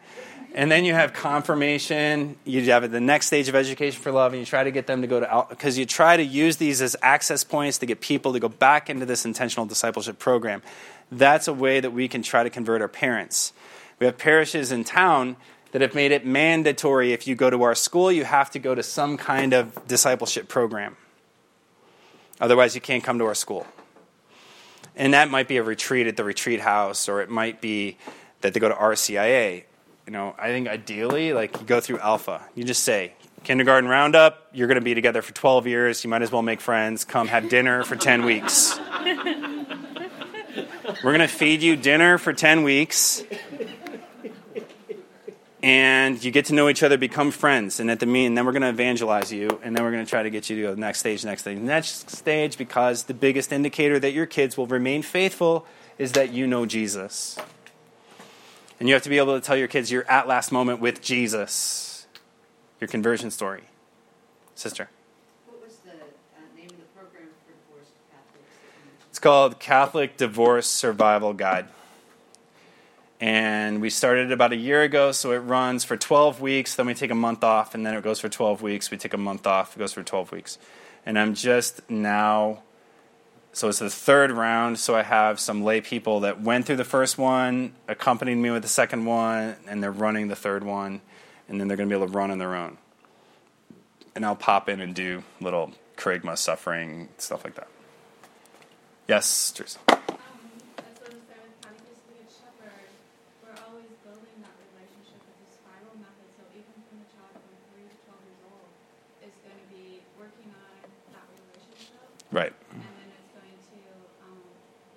And 0.55 0.71
then 0.71 0.85
you 0.85 0.95
have 0.95 1.13
confirmation. 1.13 2.37
You 2.45 2.63
have 2.71 2.89
the 2.91 3.01
next 3.01 3.27
stage 3.27 3.49
of 3.49 3.57
education 3.57 4.01
for 4.01 4.13
love, 4.13 4.33
and 4.33 4.41
you 4.41 4.47
try 4.47 4.63
to 4.63 4.71
get 4.71 4.87
them 4.87 5.03
to 5.03 5.09
go 5.09 5.19
to 5.19 5.31
Alpha 5.31 5.49
because 5.51 5.77
you 5.77 5.85
try 5.85 6.17
to 6.17 6.23
use 6.23 6.57
these 6.57 6.81
as 6.81 6.97
access 7.03 7.43
points 7.43 7.79
to 7.79 7.87
get 7.87 8.01
people 8.01 8.33
to 8.33 8.41
go 8.41 8.49
back 8.49 8.89
into 8.89 9.05
this 9.05 9.25
intentional 9.25 9.67
discipleship 9.67 10.21
program. 10.21 10.63
That's 11.11 11.49
a 11.49 11.53
way 11.53 11.81
that 11.81 11.93
we 11.93 12.09
can 12.09 12.23
try 12.23 12.43
to 12.43 12.51
convert 12.51 12.81
our 12.81 12.89
parents. 12.89 13.53
We 13.99 14.07
have 14.07 14.19
parishes 14.19 14.73
in 14.73 14.85
town 14.85 15.37
that 15.73 15.83
have 15.83 15.95
made 15.95 16.13
it 16.13 16.25
mandatory 16.25 17.13
if 17.13 17.27
you 17.27 17.35
go 17.35 17.51
to 17.51 17.63
our 17.65 17.75
school, 17.75 18.11
you 18.13 18.25
have 18.25 18.51
to 18.53 18.59
go 18.59 18.75
to 18.75 18.83
some 18.83 19.17
kind 19.17 19.53
of 19.53 19.87
discipleship 19.89 20.49
program. 20.49 20.97
Otherwise, 22.41 22.75
you 22.75 22.81
can't 22.81 23.03
come 23.03 23.19
to 23.19 23.25
our 23.25 23.35
school. 23.35 23.67
And 24.97 25.15
that 25.15 25.31
might 25.31 25.49
be 25.49 25.57
a 25.57 25.63
retreat 25.63 26.07
at 26.07 26.17
the 26.17 26.25
retreat 26.25 26.61
house, 26.61 27.09
or 27.09 27.23
it 27.23 27.29
might 27.29 27.61
be 27.61 27.97
that 28.41 28.55
they 28.55 28.61
go 28.61 28.69
to 28.69 28.75
RCIA. 28.75 29.65
You 30.07 30.13
know, 30.13 30.35
I 30.39 30.49
think 30.49 30.69
ideally, 30.69 31.33
like 31.33 31.59
you 31.61 31.67
go 31.67 31.81
through 31.81 31.99
Alpha. 31.99 32.45
You 32.55 32.63
just 32.63 32.85
say, 32.85 33.15
kindergarten 33.43 33.89
roundup, 33.89 34.49
you're 34.53 34.69
going 34.69 34.79
to 34.79 34.85
be 34.85 34.95
together 34.95 35.23
for 35.23 35.33
12 35.33 35.67
years. 35.67 36.05
You 36.05 36.11
might 36.11 36.23
as 36.23 36.31
well 36.31 36.43
make 36.43 36.61
friends. 36.61 37.05
Come 37.05 37.29
have 37.29 37.49
dinner 37.49 37.83
for 37.83 37.97
10 37.97 38.25
weeks. 38.25 38.79
We're 41.03 41.17
going 41.17 41.21
to 41.21 41.29
feed 41.29 41.63
you 41.63 41.77
dinner 41.77 42.19
for 42.19 42.33
10 42.33 42.63
weeks 42.63 43.23
and 45.65 46.23
you 46.23 46.31
get 46.31 46.45
to 46.47 46.55
know 46.55 46.69
each 46.69 46.83
other, 46.83 46.99
become 46.99 47.31
friends, 47.31 47.81
and 47.81 47.91
at 47.91 47.99
the 47.99 48.05
mean, 48.05 48.35
then 48.35 48.45
we're 48.45 48.53
going 48.53 48.61
to 48.61 48.69
evangelize 48.69 49.33
you, 49.33 49.59
and 49.63 49.75
then 49.75 49.83
we're 49.83 49.93
going 49.93 50.05
to 50.05 50.11
try 50.11 50.23
to 50.23 50.29
get 50.29 50.51
you 50.51 50.63
to 50.63 50.75
the 50.75 50.77
next 50.77 50.99
stage, 50.99 51.25
next 51.25 51.41
stage, 51.41 51.57
next 51.57 52.11
stage, 52.11 52.59
because 52.59 53.05
the 53.05 53.15
biggest 53.15 53.51
indicator 53.51 53.99
that 53.99 54.13
your 54.13 54.27
kids 54.27 54.59
will 54.59 54.67
remain 54.67 55.01
faithful 55.01 55.65
is 55.97 56.13
that 56.13 56.35
you 56.35 56.47
know 56.47 56.67
Jesus. 56.67 57.39
And 58.79 58.91
you 58.91 58.95
have 58.95 59.05
to 59.05 59.09
be 59.09 59.17
able 59.17 59.41
to 59.41 59.41
tell 59.41 59.57
your 59.57 59.69
kids 59.69 59.91
your 59.91 60.05
at 60.11 60.29
last 60.29 60.53
moment 60.53 60.81
with 60.81 61.01
Jesus, 61.01 62.07
your 62.79 62.89
conversion 62.89 63.31
story. 63.31 63.63
Sister. 64.55 64.91
What 65.47 65.63
was 65.65 65.77
the 65.79 65.93
uh, 65.93 65.95
name 66.55 66.67
of 66.67 66.77
the 66.77 66.85
program 66.95 67.29
for 67.47 67.53
divorced 67.53 67.95
Catholics? 68.13 68.51
It's 69.09 69.14
called 69.25 69.59
Catholic 69.59 70.19
Divorce 70.19 70.67
Survival 70.67 71.33
Guide. 71.33 71.67
And 73.19 73.81
we 73.81 73.89
started 73.89 74.31
about 74.31 74.53
a 74.53 74.57
year 74.57 74.83
ago 74.83 75.13
so 75.13 75.33
it 75.33 75.39
runs 75.39 75.83
for 75.83 75.97
12 75.97 76.43
weeks 76.43 76.75
then 76.75 76.85
we 76.85 76.93
take 76.93 77.11
a 77.11 77.15
month 77.15 77.43
off 77.43 77.75
and 77.75 77.87
then 77.87 77.95
it 77.95 78.05
goes 78.05 78.21
for 78.21 78.29
12 78.29 78.61
weeks. 78.61 78.91
We 78.91 78.99
take 78.99 79.15
a 79.15 79.17
month 79.17 79.47
off 79.47 79.77
it 79.77 79.79
goes 79.79 79.95
for 79.95 80.03
12 80.03 80.31
weeks. 80.31 80.59
And 81.07 81.19
i'm 81.19 81.33
just 81.33 81.89
now 81.89 82.65
so 83.55 83.71
it's 83.71 83.79
the 83.79 83.89
third 83.89 84.31
round 84.31 84.79
so 84.79 84.95
i 84.95 85.03
have 85.03 85.41
some 85.41 85.65
lay 85.65 85.81
people 85.81 86.21
that 86.21 86.43
went 86.43 86.67
through 86.67 86.77
the 86.77 86.85
first 86.85 87.17
one 87.17 87.73
accompanied 87.89 88.35
me 88.35 88.51
with 88.51 88.61
the 88.61 88.69
second 88.69 89.07
one 89.07 89.57
and 89.67 89.83
they're 89.83 89.91
running 89.91 90.29
the 90.29 90.37
third 90.37 90.65
one 90.65 91.01
and 91.49 91.59
then 91.59 91.67
they're 91.67 91.79
going 91.79 91.89
to 91.89 91.95
be 91.95 91.99
able 91.99 92.13
to 92.13 92.19
run 92.19 92.31
on 92.31 92.37
their 92.37 92.55
own. 92.55 92.77
And 94.15 94.27
i'll 94.27 94.37
pop 94.37 94.69
in 94.69 94.83
and 94.83 94.95
do 94.95 95.23
little 95.41 95.73
kerygma 95.97 96.37
suffering 96.37 97.09
stuff 97.17 97.43
like 97.43 97.55
that 97.55 97.69
yes 99.07 99.53
teresa 99.53 99.79
Right. 112.35 112.51
And 112.75 112.83
then 112.83 113.15
it's 113.15 113.31
going 113.31 113.55
to 113.55 113.79
um, 114.27 114.43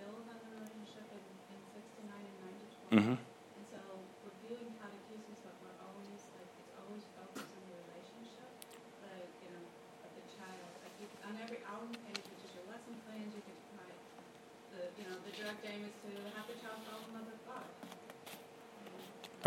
build 0.01 0.25
on 0.25 0.41
the 0.41 0.57
relationship 0.57 1.05
in, 1.13 1.21
in 1.53 1.61
69 1.69 2.09
and 2.09 2.37
90. 2.97 2.97
Mm-hmm. 2.97 3.17
And 3.21 3.65
so 3.69 3.77
we're 4.25 4.33
viewing 4.41 4.73
catechesis, 4.81 5.37
but 5.45 5.53
we're 5.61 5.77
always, 5.85 6.17
like, 6.33 6.49
it's 6.57 6.73
always 6.81 7.05
focused 7.13 7.53
on 7.53 7.61
the 7.69 7.77
relationship. 7.93 8.49
But, 9.05 9.29
you 9.45 9.53
know, 9.53 9.61
album 11.69 11.93
and 11.93 12.17
you 12.17 12.25
can 12.25 12.33
teach 12.41 12.57
your 12.57 12.65
lesson 12.73 12.97
plans, 13.05 13.29
you 13.37 13.43
can 13.45 13.53
provide, 13.69 14.01
the, 14.73 14.81
you 14.97 15.05
know, 15.05 15.21
the 15.21 15.31
direct 15.37 15.61
aim 15.61 15.85
is 15.85 15.93
to 16.01 16.09
have 16.33 16.49
the 16.49 16.57
child 16.57 16.81
fall 16.89 17.05
in 17.05 17.11
love 17.13 17.29
with 17.29 17.43
God. 17.45 17.69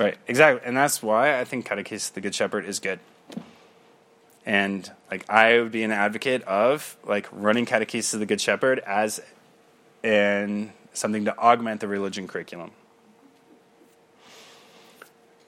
Right, 0.01 0.17
exactly. 0.27 0.67
And 0.67 0.75
that's 0.75 1.03
why 1.03 1.39
I 1.39 1.45
think 1.45 1.67
Catechism 1.67 2.13
of 2.13 2.15
the 2.15 2.23
Good 2.23 2.35
Shepherd 2.35 2.65
is 2.65 2.81
good. 2.81 3.01
And 4.47 4.91
like 5.11 5.29
I 5.29 5.61
would 5.61 5.73
be 5.73 5.83
an 5.83 5.91
advocate 5.91 6.43
of 6.45 6.97
like 7.05 7.29
running 7.31 7.67
Catechism 7.67 8.17
of 8.17 8.21
the 8.21 8.27
Good 8.27 8.41
Shepherd 8.41 8.79
as 8.79 9.21
in 10.03 10.73
something 10.95 11.27
to 11.27 11.37
augment 11.37 11.83
the 11.83 11.87
religion 11.87 12.27
curriculum. 12.27 12.71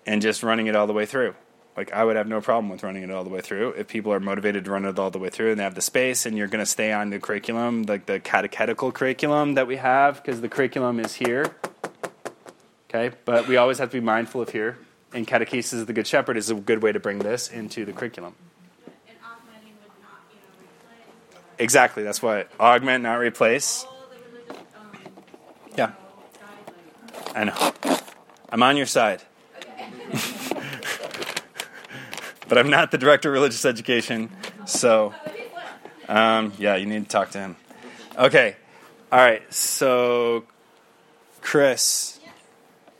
And 0.04 0.20
just 0.20 0.42
running 0.42 0.66
it 0.66 0.76
all 0.76 0.86
the 0.86 0.92
way 0.92 1.06
through. 1.06 1.34
Like 1.74 1.90
I 1.94 2.04
would 2.04 2.16
have 2.16 2.28
no 2.28 2.42
problem 2.42 2.68
with 2.68 2.82
running 2.82 3.04
it 3.04 3.10
all 3.10 3.24
the 3.24 3.30
way 3.30 3.40
through 3.40 3.70
if 3.70 3.88
people 3.88 4.12
are 4.12 4.20
motivated 4.20 4.66
to 4.66 4.70
run 4.70 4.84
it 4.84 4.98
all 4.98 5.10
the 5.10 5.18
way 5.18 5.30
through 5.30 5.52
and 5.52 5.60
they 5.60 5.64
have 5.64 5.76
the 5.76 5.80
space 5.80 6.26
and 6.26 6.36
you're 6.36 6.46
going 6.46 6.62
to 6.62 6.70
stay 6.70 6.92
on 6.92 7.08
the 7.08 7.18
curriculum, 7.18 7.84
like 7.84 8.04
the 8.04 8.20
catechetical 8.20 8.92
curriculum 8.92 9.54
that 9.54 9.66
we 9.66 9.76
have 9.76 10.22
because 10.22 10.42
the 10.42 10.48
curriculum 10.50 11.00
is 11.00 11.14
here. 11.14 11.54
Okay, 12.94 13.14
but 13.24 13.48
we 13.48 13.56
always 13.56 13.78
have 13.78 13.88
to 13.90 13.96
be 13.96 14.04
mindful 14.04 14.42
of 14.42 14.50
here. 14.50 14.76
And 15.14 15.26
Catechism 15.26 15.80
of 15.80 15.86
the 15.86 15.92
Good 15.94 16.06
Shepherd 16.06 16.36
is 16.36 16.50
a 16.50 16.54
good 16.54 16.82
way 16.82 16.92
to 16.92 17.00
bring 17.00 17.18
this 17.20 17.48
into 17.50 17.84
the 17.86 17.92
curriculum. 17.92 18.34
And 19.06 19.16
augmenting 19.24 19.72
would 19.82 19.88
not, 20.02 20.20
you 20.30 20.36
know, 20.38 21.54
Exactly. 21.58 22.02
That's 22.02 22.22
what 22.22 22.50
augment, 22.60 23.02
not 23.02 23.14
replace. 23.18 23.84
all 23.84 23.96
the 24.10 24.16
religious, 24.38 24.66
um, 24.76 24.90
Yeah. 25.76 25.86
know. 25.86 25.94
I 27.34 27.44
know. 27.44 27.72
I'm 28.50 28.62
on 28.62 28.76
your 28.76 28.84
side. 28.86 29.22
but 32.48 32.58
I'm 32.58 32.68
not 32.68 32.90
the 32.90 32.98
director 32.98 33.30
of 33.30 33.32
religious 33.34 33.64
education, 33.64 34.28
so 34.66 35.14
um, 36.08 36.52
yeah, 36.58 36.76
you 36.76 36.84
need 36.84 37.04
to 37.04 37.08
talk 37.08 37.30
to 37.30 37.38
him. 37.38 37.56
Okay. 38.18 38.56
All 39.10 39.18
right. 39.18 39.42
So, 39.52 40.44
Chris. 41.40 42.18
Yes. 42.22 42.32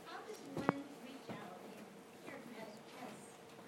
How 0.08 0.16
does 0.26 0.38
one 0.56 0.80
reach 1.04 1.28
out 1.28 1.60
and 1.68 1.84
hear 2.24 2.40
as, 2.56 2.72
as 3.04 3.12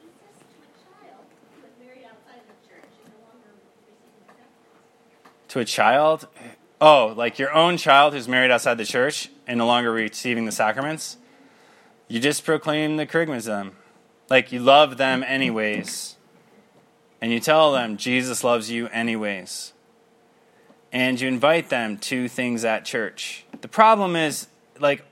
Jesus 0.00 0.32
to 0.40 0.56
a 0.64 0.72
child 0.80 1.24
who 1.52 1.60
was 1.60 1.74
married 1.80 2.04
outside 2.08 2.40
of 2.40 2.48
the 2.48 2.56
church 2.64 2.88
and 3.04 3.12
no 3.12 3.20
longer 3.28 3.52
receiving 3.60 4.08
sacraments? 4.24 5.43
To 5.54 5.60
a 5.60 5.64
child? 5.64 6.26
Oh, 6.80 7.14
like 7.16 7.38
your 7.38 7.52
own 7.52 7.76
child 7.76 8.12
who's 8.12 8.26
married 8.26 8.50
outside 8.50 8.76
the 8.76 8.84
church 8.84 9.30
and 9.46 9.58
no 9.58 9.68
longer 9.68 9.92
receiving 9.92 10.46
the 10.46 10.50
sacraments? 10.50 11.16
You 12.08 12.18
just 12.18 12.44
proclaim 12.44 12.96
the 12.96 13.06
kerygma 13.06 13.38
to 13.38 13.46
them. 13.46 13.76
Like 14.28 14.50
you 14.50 14.58
love 14.58 14.96
them 14.96 15.22
anyways. 15.22 16.16
And 17.20 17.30
you 17.30 17.38
tell 17.38 17.70
them 17.70 17.98
Jesus 17.98 18.42
loves 18.42 18.68
you 18.68 18.88
anyways. 18.88 19.74
And 20.90 21.20
you 21.20 21.28
invite 21.28 21.68
them 21.68 21.98
to 21.98 22.26
things 22.26 22.64
at 22.64 22.84
church. 22.84 23.44
The 23.60 23.68
problem 23.68 24.16
is, 24.16 24.48
like, 24.80 25.04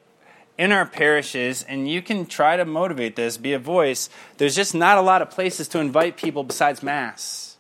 in 0.58 0.72
our 0.72 0.86
parishes, 0.86 1.62
and 1.62 1.88
you 1.88 2.02
can 2.02 2.26
try 2.26 2.56
to 2.56 2.64
motivate 2.64 3.14
this, 3.14 3.36
be 3.36 3.52
a 3.52 3.60
voice, 3.60 4.10
there's 4.38 4.56
just 4.56 4.74
not 4.74 4.98
a 4.98 5.02
lot 5.02 5.22
of 5.22 5.30
places 5.30 5.68
to 5.68 5.78
invite 5.78 6.16
people 6.16 6.42
besides 6.42 6.82
Mass. 6.82 7.51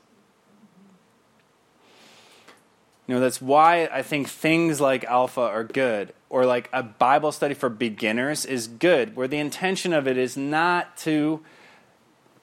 You 3.12 3.18
know, 3.18 3.24
that's 3.24 3.42
why 3.42 3.90
I 3.92 4.00
think 4.00 4.26
things 4.26 4.80
like 4.80 5.04
Alpha 5.04 5.42
are 5.42 5.64
good, 5.64 6.14
or 6.30 6.46
like 6.46 6.70
a 6.72 6.82
Bible 6.82 7.30
study 7.30 7.52
for 7.52 7.68
beginners 7.68 8.46
is 8.46 8.66
good, 8.66 9.14
where 9.14 9.28
the 9.28 9.36
intention 9.36 9.92
of 9.92 10.08
it 10.08 10.16
is 10.16 10.34
not 10.34 10.96
to 11.00 11.44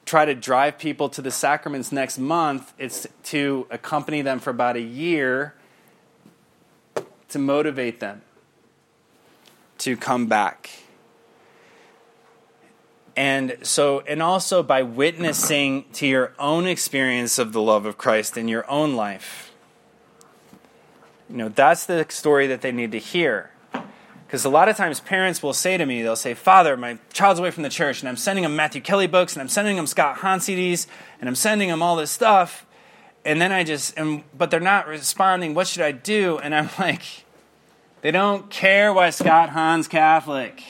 try 0.06 0.24
to 0.24 0.32
drive 0.32 0.78
people 0.78 1.08
to 1.08 1.22
the 1.22 1.32
sacraments 1.32 1.90
next 1.90 2.18
month, 2.18 2.72
it's 2.78 3.04
to 3.24 3.66
accompany 3.68 4.22
them 4.22 4.38
for 4.38 4.50
about 4.50 4.76
a 4.76 4.80
year 4.80 5.56
to 7.30 7.38
motivate 7.40 7.98
them 7.98 8.22
to 9.78 9.96
come 9.96 10.28
back. 10.28 10.70
And 13.16 13.58
so, 13.62 14.04
and 14.06 14.22
also 14.22 14.62
by 14.62 14.84
witnessing 14.84 15.86
to 15.94 16.06
your 16.06 16.32
own 16.38 16.68
experience 16.68 17.40
of 17.40 17.52
the 17.52 17.60
love 17.60 17.86
of 17.86 17.98
Christ 17.98 18.36
in 18.36 18.46
your 18.46 18.70
own 18.70 18.94
life. 18.94 19.49
You 21.30 21.36
know, 21.36 21.48
that's 21.48 21.86
the 21.86 22.04
story 22.08 22.48
that 22.48 22.60
they 22.60 22.72
need 22.72 22.92
to 22.92 22.98
hear. 22.98 23.50
Because 24.26 24.44
a 24.44 24.48
lot 24.48 24.68
of 24.68 24.76
times 24.76 25.00
parents 25.00 25.42
will 25.42 25.52
say 25.52 25.76
to 25.76 25.86
me, 25.86 26.02
they'll 26.02 26.16
say, 26.16 26.34
Father, 26.34 26.76
my 26.76 26.98
child's 27.12 27.40
away 27.40 27.50
from 27.50 27.62
the 27.62 27.68
church, 27.68 28.00
and 28.00 28.08
I'm 28.08 28.16
sending 28.16 28.44
him 28.44 28.56
Matthew 28.56 28.80
Kelly 28.80 29.06
books, 29.06 29.34
and 29.34 29.40
I'm 29.40 29.48
sending 29.48 29.76
him 29.76 29.86
Scott 29.86 30.18
Hahn 30.18 30.40
CDs, 30.40 30.86
and 31.20 31.28
I'm 31.28 31.34
sending 31.34 31.68
him 31.68 31.82
all 31.82 31.96
this 31.96 32.10
stuff. 32.10 32.66
And 33.24 33.40
then 33.40 33.52
I 33.52 33.64
just, 33.64 33.96
and, 33.96 34.24
but 34.36 34.50
they're 34.50 34.60
not 34.60 34.86
responding. 34.88 35.54
What 35.54 35.66
should 35.66 35.82
I 35.82 35.92
do? 35.92 36.38
And 36.38 36.54
I'm 36.54 36.68
like, 36.78 37.02
they 38.02 38.10
don't 38.10 38.50
care 38.50 38.92
why 38.92 39.10
Scott 39.10 39.50
Hahn's 39.50 39.88
Catholic. 39.88 40.62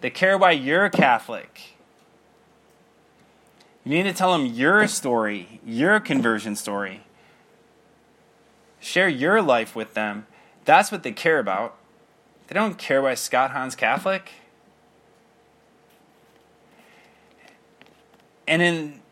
They 0.00 0.10
care 0.10 0.36
why 0.36 0.52
you're 0.52 0.90
Catholic. 0.90 1.76
You 3.84 3.90
need 3.90 4.04
to 4.04 4.12
tell 4.12 4.32
them 4.32 4.46
your 4.46 4.86
story, 4.88 5.60
your 5.64 5.98
conversion 6.00 6.56
story. 6.56 7.02
Share 8.82 9.08
your 9.08 9.40
life 9.40 9.76
with 9.76 9.94
them. 9.94 10.26
That's 10.64 10.90
what 10.90 11.04
they 11.04 11.12
care 11.12 11.38
about. 11.38 11.78
They 12.48 12.54
don't 12.54 12.76
care 12.76 13.00
why 13.00 13.14
Scott 13.14 13.52
Hahn's 13.52 13.76
Catholic. 13.76 14.32
And 18.46 18.60
in 18.60 19.02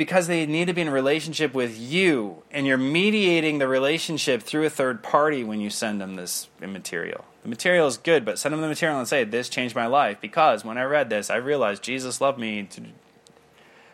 because 0.00 0.26
they 0.28 0.46
need 0.46 0.64
to 0.64 0.72
be 0.72 0.80
in 0.80 0.88
a 0.88 0.92
relationship 0.92 1.52
with 1.52 1.78
you, 1.78 2.42
and 2.50 2.66
you're 2.66 2.78
mediating 2.78 3.58
the 3.58 3.68
relationship 3.68 4.42
through 4.42 4.64
a 4.64 4.70
third 4.70 5.02
party 5.02 5.44
when 5.44 5.60
you 5.60 5.68
send 5.68 6.00
them 6.00 6.16
this 6.16 6.48
material. 6.58 7.26
The 7.42 7.50
material 7.50 7.86
is 7.86 7.98
good, 7.98 8.24
but 8.24 8.38
send 8.38 8.54
them 8.54 8.62
the 8.62 8.68
material 8.68 8.98
and 8.98 9.06
say, 9.06 9.24
This 9.24 9.50
changed 9.50 9.74
my 9.74 9.86
life 9.86 10.18
because 10.18 10.64
when 10.64 10.78
I 10.78 10.84
read 10.84 11.10
this, 11.10 11.28
I 11.28 11.36
realized 11.36 11.82
Jesus 11.82 12.20
loved 12.20 12.38
me. 12.38 12.66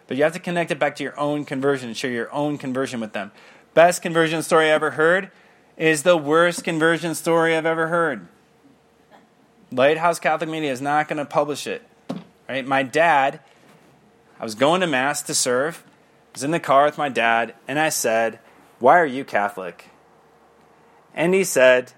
But 0.07 0.17
you 0.17 0.23
have 0.23 0.33
to 0.35 0.39
connect 0.39 0.71
it 0.71 0.79
back 0.79 0.95
to 0.97 1.03
your 1.03 1.19
own 1.19 1.45
conversion 1.45 1.89
and 1.89 1.97
share 1.97 2.13
your 2.13 2.33
own 2.33 2.57
conversion 2.57 3.01
with 3.01 3.13
them. 3.13 3.33
Best 3.77 4.01
conversion 4.01 4.43
story 4.43 4.71
I 4.71 4.71
ever 4.71 4.93
heard 4.93 5.31
is 5.77 6.03
the 6.03 6.17
worst 6.17 6.65
conversion 6.65 7.15
story 7.15 7.55
I've 7.55 7.67
ever 7.67 7.89
heard. 7.89 8.27
Lighthouse 9.71 10.19
Catholic 10.19 10.49
Media 10.49 10.73
is 10.73 10.81
not 10.81 11.09
going 11.09 11.19
to 11.19 11.27
publish 11.27 11.67
it. 11.67 11.87
Right? 12.49 12.67
My 12.67 12.83
dad, 12.83 13.39
I 14.41 14.45
was 14.45 14.55
going 14.55 14.81
to 14.81 14.87
Mass 14.87 15.21
to 15.25 15.35
serve, 15.35 15.85
I 15.87 16.31
was 16.33 16.43
in 16.43 16.53
the 16.53 16.59
car 16.59 16.87
with 16.87 16.97
my 16.97 17.11
dad, 17.11 17.55
and 17.69 17.79
I 17.79 17.91
said, 17.91 18.39
Why 18.79 18.99
are 18.99 19.05
you 19.05 19.27
Catholic? 19.27 19.91
And 21.13 21.35
he 21.35 21.45
said, 21.45 21.93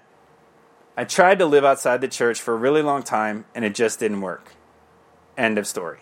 I 0.97 1.05
tried 1.05 1.39
to 1.39 1.45
live 1.45 1.63
outside 1.63 2.01
the 2.01 2.09
church 2.09 2.41
for 2.41 2.55
a 2.55 2.57
really 2.57 2.81
long 2.81 3.03
time, 3.03 3.45
and 3.55 3.63
it 3.63 3.73
just 3.73 4.01
didn't 4.01 4.19
work. 4.19 4.51
End 5.37 5.57
of 5.57 5.65
story. 5.65 5.99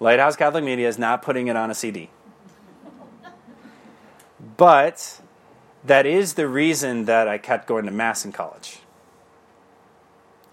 Lighthouse 0.00 0.36
Catholic 0.36 0.64
Media 0.64 0.88
is 0.88 0.98
not 0.98 1.20
putting 1.20 1.48
it 1.48 1.56
on 1.56 1.70
a 1.70 1.74
CD. 1.74 2.08
But 4.56 5.20
that 5.84 6.06
is 6.06 6.34
the 6.34 6.46
reason 6.46 7.06
that 7.06 7.26
I 7.26 7.38
kept 7.38 7.66
going 7.66 7.86
to 7.86 7.90
Mass 7.90 8.24
in 8.24 8.32
college. 8.32 8.78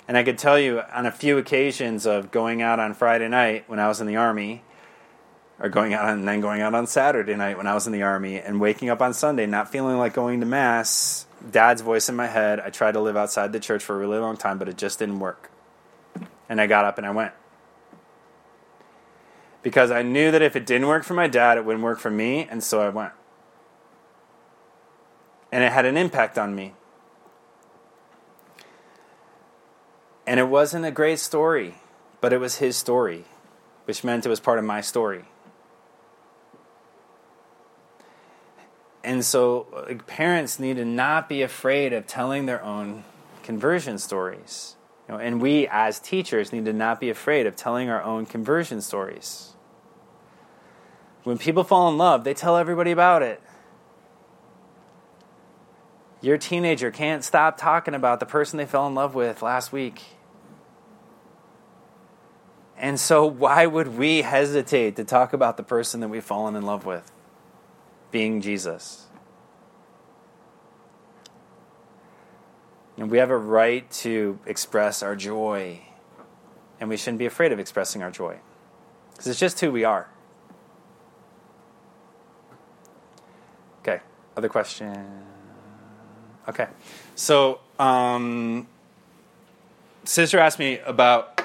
And 0.08 0.18
I 0.18 0.24
could 0.24 0.38
tell 0.38 0.60
you 0.60 0.82
on 0.94 1.06
a 1.06 1.12
few 1.12 1.38
occasions 1.38 2.06
of 2.06 2.32
going 2.32 2.62
out 2.62 2.80
on 2.80 2.94
Friday 2.94 3.28
night 3.28 3.66
when 3.68 3.80
I 3.80 3.88
was 3.88 4.02
in 4.02 4.08
the 4.08 4.16
Army, 4.16 4.64
or 5.60 5.70
going 5.70 5.94
out 5.94 6.10
and 6.10 6.28
then 6.28 6.42
going 6.42 6.62
out 6.62 6.74
on 6.74 6.88
Saturday 6.88 7.36
night 7.36 7.58
when 7.58 7.68
I 7.68 7.74
was 7.74 7.88
in 7.88 7.94
the 7.94 8.02
Army, 8.02 8.40
and 8.40 8.60
waking 8.60 8.90
up 8.90 9.02
on 9.02 9.14
Sunday 9.14 9.46
not 9.46 9.72
feeling 9.72 9.98
like 9.98 10.14
going 10.14 10.40
to 10.40 10.46
Mass, 10.46 11.26
dad's 11.52 11.82
voice 11.82 12.10
in 12.10 12.16
my 12.16 12.28
head. 12.28 12.60
I 12.60 12.70
tried 12.70 12.94
to 12.94 13.00
live 13.00 13.16
outside 13.16 13.54
the 13.54 13.60
church 13.60 13.84
for 13.84 13.96
a 13.96 14.00
really 14.00 14.18
long 14.18 14.38
time, 14.38 14.58
but 14.58 14.68
it 14.68 14.78
just 14.78 15.00
didn't 15.00 15.20
work. 15.20 15.50
And 16.50 16.60
I 16.60 16.68
got 16.68 16.86
up 16.86 16.98
and 16.98 17.08
I 17.08 17.12
went. 17.12 17.34
Because 19.62 19.92
I 19.92 20.02
knew 20.02 20.32
that 20.32 20.42
if 20.42 20.58
it 20.58 20.66
didn't 20.66 20.88
work 20.88 21.06
for 21.06 21.14
my 21.14 21.28
dad, 21.28 21.58
it 21.58 21.64
wouldn't 21.64 21.84
work 21.84 22.00
for 22.00 22.12
me, 22.12 22.46
and 22.50 22.62
so 22.62 22.82
I 22.82 22.90
went. 22.90 23.14
And 25.54 25.64
it 25.64 25.72
had 25.72 25.86
an 25.86 25.98
impact 25.98 26.40
on 26.40 26.56
me. 26.56 26.74
And 30.26 30.40
it 30.40 30.48
wasn't 30.48 30.84
a 30.84 30.90
great 30.90 31.20
story, 31.20 31.76
but 32.22 32.34
it 32.34 32.40
was 32.40 32.56
his 32.56 32.76
story, 32.76 33.26
which 33.86 34.04
meant 34.04 34.26
it 34.26 34.30
was 34.30 34.40
part 34.40 34.58
of 34.58 34.66
my 34.66 34.82
story. 34.82 35.26
And 39.04 39.24
so 39.24 39.68
like, 39.88 40.08
parents 40.08 40.60
need 40.60 40.78
to 40.78 40.86
not 40.86 41.30
be 41.30 41.44
afraid 41.44 41.94
of 41.94 42.08
telling 42.08 42.48
their 42.48 42.64
own 42.64 43.04
conversion 43.44 44.00
stories. 44.00 44.76
You 45.08 45.14
know, 45.14 45.20
and 45.20 45.40
we 45.40 45.68
as 45.68 46.00
teachers 46.00 46.52
need 46.52 46.66
to 46.66 46.74
not 46.74 47.00
be 47.00 47.12
afraid 47.12 47.46
of 47.46 47.56
telling 47.56 47.92
our 47.92 48.02
own 48.02 48.26
conversion 48.26 48.82
stories. 48.82 49.54
When 51.24 51.38
people 51.38 51.64
fall 51.64 51.90
in 51.90 52.00
love, 52.00 52.24
they 52.24 52.34
tell 52.34 52.58
everybody 52.58 52.90
about 52.90 53.22
it. 53.22 53.40
Your 56.24 56.38
teenager 56.38 56.90
can't 56.90 57.22
stop 57.22 57.58
talking 57.58 57.94
about 57.94 58.22
the 58.22 58.26
person 58.26 58.56
they 58.56 58.66
fell 58.66 58.88
in 58.88 58.96
love 58.96 59.14
with 59.14 59.42
last 59.42 59.74
week. 59.74 60.02
And 62.78 62.98
so, 62.98 63.26
why 63.26 63.66
would 63.66 63.98
we 63.98 64.22
hesitate 64.22 64.96
to 64.96 65.04
talk 65.04 65.34
about 65.34 65.58
the 65.58 65.64
person 65.64 66.00
that 66.00 66.08
we've 66.08 66.24
fallen 66.24 66.56
in 66.56 66.64
love 66.66 66.86
with, 66.86 67.12
being 68.10 68.40
Jesus? 68.40 69.08
And 72.96 73.12
we 73.12 73.18
have 73.18 73.30
a 73.30 73.38
right 73.38 73.92
to 73.92 74.40
express 74.46 75.04
our 75.04 75.18
joy, 75.18 75.82
and 76.80 76.90
we 76.90 76.96
shouldn't 76.96 77.20
be 77.20 77.26
afraid 77.26 77.52
of 77.52 77.60
expressing 77.60 78.02
our 78.02 78.12
joy 78.12 78.38
because 79.12 79.28
it's 79.28 79.40
just 79.40 79.60
who 79.60 79.74
we 79.74 79.84
are. 79.84 80.08
Okay, 83.82 84.00
other 84.38 84.48
question. 84.48 85.33
Okay, 86.48 86.68
so 87.16 87.62
um, 87.80 88.68
sister 90.04 90.40
asked 90.40 90.60
me 90.60 90.80
about 90.80 91.42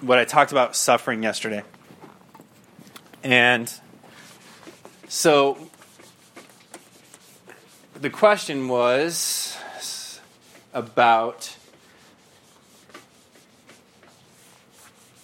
what 0.00 0.18
I 0.18 0.24
talked 0.24 0.50
about 0.50 0.74
suffering 0.74 1.22
yesterday. 1.22 1.62
And 3.22 3.72
so 5.08 5.58
the 8.00 8.08
question 8.08 8.68
was 8.68 9.58
about 10.72 11.54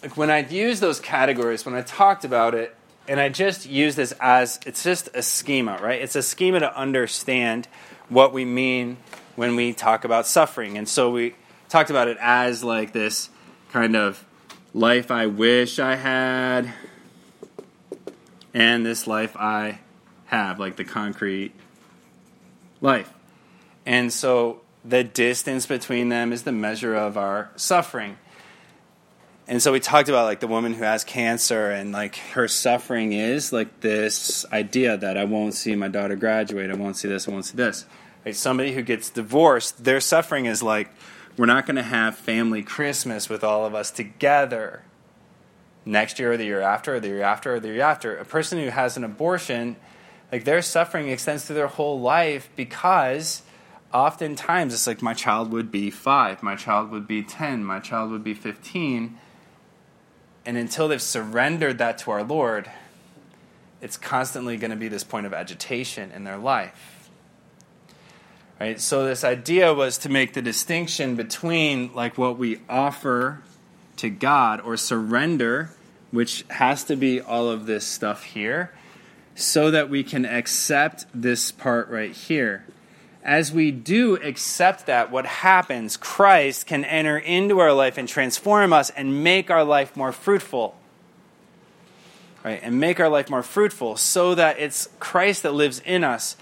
like 0.03 0.16
when 0.16 0.30
I'd 0.30 0.53
used 0.53 0.82
those 0.82 1.01
categories, 1.01 1.64
when 1.64 1.74
I 1.74 1.82
talked 1.82 2.24
about 2.24 2.55
it, 2.55 2.76
and 3.09 3.18
I 3.18 3.28
just 3.28 3.66
use 3.66 3.97
this 3.97 4.12
as 4.20 4.61
it's 4.66 4.82
just 4.82 5.09
a 5.14 5.22
schema, 5.22 5.78
right? 5.80 6.01
It's 6.01 6.16
a 6.16 6.22
schema 6.22 6.61
to 6.61 6.76
understand 6.76 7.68
what 8.09 8.32
we 8.32 8.44
mean 8.44 8.96
when 9.34 9.57
we 9.57 9.72
talk 9.72 10.04
about 10.04 10.26
suffering. 10.26 10.78
And 10.78 10.88
so 10.88 11.11
we 11.11 11.34
talked 11.68 11.90
about 11.90 12.09
it 12.09 12.16
as 12.20 12.64
like 12.64 12.92
this 12.92 13.30
kind 13.70 13.96
of 13.96 14.24
life 14.72 15.11
I 15.11 15.26
wish 15.26 15.78
I 15.78 15.96
had 15.96 16.72
and 18.54 18.86
this 18.86 19.07
life 19.07 19.36
I 19.36 19.80
have, 20.26 20.59
like 20.59 20.76
the 20.76 20.84
concrete 20.84 21.52
life. 22.80 23.12
And 23.84 24.12
so 24.12 24.62
the 24.84 25.04
distance 25.04 25.66
between 25.66 26.09
them 26.09 26.32
is 26.32 26.44
the 26.44 26.52
measure 26.52 26.94
of 26.94 27.16
our 27.16 27.50
suffering. 27.57 28.18
And 29.49 29.62
so 29.62 29.72
we 29.72 29.78
talked 29.78 30.09
about 30.09 30.24
like 30.24 30.40
the 30.40 30.49
woman 30.49 30.74
who 30.74 30.82
has 30.82 31.05
cancer 31.05 31.70
and 31.70 31.92
like 31.92 32.16
her 32.32 32.49
suffering 32.49 33.12
is 33.12 33.53
like 33.53 33.80
this 33.80 34.44
idea 34.53 34.97
that 34.97 35.16
I 35.16 35.24
won't 35.24 35.55
see 35.55 35.76
my 35.76 35.86
daughter 35.86 36.16
graduate, 36.16 36.70
I 36.70 36.74
won't 36.74 36.97
see 36.97 37.07
this, 37.07 37.28
I 37.28 37.30
won't 37.30 37.44
see 37.44 37.57
this. 37.57 37.86
Like 38.24 38.34
somebody 38.34 38.72
who 38.72 38.82
gets 38.82 39.09
divorced, 39.09 39.84
their 39.84 40.01
suffering 40.01 40.47
is 40.47 40.64
like 40.64 40.90
we're 41.36 41.47
not 41.47 41.64
going 41.64 41.76
to 41.76 41.82
have 41.82 42.16
family 42.16 42.62
Christmas 42.62 43.28
with 43.28 43.44
all 43.44 43.64
of 43.64 43.74
us 43.74 43.90
together 43.92 44.82
next 45.84 46.18
year 46.18 46.32
or 46.32 46.36
the 46.36 46.44
year 46.44 46.61
after 46.61 46.97
or 46.97 47.01
the 47.01 47.09
year 47.09 47.22
after 47.22 47.55
or 47.55 47.61
the 47.61 47.68
year 47.68 47.82
after. 47.82 48.16
A 48.16 48.24
person 48.24 48.59
who 48.59 48.70
has 48.70 48.97
an 48.97 49.05
abortion, 49.05 49.76
like 50.32 50.42
their 50.42 50.61
suffering 50.61 51.09
extends 51.09 51.44
through 51.44 51.57
their 51.57 51.68
whole 51.68 52.01
life 52.01 52.49
because 52.57 53.42
oftentimes 53.94 54.74
it's 54.74 54.88
like 54.88 55.03
my 55.03 55.14
child 55.14 55.53
would 55.53 55.70
be 55.70 55.88
five, 55.88 56.42
my 56.42 56.57
child 56.57 56.90
would 56.90 57.07
be 57.07 57.22
10, 57.22 57.64
my 57.64 57.78
child 57.78 58.11
would 58.11 58.24
be 58.24 58.34
15. 58.34 59.18
And 60.47 60.57
until 60.57 60.86
they've 60.86 61.03
surrendered 61.03 61.78
that 61.78 61.99
to 61.99 62.12
our 62.12 62.22
Lord, 62.22 62.70
it's 63.82 63.97
constantly 63.97 64.57
going 64.57 64.70
to 64.70 64.76
be 64.76 64.86
this 64.88 65.05
point 65.05 65.26
of 65.26 65.34
agitation 65.34 66.12
in 66.12 66.22
their 66.22 66.38
life. 66.38 67.11
Right? 68.61 68.80
So 68.80 69.05
this 69.05 69.24
idea 69.24 69.74
was 69.74 69.99
to 69.99 70.09
make 70.09 70.32
the 70.32 70.40
distinction 70.40 71.16
between 71.16 71.92
like 71.92 72.16
what 72.16 72.38
we 72.38 72.61
offer 72.68 73.42
to 73.97 74.09
God 74.09 74.61
or 74.61 74.76
surrender, 74.76 75.70
which 76.11 76.44
has 76.49 76.84
to 76.84 76.97
be 76.97 77.20
all 77.20 77.51
of 77.51 77.66
this 77.66 77.84
stuff 77.84 78.22
here, 78.22 78.72
so 79.34 79.70
that 79.72 79.90
we 79.90 80.03
can 80.03 80.24
accept 80.24 81.07
this 81.12 81.51
part 81.51 81.90
right 81.90 82.12
here. 82.12 82.64
As 83.27 83.51
we 83.51 83.72
do 83.72 84.14
accept 84.14 84.87
that, 84.87 85.11
what 85.11 85.27
happens? 85.27 85.97
Christ 85.97 86.68
can 86.68 86.85
enter 86.85 87.18
into 87.18 87.59
our 87.59 87.72
life 87.72 87.99
and 87.99 88.09
transform 88.09 88.72
us 88.72 88.91
and 88.91 89.24
make 89.24 89.51
our 89.51 89.64
life 89.64 89.97
more 89.97 90.12
fruitful. 90.12 90.77
Right? 92.45 92.61
And 92.62 92.79
make 92.79 93.01
our 93.01 93.09
life 93.09 93.29
more 93.29 93.43
fruitful 93.43 93.97
so 93.97 94.37
that 94.37 94.61
it's 94.61 94.89
Christ 95.01 95.43
that 95.43 95.55
lives 95.55 95.83
in 95.85 96.05
us 96.05 96.37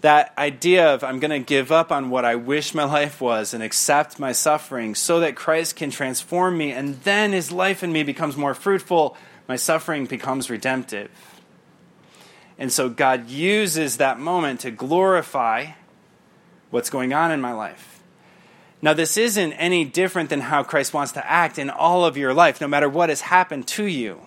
that 0.00 0.32
idea 0.38 0.94
of 0.94 1.02
I'm 1.02 1.18
going 1.18 1.32
to 1.32 1.44
give 1.44 1.72
up 1.72 1.90
on 1.90 2.08
what 2.08 2.24
I 2.24 2.36
wish 2.36 2.72
my 2.72 2.84
life 3.00 3.20
was 3.20 3.52
and 3.52 3.60
accept 3.60 4.20
my 4.20 4.30
suffering 4.30 4.94
so 4.94 5.18
that 5.18 5.34
Christ 5.34 5.74
can 5.74 5.90
transform 5.90 6.56
me 6.56 6.70
and 6.70 7.02
then 7.02 7.32
his 7.32 7.50
life 7.50 7.82
in 7.82 7.92
me 7.92 8.04
becomes 8.04 8.36
more 8.36 8.54
fruitful, 8.54 9.16
my 9.48 9.56
suffering 9.56 10.06
becomes 10.06 10.50
redemptive. 10.50 11.10
And 12.56 12.72
so 12.72 12.88
God 12.88 13.28
uses 13.28 13.96
that 13.96 14.20
moment 14.20 14.60
to 14.60 14.70
glorify 14.70 15.72
what's 16.70 16.90
going 16.90 17.12
on 17.12 17.30
in 17.30 17.40
my 17.40 17.52
life. 17.52 18.00
Now, 18.80 18.92
this 18.92 19.16
isn't 19.16 19.52
any 19.54 19.84
different 19.84 20.30
than 20.30 20.40
how 20.40 20.62
Christ 20.62 20.94
wants 20.94 21.12
to 21.12 21.30
act 21.30 21.58
in 21.58 21.68
all 21.68 22.04
of 22.04 22.16
your 22.16 22.32
life, 22.32 22.60
no 22.60 22.68
matter 22.68 22.88
what 22.88 23.08
has 23.08 23.22
happened 23.22 23.66
to 23.68 23.84
you. 23.84 24.20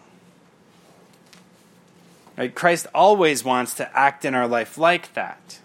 Right? 2.37 2.53
Christ 2.53 2.87
always 2.93 3.43
wants 3.43 3.75
to 3.75 3.97
act 3.97 4.25
in 4.25 4.35
our 4.35 4.47
life 4.47 4.77
like 4.77 5.13
that. 5.13 5.59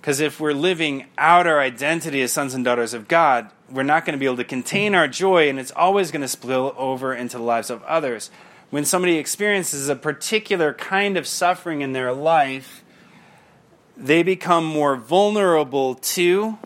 Because 0.00 0.20
if 0.20 0.40
we're 0.40 0.52
living 0.52 1.06
out 1.16 1.46
our 1.46 1.60
identity 1.60 2.22
as 2.22 2.32
sons 2.32 2.54
and 2.54 2.64
daughters 2.64 2.92
of 2.92 3.08
God, 3.08 3.50
we're 3.70 3.84
not 3.84 4.04
going 4.04 4.14
to 4.14 4.18
be 4.18 4.26
able 4.26 4.36
to 4.38 4.44
contain 4.44 4.94
our 4.94 5.06
joy, 5.08 5.48
and 5.48 5.58
it's 5.58 5.70
always 5.70 6.10
going 6.10 6.22
to 6.22 6.28
spill 6.28 6.74
over 6.76 7.14
into 7.14 7.38
the 7.38 7.44
lives 7.44 7.70
of 7.70 7.82
others. 7.84 8.30
When 8.70 8.84
somebody 8.84 9.16
experiences 9.16 9.88
a 9.88 9.96
particular 9.96 10.74
kind 10.74 11.16
of 11.16 11.26
suffering 11.26 11.82
in 11.82 11.92
their 11.92 12.12
life, 12.12 12.82
they 13.96 14.22
become 14.22 14.64
more 14.64 14.96
vulnerable 14.96 15.94
to 15.94 16.58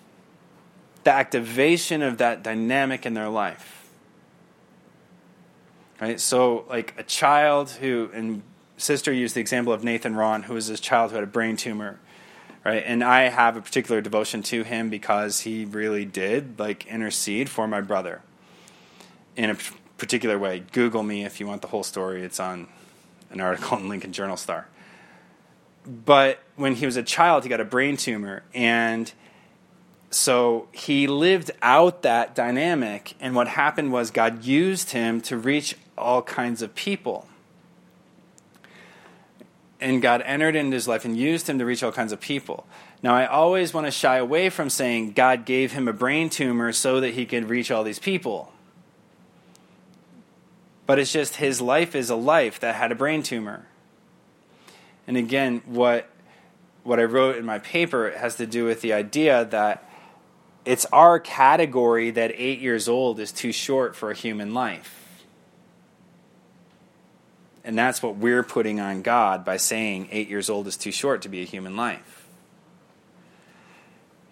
the 1.05 1.13
activation 1.13 2.03
of 2.03 2.19
that 2.19 2.43
dynamic 2.43 3.07
in 3.07 3.15
their 3.15 3.29
life. 3.29 3.89
Right? 6.01 6.21
So, 6.21 6.65
like 6.69 6.95
a 6.99 7.03
child 7.03 7.71
who, 7.71 8.11
and 8.13 8.43
sister 8.77 9.13
used 9.13 9.35
the 9.35 9.41
example 9.41 9.73
of 9.73 9.83
Nathan 9.83 10.15
Ron, 10.15 10.43
who 10.45 10.55
was 10.55 10.69
this 10.69 10.81
child 10.81 11.11
who 11.11 11.17
had 11.17 11.25
a 11.25 11.29
brain 11.29 11.57
tumor 11.57 11.99
right? 12.67 12.83
And 12.85 13.05
I 13.05 13.29
have 13.29 13.57
a 13.57 13.61
particular 13.61 14.01
devotion 14.01 14.43
to 14.45 14.65
him 14.65 14.91
because 14.91 15.41
he 15.43 15.65
really 15.65 16.05
did 16.05 16.59
like 16.59 16.85
intercede 16.89 17.49
for 17.49 17.69
my 17.69 17.81
brother 17.81 18.23
in 19.37 19.51
a 19.51 19.57
particular 19.99 20.37
way. 20.37 20.65
Google 20.73 21.05
me 21.05 21.25
if 21.25 21.39
you 21.39 21.47
want 21.47 21.63
the 21.63 21.69
whole 21.69 21.85
story. 21.85 22.23
It's 22.23 22.41
on 22.41 22.67
an 23.31 23.41
article 23.41 23.79
in 23.79 23.89
Lincoln 23.89 24.13
Journal 24.13 24.37
Star. 24.37 24.67
But 25.87 26.41
when 26.57 26.75
he 26.75 26.87
was 26.87 26.97
a 26.97 27.03
child, 27.03 27.45
he 27.45 27.49
got 27.49 27.61
a 27.61 27.65
brain 27.65 27.97
tumor 27.97 28.43
and 28.55 29.13
so 30.11 30.69
he 30.73 31.07
lived 31.07 31.51
out 31.63 32.03
that 32.03 32.35
dynamic 32.35 33.15
and 33.21 33.35
what 33.35 33.49
happened 33.49 33.93
was 33.93 34.11
God 34.11 34.45
used 34.45 34.93
him 34.93 35.21
to 35.23 35.37
reach 35.37 35.77
all 35.99 36.23
kinds 36.23 36.63
of 36.63 36.75
people 36.75 37.27
and 39.81 40.01
God 40.01 40.23
entered 40.23 40.57
into 40.57 40.75
his 40.75 40.89
life 40.89 41.05
and 41.05 41.17
used 41.17 41.49
him 41.49 41.59
to 41.59 41.65
reach 41.65 41.83
all 41.83 41.93
kinds 41.93 42.13
of 42.13 42.21
people. 42.21 42.67
Now, 43.03 43.15
I 43.15 43.27
always 43.27 43.75
want 43.75 43.87
to 43.87 43.91
shy 43.91 44.17
away 44.17 44.49
from 44.49 44.71
saying 44.71 45.13
God 45.13 45.45
gave 45.45 45.73
him 45.73 45.87
a 45.87 45.93
brain 45.93 46.31
tumor 46.31 46.73
so 46.73 47.01
that 47.01 47.15
he 47.15 47.27
could 47.27 47.49
reach 47.51 47.71
all 47.71 47.85
these 47.85 47.99
people. 47.99 48.53
But 50.87 50.99
it's 50.99 51.13
just 51.13 51.37
his 51.37 51.61
life 51.61 51.95
is 51.95 52.11
a 52.11 52.17
life 52.17 52.59
that 52.61 52.77
had 52.77 52.91
a 52.91 52.95
brain 52.95 53.23
tumor. 53.23 53.67
And 55.07 55.17
again, 55.17 55.63
what, 55.67 56.09
what 56.83 56.99
I 56.99 57.05
wrote 57.05 57.37
in 57.37 57.45
my 57.45 57.59
paper 57.59 58.11
has 58.11 58.37
to 58.37 58.47
do 58.47 58.65
with 58.65 58.81
the 58.81 58.93
idea 58.93 59.45
that 59.47 59.89
it's 60.65 60.85
our 60.87 61.21
category 61.21 62.11
that 62.11 62.33
eight 62.35 62.59
years 62.59 62.89
old 62.89 63.21
is 63.21 63.31
too 63.31 63.53
short 63.53 63.95
for 63.95 64.11
a 64.11 64.15
human 64.15 64.53
life. 64.53 65.25
And 67.65 67.79
that's 67.79 68.03
what 68.03 68.17
we're 68.17 68.43
putting 68.43 68.79
on 68.81 69.03
God 69.03 69.45
by 69.45 69.57
saying 69.57 70.09
eight 70.11 70.29
years 70.29 70.51
old 70.51 70.67
is 70.67 70.77
too 70.77 70.93
short 70.93 71.23
to 71.23 71.29
be 71.29 71.43
a 71.43 71.45
human 71.45 71.77
life. 71.77 72.29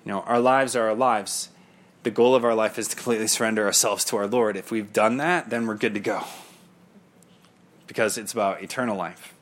You 0.04 0.12
know, 0.12 0.20
our 0.20 0.38
lives 0.38 0.76
are 0.76 0.88
our 0.88 0.94
lives. 0.94 1.48
The 2.04 2.10
goal 2.10 2.34
of 2.34 2.44
our 2.44 2.54
life 2.54 2.78
is 2.78 2.88
to 2.88 2.96
completely 2.96 3.26
surrender 3.26 3.64
ourselves 3.64 4.04
to 4.06 4.16
our 4.16 4.26
Lord. 4.26 4.56
If 4.56 4.70
we've 4.70 4.92
done 4.92 5.16
that, 5.16 5.50
then 5.50 5.66
we're 5.66 5.76
good 5.76 5.94
to 5.94 6.00
go. 6.00 6.24
Because 7.86 8.18
it's 8.18 8.32
about 8.32 8.62
eternal 8.62 8.96
life. 8.96 9.33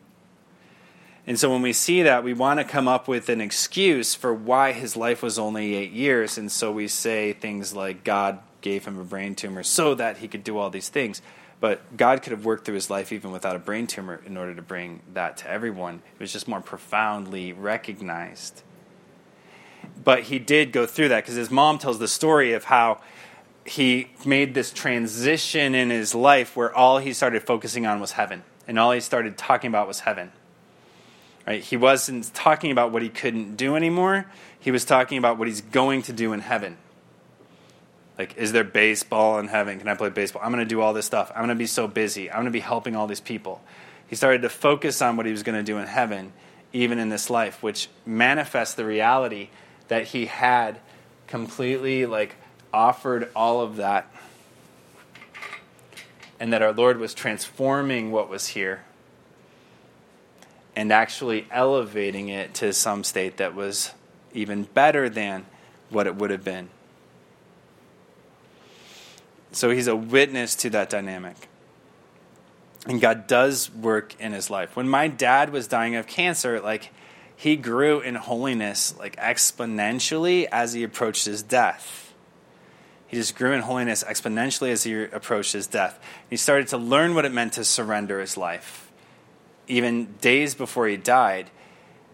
And 1.26 1.38
so 1.38 1.50
when 1.50 1.62
we 1.62 1.72
see 1.72 2.02
that, 2.02 2.24
we 2.24 2.34
want 2.34 2.58
to 2.58 2.64
come 2.64 2.88
up 2.88 3.06
with 3.06 3.28
an 3.28 3.40
excuse 3.40 4.14
for 4.14 4.34
why 4.34 4.72
his 4.72 4.96
life 4.96 5.22
was 5.22 5.38
only 5.38 5.76
eight 5.76 5.92
years. 5.92 6.36
And 6.36 6.50
so 6.50 6.72
we 6.72 6.88
say 6.88 7.32
things 7.32 7.74
like 7.74 8.02
God 8.02 8.40
gave 8.60 8.84
him 8.84 8.98
a 8.98 9.04
brain 9.04 9.34
tumor 9.34 9.62
so 9.62 9.94
that 9.94 10.18
he 10.18 10.28
could 10.28 10.42
do 10.42 10.58
all 10.58 10.70
these 10.70 10.88
things. 10.88 11.22
But 11.60 11.96
God 11.96 12.22
could 12.22 12.32
have 12.32 12.44
worked 12.44 12.64
through 12.64 12.74
his 12.74 12.90
life 12.90 13.12
even 13.12 13.30
without 13.30 13.54
a 13.54 13.60
brain 13.60 13.86
tumor 13.86 14.20
in 14.26 14.36
order 14.36 14.52
to 14.52 14.62
bring 14.62 15.00
that 15.14 15.36
to 15.38 15.50
everyone. 15.50 16.02
It 16.14 16.20
was 16.20 16.32
just 16.32 16.48
more 16.48 16.60
profoundly 16.60 17.52
recognized. 17.52 18.62
But 20.02 20.24
he 20.24 20.40
did 20.40 20.72
go 20.72 20.86
through 20.86 21.10
that 21.10 21.22
because 21.22 21.36
his 21.36 21.52
mom 21.52 21.78
tells 21.78 22.00
the 22.00 22.08
story 22.08 22.52
of 22.52 22.64
how 22.64 23.00
he 23.64 24.10
made 24.24 24.54
this 24.54 24.72
transition 24.72 25.76
in 25.76 25.90
his 25.90 26.16
life 26.16 26.56
where 26.56 26.74
all 26.74 26.98
he 26.98 27.12
started 27.12 27.44
focusing 27.44 27.86
on 27.86 28.00
was 28.00 28.12
heaven 28.12 28.42
and 28.66 28.76
all 28.76 28.90
he 28.90 29.00
started 29.00 29.38
talking 29.38 29.68
about 29.68 29.86
was 29.86 30.00
heaven. 30.00 30.32
Right? 31.46 31.62
He 31.62 31.76
wasn't 31.76 32.32
talking 32.34 32.70
about 32.70 32.92
what 32.92 33.02
he 33.02 33.08
couldn't 33.08 33.56
do 33.56 33.74
anymore. 33.74 34.26
He 34.58 34.70
was 34.70 34.84
talking 34.84 35.18
about 35.18 35.38
what 35.38 35.48
he's 35.48 35.60
going 35.60 36.02
to 36.02 36.12
do 36.12 36.32
in 36.32 36.40
heaven. 36.40 36.76
Like, 38.18 38.36
is 38.36 38.52
there 38.52 38.64
baseball 38.64 39.38
in 39.38 39.48
heaven? 39.48 39.78
Can 39.78 39.88
I 39.88 39.94
play 39.94 40.10
baseball? 40.10 40.42
I'm 40.44 40.52
going 40.52 40.64
to 40.64 40.68
do 40.68 40.80
all 40.80 40.92
this 40.92 41.06
stuff. 41.06 41.32
I'm 41.34 41.38
going 41.38 41.48
to 41.48 41.54
be 41.56 41.66
so 41.66 41.88
busy. 41.88 42.30
I'm 42.30 42.36
going 42.36 42.46
to 42.46 42.52
be 42.52 42.60
helping 42.60 42.94
all 42.94 43.06
these 43.06 43.20
people. 43.20 43.60
He 44.06 44.14
started 44.14 44.42
to 44.42 44.48
focus 44.48 45.02
on 45.02 45.16
what 45.16 45.26
he 45.26 45.32
was 45.32 45.42
going 45.42 45.58
to 45.58 45.64
do 45.64 45.78
in 45.78 45.86
heaven, 45.86 46.32
even 46.72 46.98
in 46.98 47.08
this 47.08 47.30
life, 47.30 47.62
which 47.62 47.88
manifests 48.06 48.74
the 48.74 48.84
reality 48.84 49.48
that 49.88 50.08
he 50.08 50.26
had 50.26 50.78
completely 51.26 52.06
like 52.06 52.36
offered 52.72 53.30
all 53.34 53.60
of 53.60 53.76
that 53.76 54.06
and 56.38 56.52
that 56.52 56.62
our 56.62 56.72
Lord 56.72 56.98
was 56.98 57.14
transforming 57.14 58.10
what 58.10 58.28
was 58.28 58.48
here 58.48 58.82
and 60.74 60.92
actually 60.92 61.46
elevating 61.50 62.28
it 62.28 62.54
to 62.54 62.72
some 62.72 63.04
state 63.04 63.36
that 63.36 63.54
was 63.54 63.92
even 64.32 64.64
better 64.64 65.08
than 65.08 65.46
what 65.90 66.06
it 66.06 66.16
would 66.16 66.30
have 66.30 66.44
been. 66.44 66.68
So 69.52 69.70
he's 69.70 69.86
a 69.86 69.96
witness 69.96 70.54
to 70.56 70.70
that 70.70 70.88
dynamic. 70.88 71.48
And 72.86 73.00
God 73.00 73.26
does 73.26 73.70
work 73.70 74.18
in 74.18 74.32
his 74.32 74.50
life. 74.50 74.74
When 74.74 74.88
my 74.88 75.08
dad 75.08 75.52
was 75.52 75.68
dying 75.68 75.94
of 75.94 76.06
cancer, 76.06 76.58
like 76.60 76.90
he 77.36 77.56
grew 77.56 78.00
in 78.00 78.14
holiness 78.14 78.94
like 78.98 79.16
exponentially 79.16 80.48
as 80.50 80.72
he 80.72 80.82
approached 80.82 81.26
his 81.26 81.42
death. 81.42 82.14
He 83.06 83.18
just 83.18 83.36
grew 83.36 83.52
in 83.52 83.60
holiness 83.60 84.02
exponentially 84.02 84.70
as 84.70 84.84
he 84.84 85.04
approached 85.04 85.52
his 85.52 85.66
death. 85.66 86.00
He 86.30 86.36
started 86.38 86.68
to 86.68 86.78
learn 86.78 87.14
what 87.14 87.26
it 87.26 87.32
meant 87.32 87.52
to 87.54 87.64
surrender 87.64 88.20
his 88.20 88.38
life. 88.38 88.81
Even 89.68 90.14
days 90.20 90.54
before 90.54 90.86
he 90.86 90.96
died, 90.96 91.50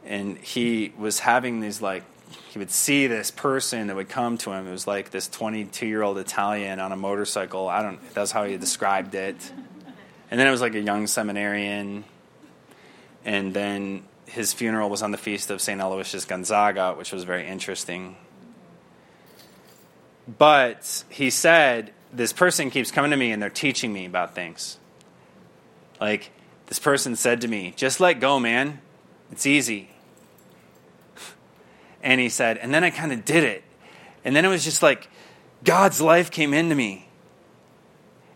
and 0.05 0.39
he 0.39 0.93
was 0.97 1.21
having 1.21 1.61
these 1.61 1.83
like 1.83 2.05
he 2.51 2.59
would 2.59 2.71
see 2.71 3.07
this 3.07 3.31
person 3.31 3.87
that 3.87 3.97
would 3.97 4.09
come 4.09 4.39
to 4.39 4.53
him. 4.53 4.67
It 4.67 4.71
was 4.71 4.87
like 4.87 5.11
this 5.11 5.29
22 5.29 5.87
year 5.87 6.03
old 6.03 6.19
Italian 6.19 6.81
on 6.81 6.93
a 6.93 6.97
motorcycle. 6.97 7.69
I 7.69 7.83
don't. 7.83 8.01
That's 8.15 8.33
how 8.33 8.45
he 8.45 8.57
described 8.57 9.15
it. 9.15 9.53
And 10.31 10.39
then 10.39 10.47
it 10.47 10.51
was 10.51 10.61
like 10.61 10.75
a 10.75 10.81
young 10.81 11.07
seminarian. 11.07 12.05
And 13.25 13.55
then 13.55 14.05
his 14.27 14.53
funeral 14.53 14.91
was 14.91 15.03
on 15.03 15.11
the 15.11 15.19
feast 15.19 15.51
of 15.51 15.61
St. 15.61 15.81
Aloysius 15.81 16.25
Gonzaga, 16.25 16.95
which 16.95 17.13
was 17.13 17.25
very 17.25 17.47
interesting. 17.47 18.17
But 20.39 21.05
he 21.09 21.31
said, 21.31 21.93
This 22.13 22.33
person 22.33 22.71
keeps 22.71 22.91
coming 22.91 23.11
to 23.11 23.17
me 23.17 23.33
and 23.33 23.43
they're 23.43 23.51
teaching 23.51 23.93
me 23.93 24.05
about 24.05 24.35
things. 24.35 24.79
Like, 26.01 26.31
this 26.69 26.79
person 26.79 27.17
said 27.17 27.41
to 27.41 27.49
me, 27.49 27.73
Just 27.77 27.99
let 27.99 28.21
go, 28.21 28.39
man. 28.39 28.81
It's 29.33 29.47
easy. 29.47 29.91
And 32.03 32.21
he 32.21 32.29
said, 32.29 32.59
And 32.59 32.73
then 32.73 32.85
I 32.85 32.91
kind 32.91 33.13
of 33.13 33.25
did 33.25 33.43
it. 33.43 33.65
And 34.25 34.37
then 34.37 34.45
it 34.45 34.49
was 34.49 34.65
just 34.65 34.83
like 34.83 35.09
God's 35.65 36.01
life 36.01 36.31
came 36.31 36.55
into 36.55 36.75
me. 36.75 37.09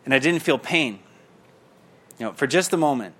And 0.04 0.12
I 0.12 0.18
didn't 0.18 0.40
feel 0.40 0.58
pain. 0.58 0.98
You 2.18 2.26
know, 2.26 2.32
for 2.32 2.46
just 2.46 2.72
a 2.72 2.76
moment. 2.76 3.14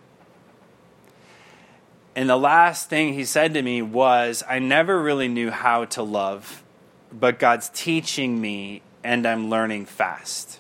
And 2.15 2.29
the 2.29 2.37
last 2.37 2.89
thing 2.91 3.15
he 3.15 3.25
said 3.25 3.55
to 3.55 3.63
me 3.63 3.81
was, 3.81 4.43
I 4.49 4.59
never 4.59 5.01
really 5.01 5.29
knew 5.29 5.51
how 5.51 5.87
to 5.87 6.03
love, 6.03 6.63
but 7.11 7.39
God's 7.39 7.71
teaching 7.71 8.41
me 8.41 8.83
and 9.03 9.27
I'm 9.27 9.49
learning 9.49 9.87
fast. 9.87 10.59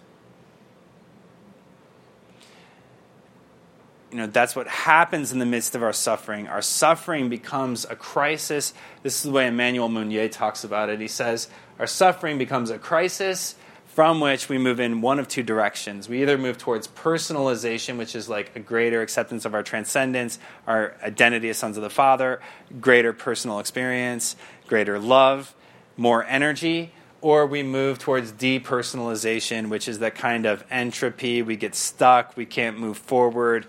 You 4.12 4.18
know, 4.18 4.26
that's 4.26 4.54
what 4.54 4.68
happens 4.68 5.32
in 5.32 5.38
the 5.38 5.46
midst 5.46 5.74
of 5.74 5.82
our 5.82 5.94
suffering. 5.94 6.46
Our 6.46 6.60
suffering 6.60 7.30
becomes 7.30 7.86
a 7.88 7.96
crisis. 7.96 8.74
This 9.02 9.16
is 9.16 9.22
the 9.22 9.30
way 9.30 9.46
Emmanuel 9.46 9.88
Mounier 9.88 10.28
talks 10.28 10.64
about 10.64 10.90
it. 10.90 11.00
He 11.00 11.08
says, 11.08 11.48
Our 11.78 11.86
suffering 11.86 12.36
becomes 12.36 12.68
a 12.68 12.78
crisis 12.78 13.54
from 13.86 14.20
which 14.20 14.50
we 14.50 14.58
move 14.58 14.80
in 14.80 15.00
one 15.00 15.18
of 15.18 15.28
two 15.28 15.42
directions. 15.42 16.10
We 16.10 16.20
either 16.20 16.36
move 16.36 16.58
towards 16.58 16.88
personalization, 16.88 17.96
which 17.96 18.14
is 18.14 18.28
like 18.28 18.54
a 18.54 18.60
greater 18.60 19.00
acceptance 19.00 19.46
of 19.46 19.54
our 19.54 19.62
transcendence, 19.62 20.38
our 20.66 20.94
identity 21.02 21.48
as 21.48 21.56
sons 21.56 21.78
of 21.78 21.82
the 21.82 21.90
Father, 21.90 22.40
greater 22.80 23.14
personal 23.14 23.60
experience, 23.60 24.36
greater 24.66 24.98
love, 24.98 25.54
more 25.96 26.24
energy, 26.24 26.92
or 27.22 27.46
we 27.46 27.62
move 27.62 27.98
towards 27.98 28.32
depersonalization, 28.32 29.68
which 29.68 29.88
is 29.88 30.00
that 30.00 30.14
kind 30.14 30.44
of 30.44 30.64
entropy. 30.70 31.40
We 31.40 31.56
get 31.56 31.74
stuck, 31.74 32.36
we 32.36 32.46
can't 32.46 32.78
move 32.78 32.98
forward, 32.98 33.66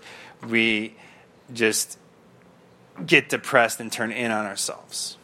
we 0.48 0.94
just 1.52 1.98
get 3.04 3.28
depressed 3.28 3.80
and 3.80 3.90
turn 3.90 4.12
in 4.12 4.30
on 4.30 4.46
ourselves. 4.46 5.16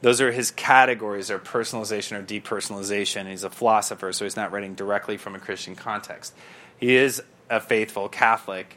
Those 0.00 0.20
are 0.20 0.30
his 0.30 0.50
categories 0.50 1.30
are 1.30 1.38
personalization 1.38 2.18
or 2.18 2.22
depersonalization. 2.22 3.28
He's 3.28 3.44
a 3.44 3.50
philosopher, 3.50 4.12
so 4.12 4.24
he's 4.24 4.36
not 4.36 4.52
writing 4.52 4.74
directly 4.74 5.16
from 5.16 5.34
a 5.34 5.40
Christian 5.40 5.74
context. 5.74 6.34
He 6.78 6.94
is 6.94 7.22
a 7.50 7.60
faithful 7.60 8.08
Catholic, 8.08 8.76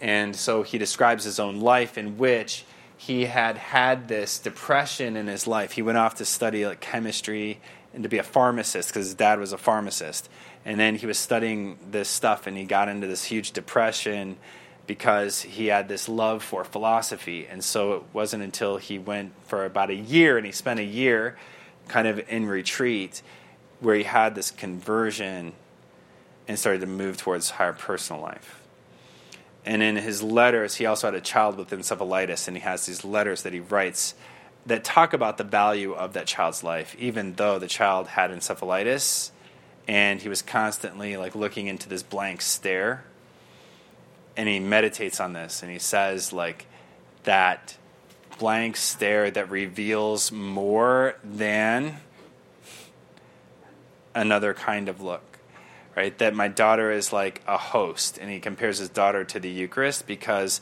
and 0.00 0.34
so 0.34 0.62
he 0.62 0.78
describes 0.78 1.24
his 1.24 1.38
own 1.38 1.60
life 1.60 1.98
in 1.98 2.16
which 2.16 2.64
he 2.96 3.26
had 3.26 3.58
had 3.58 4.08
this 4.08 4.38
depression 4.38 5.16
in 5.16 5.26
his 5.26 5.46
life. 5.46 5.72
He 5.72 5.82
went 5.82 5.98
off 5.98 6.14
to 6.16 6.24
study 6.24 6.64
like 6.66 6.80
chemistry 6.80 7.60
and 7.92 8.02
to 8.02 8.08
be 8.08 8.18
a 8.18 8.22
pharmacist 8.22 8.88
because 8.88 9.06
his 9.06 9.14
dad 9.14 9.38
was 9.38 9.52
a 9.52 9.58
pharmacist. 9.58 10.30
And 10.64 10.80
then 10.80 10.96
he 10.96 11.06
was 11.06 11.18
studying 11.18 11.78
this 11.90 12.08
stuff 12.08 12.46
and 12.46 12.56
he 12.56 12.64
got 12.64 12.88
into 12.88 13.06
this 13.06 13.24
huge 13.24 13.52
depression 13.52 14.36
because 14.86 15.42
he 15.42 15.66
had 15.66 15.88
this 15.88 16.08
love 16.08 16.42
for 16.42 16.64
philosophy. 16.64 17.46
And 17.46 17.62
so 17.62 17.94
it 17.94 18.02
wasn't 18.12 18.42
until 18.42 18.76
he 18.76 18.98
went 18.98 19.32
for 19.44 19.64
about 19.64 19.90
a 19.90 19.94
year 19.94 20.36
and 20.36 20.46
he 20.46 20.52
spent 20.52 20.80
a 20.80 20.84
year 20.84 21.36
kind 21.88 22.08
of 22.08 22.20
in 22.28 22.46
retreat 22.46 23.22
where 23.80 23.94
he 23.94 24.04
had 24.04 24.34
this 24.34 24.50
conversion 24.50 25.52
and 26.48 26.58
started 26.58 26.80
to 26.80 26.86
move 26.86 27.16
towards 27.16 27.50
higher 27.50 27.72
personal 27.72 28.22
life. 28.22 28.62
And 29.66 29.82
in 29.82 29.96
his 29.96 30.22
letters, 30.22 30.76
he 30.76 30.86
also 30.86 31.06
had 31.06 31.14
a 31.14 31.20
child 31.20 31.56
with 31.56 31.70
encephalitis, 31.70 32.48
and 32.48 32.56
he 32.56 32.62
has 32.62 32.84
these 32.84 33.02
letters 33.04 33.42
that 33.42 33.54
he 33.54 33.60
writes 33.60 34.14
that 34.66 34.84
talk 34.84 35.14
about 35.14 35.38
the 35.38 35.44
value 35.44 35.94
of 35.94 36.12
that 36.14 36.26
child's 36.26 36.62
life, 36.62 36.94
even 36.98 37.34
though 37.34 37.58
the 37.58 37.66
child 37.66 38.08
had 38.08 38.30
encephalitis 38.30 39.30
and 39.86 40.20
he 40.20 40.28
was 40.28 40.42
constantly 40.42 41.16
like 41.16 41.34
looking 41.34 41.66
into 41.66 41.88
this 41.88 42.02
blank 42.02 42.40
stare. 42.40 43.04
And 44.36 44.48
he 44.48 44.58
meditates 44.58 45.20
on 45.20 45.32
this 45.32 45.62
and 45.62 45.70
he 45.70 45.78
says 45.78 46.32
like 46.32 46.66
that 47.22 47.76
blank 48.38 48.76
stare 48.76 49.30
that 49.30 49.48
reveals 49.48 50.32
more 50.32 51.16
than 51.22 51.96
another 54.14 54.54
kind 54.54 54.88
of 54.88 55.00
look 55.00 55.34
right? 55.96 56.16
That 56.18 56.34
my 56.34 56.48
daughter 56.48 56.90
is 56.90 57.12
like 57.12 57.40
a 57.46 57.56
host. 57.56 58.18
And 58.18 58.30
he 58.30 58.40
compares 58.40 58.78
his 58.78 58.88
daughter 58.88 59.24
to 59.24 59.40
the 59.40 59.50
eucharist 59.50 60.06
because 60.06 60.60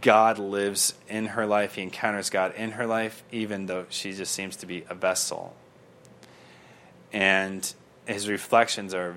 god 0.00 0.38
lives 0.38 0.94
in 1.08 1.26
her 1.26 1.46
life. 1.46 1.74
He 1.74 1.82
encounters 1.82 2.30
god 2.30 2.54
in 2.56 2.72
her 2.72 2.86
life 2.86 3.22
even 3.30 3.66
though 3.66 3.86
she 3.88 4.12
just 4.12 4.32
seems 4.32 4.56
to 4.56 4.66
be 4.66 4.84
a 4.88 4.94
vessel. 4.94 5.54
And 7.12 7.72
his 8.06 8.28
reflections 8.28 8.94
are 8.94 9.16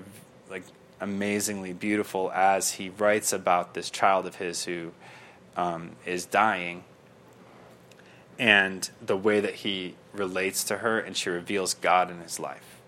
like 0.50 0.62
amazingly 1.00 1.72
beautiful 1.72 2.30
as 2.32 2.72
he 2.72 2.88
writes 2.90 3.32
about 3.32 3.74
this 3.74 3.90
child 3.90 4.26
of 4.26 4.36
his 4.36 4.64
who 4.64 4.92
um, 5.56 5.92
is 6.04 6.24
dying 6.24 6.84
and 8.38 8.90
the 9.04 9.16
way 9.16 9.40
that 9.40 9.54
he 9.56 9.94
relates 10.12 10.64
to 10.64 10.78
her 10.78 10.98
and 10.98 11.16
she 11.16 11.30
reveals 11.30 11.74
God 11.74 12.10
in 12.10 12.20
his 12.20 12.38
life. 12.38 12.80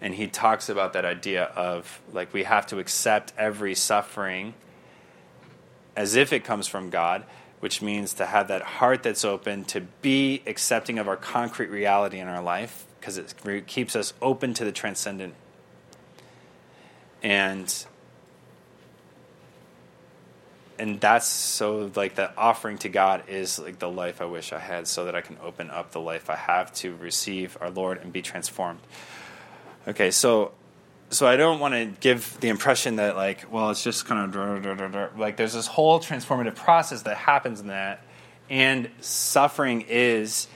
And 0.00 0.14
he 0.14 0.28
talks 0.28 0.68
about 0.68 0.92
that 0.92 1.04
idea 1.04 1.44
of 1.44 2.00
like 2.12 2.32
we 2.32 2.44
have 2.44 2.66
to 2.68 2.78
accept 2.78 3.32
every 3.36 3.74
suffering 3.74 4.54
as 5.96 6.14
if 6.14 6.32
it 6.32 6.44
comes 6.44 6.68
from 6.68 6.90
God, 6.90 7.24
which 7.58 7.82
means 7.82 8.14
to 8.14 8.26
have 8.26 8.48
that 8.48 8.62
heart 8.62 9.02
that's 9.02 9.24
open 9.24 9.64
to 9.64 9.80
be 9.80 10.42
accepting 10.46 10.98
of 10.98 11.08
our 11.08 11.16
concrete 11.16 11.70
reality 11.70 12.18
in 12.18 12.28
our 12.28 12.42
life 12.42 12.87
because 13.00 13.18
it 13.18 13.66
keeps 13.66 13.94
us 13.96 14.14
open 14.20 14.54
to 14.54 14.64
the 14.64 14.72
transcendent 14.72 15.34
and 17.22 17.86
and 20.78 21.00
that's 21.00 21.26
so 21.26 21.90
like 21.96 22.14
the 22.14 22.34
offering 22.36 22.78
to 22.78 22.88
God 22.88 23.24
is 23.28 23.58
like 23.58 23.78
the 23.78 23.90
life 23.90 24.20
I 24.20 24.26
wish 24.26 24.52
I 24.52 24.58
had 24.58 24.86
so 24.86 25.06
that 25.06 25.14
I 25.14 25.20
can 25.20 25.36
open 25.42 25.70
up 25.70 25.90
the 25.90 26.00
life 26.00 26.30
I 26.30 26.36
have 26.36 26.72
to 26.74 26.94
receive 26.96 27.58
our 27.60 27.70
Lord 27.70 27.98
and 27.98 28.12
be 28.12 28.22
transformed. 28.22 28.80
Okay, 29.88 30.10
so 30.10 30.52
so 31.10 31.26
I 31.26 31.36
don't 31.36 31.58
want 31.58 31.74
to 31.74 31.86
give 31.86 32.38
the 32.40 32.48
impression 32.48 32.96
that 32.96 33.16
like 33.16 33.52
well 33.52 33.70
it's 33.70 33.82
just 33.82 34.06
kind 34.06 34.34
of 34.34 35.18
like 35.18 35.36
there's 35.36 35.54
this 35.54 35.66
whole 35.66 35.98
transformative 35.98 36.54
process 36.54 37.02
that 37.02 37.16
happens 37.16 37.60
in 37.60 37.68
that 37.68 38.04
and 38.50 38.88
suffering 39.00 39.84
is 39.88 40.46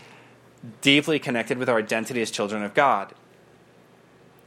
deeply 0.80 1.18
connected 1.18 1.58
with 1.58 1.68
our 1.68 1.78
identity 1.78 2.22
as 2.22 2.30
children 2.30 2.62
of 2.62 2.74
God 2.74 3.14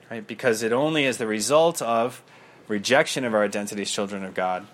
right? 0.09 0.25
Because 0.25 0.63
it 0.63 0.71
only 0.71 1.05
is 1.05 1.17
the 1.17 1.27
result 1.27 1.81
of 1.81 2.21
rejection 2.67 3.25
of 3.25 3.33
our 3.33 3.43
identity 3.43 3.81
as 3.81 3.91
children 3.91 4.23
of 4.23 4.33
God. 4.33 4.65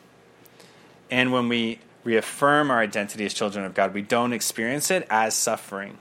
And 1.09 1.31
when 1.31 1.49
we 1.49 1.79
reaffirm 2.03 2.71
our 2.71 2.79
identity 2.79 3.25
as 3.25 3.33
children 3.33 3.63
of 3.63 3.73
God. 3.73 3.93
We 3.93 4.01
don't 4.01 4.33
experience 4.33 4.89
it 4.89 5.05
as 5.09 5.35
suffering. 5.35 5.97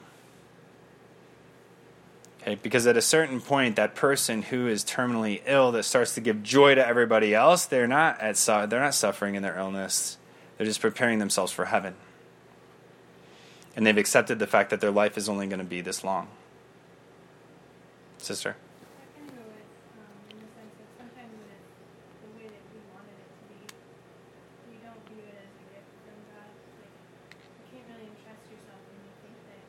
Okay, 2.40 2.54
because 2.54 2.86
at 2.86 2.96
a 2.96 3.02
certain 3.02 3.40
point, 3.40 3.76
that 3.76 3.94
person 3.94 4.40
who 4.40 4.66
is 4.66 4.82
terminally 4.82 5.42
ill 5.44 5.72
that 5.72 5.82
starts 5.82 6.14
to 6.14 6.22
give 6.22 6.42
joy 6.42 6.74
to 6.74 6.86
everybody 6.86 7.34
else, 7.34 7.66
they're 7.66 7.86
not 7.86 8.18
at 8.20 8.38
su- 8.38 8.66
they're 8.66 8.80
not 8.80 8.94
suffering 8.94 9.34
in 9.34 9.42
their 9.42 9.58
illness. 9.58 10.16
They're 10.56 10.66
just 10.66 10.80
preparing 10.80 11.18
themselves 11.18 11.52
for 11.52 11.66
heaven. 11.66 11.96
And 13.80 13.86
they've 13.86 13.96
accepted 13.96 14.36
the 14.38 14.46
fact 14.46 14.68
that 14.68 14.84
their 14.84 14.90
life 14.90 15.16
is 15.16 15.24
only 15.26 15.46
going 15.46 15.56
to 15.58 15.64
be 15.64 15.80
this 15.80 16.04
long. 16.04 16.28
Sister. 18.18 18.52
I 18.52 19.08
kind 19.16 19.32
of 19.32 19.40
go 19.40 19.44
with, 19.56 19.64
in 20.28 20.36
the 20.36 20.52
sense 20.52 20.76
that 20.76 20.90
sometimes 21.00 21.32
when 21.32 21.48
it's 21.48 21.72
the 22.20 22.28
way 22.36 22.44
that 22.44 22.60
we 22.76 22.84
wanted 22.92 23.16
it 23.16 23.32
to 23.40 23.42
be, 23.48 23.56
we 24.68 24.84
don't 24.84 25.00
view 25.08 25.24
it 25.24 25.32
as 25.32 25.48
a 25.48 25.64
gift 25.72 25.88
from 26.04 26.12
God. 26.28 26.52
Like, 26.76 26.92
you 26.92 27.64
can't 27.72 27.88
really 27.88 28.12
entrust 28.12 28.44
yourself 28.52 28.84
when 28.84 29.00
you 29.00 29.12
think 29.24 29.36
that, 29.48 29.64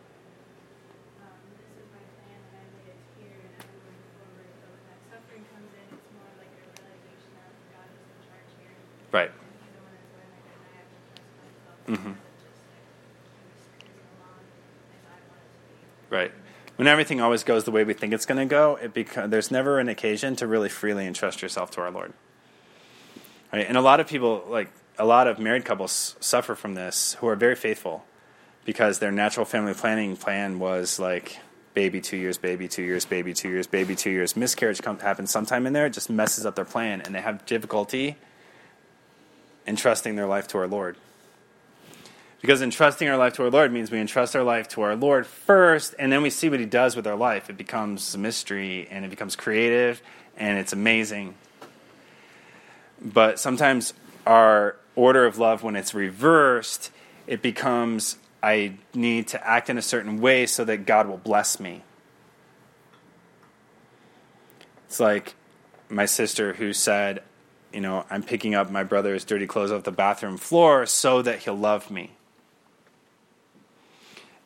this 1.55 1.71
is 1.79 1.87
my 1.95 2.03
plan 2.19 2.35
and 2.35 2.55
I 2.59 2.67
made 2.67 2.91
it 2.91 2.99
to 2.99 3.15
here 3.15 3.39
and 3.47 3.63
I'm 3.63 3.71
moving 3.79 3.95
forward. 4.19 4.51
But 4.59 4.75
when 4.75 4.83
that 4.91 4.99
suffering 5.07 5.47
comes 5.55 5.71
in, 5.71 5.87
it's 5.87 6.11
more 6.11 6.35
like 6.35 6.51
a 6.51 6.67
realization 6.67 7.31
that 7.39 7.55
God 7.79 7.87
is 7.95 8.03
in 8.11 8.19
charge 8.27 8.51
here. 8.59 8.75
Right. 9.15 9.31
And 9.31 9.39
He's 9.55 9.71
the 9.71 9.79
one 9.79 9.95
that's 9.95 10.11
going 10.11 10.27
like, 10.35 10.51
and 10.51 10.59
I 10.67 10.83
have 10.83 10.91
to 10.91 10.99
trust 11.15 11.31
myself. 11.39 11.79
Mhm. 11.87 12.11
Rather 12.11 12.19
than 12.19 12.43
just 12.43 12.59
like, 12.67 12.83
I'm 12.91 13.47
just 13.55 13.71
cruising 13.79 14.07
along 14.19 14.43
as 14.91 15.03
I 15.07 15.17
want 15.31 15.41
it 15.47 15.51
to 15.55 15.59
be. 15.71 15.79
Right. 16.11 16.31
When 16.75 16.87
everything 16.87 17.21
always 17.21 17.43
goes 17.43 17.63
the 17.63 17.71
way 17.71 17.83
we 17.83 17.93
think 17.93 18.13
it's 18.13 18.25
going 18.25 18.37
to 18.37 18.45
go, 18.45 18.75
it 18.75 18.93
beca- 18.93 19.29
there's 19.29 19.49
never 19.49 19.79
an 19.79 19.87
occasion 19.87 20.35
to 20.37 20.47
really 20.47 20.69
freely 20.69 21.07
entrust 21.07 21.41
yourself 21.41 21.71
to 21.71 21.81
our 21.81 21.89
Lord. 21.89 22.13
Right? 23.51 23.65
And 23.67 23.77
a 23.77 23.81
lot 23.81 23.99
of 23.99 24.07
people, 24.07 24.43
like 24.47 24.69
a 24.99 25.05
lot 25.05 25.27
of 25.27 25.39
married 25.39 25.63
couples, 25.63 26.15
suffer 26.19 26.53
from 26.53 26.75
this 26.75 27.15
who 27.19 27.27
are 27.27 27.35
very 27.35 27.55
faithful 27.55 28.05
because 28.65 28.99
their 28.99 29.11
natural 29.11 29.45
family 29.45 29.73
planning 29.73 30.17
plan 30.17 30.59
was 30.59 30.99
like 30.99 31.39
baby 31.73 32.01
two 32.01 32.17
years, 32.17 32.37
baby 32.37 32.67
two 32.67 32.83
years, 32.83 33.05
baby 33.05 33.33
two 33.33 33.49
years, 33.49 33.67
baby 33.67 33.95
two 33.95 34.09
years. 34.09 34.35
Miscarriage 34.35 34.83
happens 34.83 35.31
sometime 35.31 35.65
in 35.65 35.73
there, 35.73 35.85
it 35.85 35.93
just 35.93 36.09
messes 36.09 36.45
up 36.45 36.55
their 36.55 36.65
plan, 36.65 37.01
and 37.01 37.15
they 37.15 37.21
have 37.21 37.45
difficulty 37.45 38.17
entrusting 39.65 40.15
their 40.15 40.27
life 40.27 40.47
to 40.49 40.57
our 40.57 40.67
Lord. 40.67 40.97
Because 42.41 42.63
entrusting 42.63 43.07
our 43.07 43.17
life 43.17 43.33
to 43.33 43.43
our 43.43 43.51
Lord 43.51 43.71
means 43.71 43.91
we 43.91 43.99
entrust 43.99 44.35
our 44.35 44.43
life 44.43 44.67
to 44.69 44.81
our 44.81 44.95
Lord 44.95 45.27
first, 45.27 45.93
and 45.99 46.11
then 46.11 46.23
we 46.23 46.31
see 46.31 46.49
what 46.49 46.59
He 46.59 46.65
does 46.65 46.95
with 46.95 47.05
our 47.05 47.15
life. 47.15 47.49
It 47.49 47.57
becomes 47.57 48.15
a 48.15 48.17
mystery, 48.17 48.87
and 48.89 49.05
it 49.05 49.09
becomes 49.09 49.35
creative, 49.35 50.01
and 50.35 50.57
it's 50.57 50.73
amazing. 50.73 51.35
But 52.99 53.39
sometimes 53.39 53.93
our 54.25 54.75
order 54.95 55.25
of 55.25 55.37
love, 55.37 55.61
when 55.61 55.75
it's 55.75 55.93
reversed, 55.93 56.91
it 57.27 57.41
becomes 57.43 58.17
I 58.43 58.73
need 58.93 59.27
to 59.29 59.47
act 59.47 59.69
in 59.69 59.77
a 59.77 59.81
certain 59.81 60.19
way 60.19 60.47
so 60.47 60.65
that 60.65 60.85
God 60.85 61.07
will 61.07 61.17
bless 61.17 61.59
me. 61.59 61.83
It's 64.87 64.99
like 64.99 65.35
my 65.89 66.05
sister 66.05 66.53
who 66.53 66.73
said, 66.73 67.21
you 67.71 67.81
know, 67.81 68.05
I'm 68.09 68.23
picking 68.23 68.55
up 68.55 68.71
my 68.71 68.83
brother's 68.83 69.23
dirty 69.23 69.45
clothes 69.45 69.71
off 69.71 69.83
the 69.83 69.91
bathroom 69.91 70.37
floor 70.37 70.85
so 70.85 71.21
that 71.21 71.39
he'll 71.39 71.55
love 71.55 71.91
me. 71.91 72.11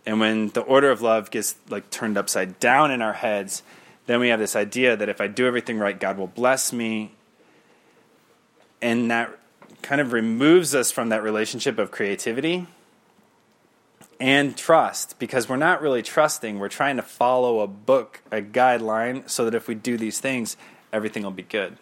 And 0.05 0.19
when 0.19 0.49
the 0.49 0.61
order 0.61 0.91
of 0.91 1.01
love 1.01 1.31
gets 1.31 1.55
like 1.69 1.89
turned 1.89 2.17
upside 2.17 2.59
down 2.59 2.91
in 2.91 3.01
our 3.01 3.13
heads, 3.13 3.63
then 4.05 4.19
we 4.19 4.29
have 4.29 4.39
this 4.39 4.55
idea 4.55 4.95
that 4.95 5.09
if 5.09 5.19
I 5.19 5.27
do 5.27 5.47
everything 5.47 5.79
right, 5.79 5.99
God 5.99 6.17
will 6.17 6.27
bless 6.27 6.71
me. 6.71 7.11
And 8.81 9.09
that 9.09 9.37
kind 9.81 9.99
of 9.99 10.13
removes 10.13 10.75
us 10.75 10.91
from 10.91 11.09
that 11.09 11.23
relationship 11.23 11.79
of 11.79 11.91
creativity 11.91 12.67
and 14.19 14.55
trust 14.55 15.17
because 15.19 15.49
we're 15.49 15.57
not 15.57 15.81
really 15.81 16.01
trusting. 16.01 16.59
We're 16.59 16.69
trying 16.69 16.97
to 16.97 17.01
follow 17.01 17.59
a 17.59 17.67
book, 17.67 18.21
a 18.31 18.41
guideline, 18.41 19.29
so 19.29 19.45
that 19.45 19.55
if 19.55 19.67
we 19.67 19.75
do 19.75 19.97
these 19.97 20.19
things, 20.19 20.55
everything 20.93 21.23
will 21.23 21.31
be 21.31 21.43
good. 21.43 21.77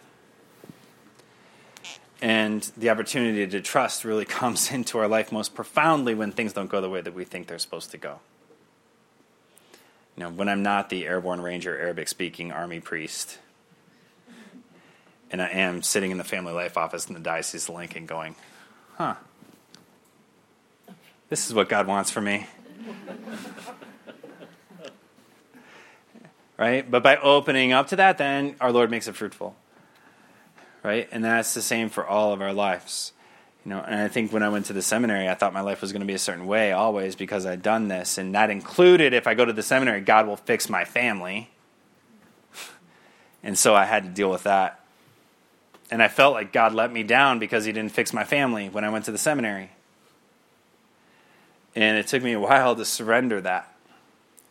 And 2.24 2.62
the 2.78 2.88
opportunity 2.88 3.46
to 3.46 3.60
trust 3.60 4.02
really 4.02 4.24
comes 4.40 4.72
into 4.72 4.96
our 4.96 5.06
life 5.06 5.30
most 5.30 5.54
profoundly 5.54 6.14
when 6.14 6.32
things 6.32 6.54
don't 6.54 6.70
go 6.70 6.80
the 6.80 6.88
way 6.88 7.02
that 7.02 7.12
we 7.12 7.24
think 7.24 7.48
they're 7.48 7.58
supposed 7.58 7.90
to 7.90 7.98
go. 7.98 8.20
You 10.16 10.22
know, 10.22 10.30
when 10.30 10.48
I'm 10.48 10.62
not 10.62 10.88
the 10.88 11.06
airborne 11.06 11.42
ranger, 11.42 11.78
Arabic 11.78 12.08
speaking 12.08 12.50
army 12.50 12.80
priest, 12.80 13.36
and 15.30 15.42
I 15.42 15.50
am 15.50 15.82
sitting 15.82 16.12
in 16.12 16.16
the 16.16 16.24
family 16.24 16.54
life 16.54 16.78
office 16.78 17.08
in 17.08 17.12
the 17.12 17.20
Diocese 17.20 17.68
of 17.68 17.74
Lincoln 17.74 18.06
going, 18.06 18.36
huh, 18.96 19.16
this 21.28 21.46
is 21.46 21.52
what 21.52 21.68
God 21.68 21.86
wants 21.86 22.10
for 22.10 22.22
me. 22.22 22.46
right? 26.56 26.90
But 26.90 27.02
by 27.02 27.18
opening 27.18 27.72
up 27.72 27.88
to 27.88 27.96
that, 27.96 28.16
then 28.16 28.56
our 28.62 28.72
Lord 28.72 28.90
makes 28.90 29.08
it 29.08 29.14
fruitful 29.14 29.56
right? 30.84 31.08
And 31.10 31.24
that's 31.24 31.54
the 31.54 31.62
same 31.62 31.88
for 31.88 32.06
all 32.06 32.32
of 32.32 32.40
our 32.40 32.52
lives. 32.52 33.12
You 33.64 33.70
know, 33.70 33.80
and 33.80 33.98
I 33.98 34.08
think 34.08 34.30
when 34.32 34.42
I 34.42 34.50
went 34.50 34.66
to 34.66 34.74
the 34.74 34.82
seminary, 34.82 35.28
I 35.28 35.34
thought 35.34 35.54
my 35.54 35.62
life 35.62 35.80
was 35.80 35.90
going 35.90 36.00
to 36.00 36.06
be 36.06 36.12
a 36.12 36.18
certain 36.18 36.46
way 36.46 36.72
always 36.72 37.16
because 37.16 37.46
I'd 37.46 37.62
done 37.62 37.88
this, 37.88 38.18
and 38.18 38.34
that 38.34 38.50
included 38.50 39.14
if 39.14 39.26
I 39.26 39.32
go 39.34 39.46
to 39.46 39.54
the 39.54 39.62
seminary, 39.62 40.02
God 40.02 40.26
will 40.26 40.36
fix 40.36 40.68
my 40.68 40.84
family. 40.84 41.50
And 43.42 43.58
so 43.58 43.74
I 43.74 43.84
had 43.84 44.04
to 44.04 44.10
deal 44.10 44.30
with 44.30 44.44
that. 44.44 44.80
And 45.90 46.02
I 46.02 46.08
felt 46.08 46.34
like 46.34 46.52
God 46.52 46.74
let 46.74 46.92
me 46.92 47.02
down 47.02 47.38
because 47.38 47.64
he 47.64 47.72
didn't 47.72 47.92
fix 47.92 48.12
my 48.12 48.24
family 48.24 48.68
when 48.68 48.84
I 48.84 48.90
went 48.90 49.04
to 49.06 49.12
the 49.12 49.18
seminary. 49.18 49.70
And 51.74 51.98
it 51.98 52.06
took 52.06 52.22
me 52.22 52.32
a 52.32 52.40
while 52.40 52.76
to 52.76 52.84
surrender 52.84 53.40
that 53.42 53.73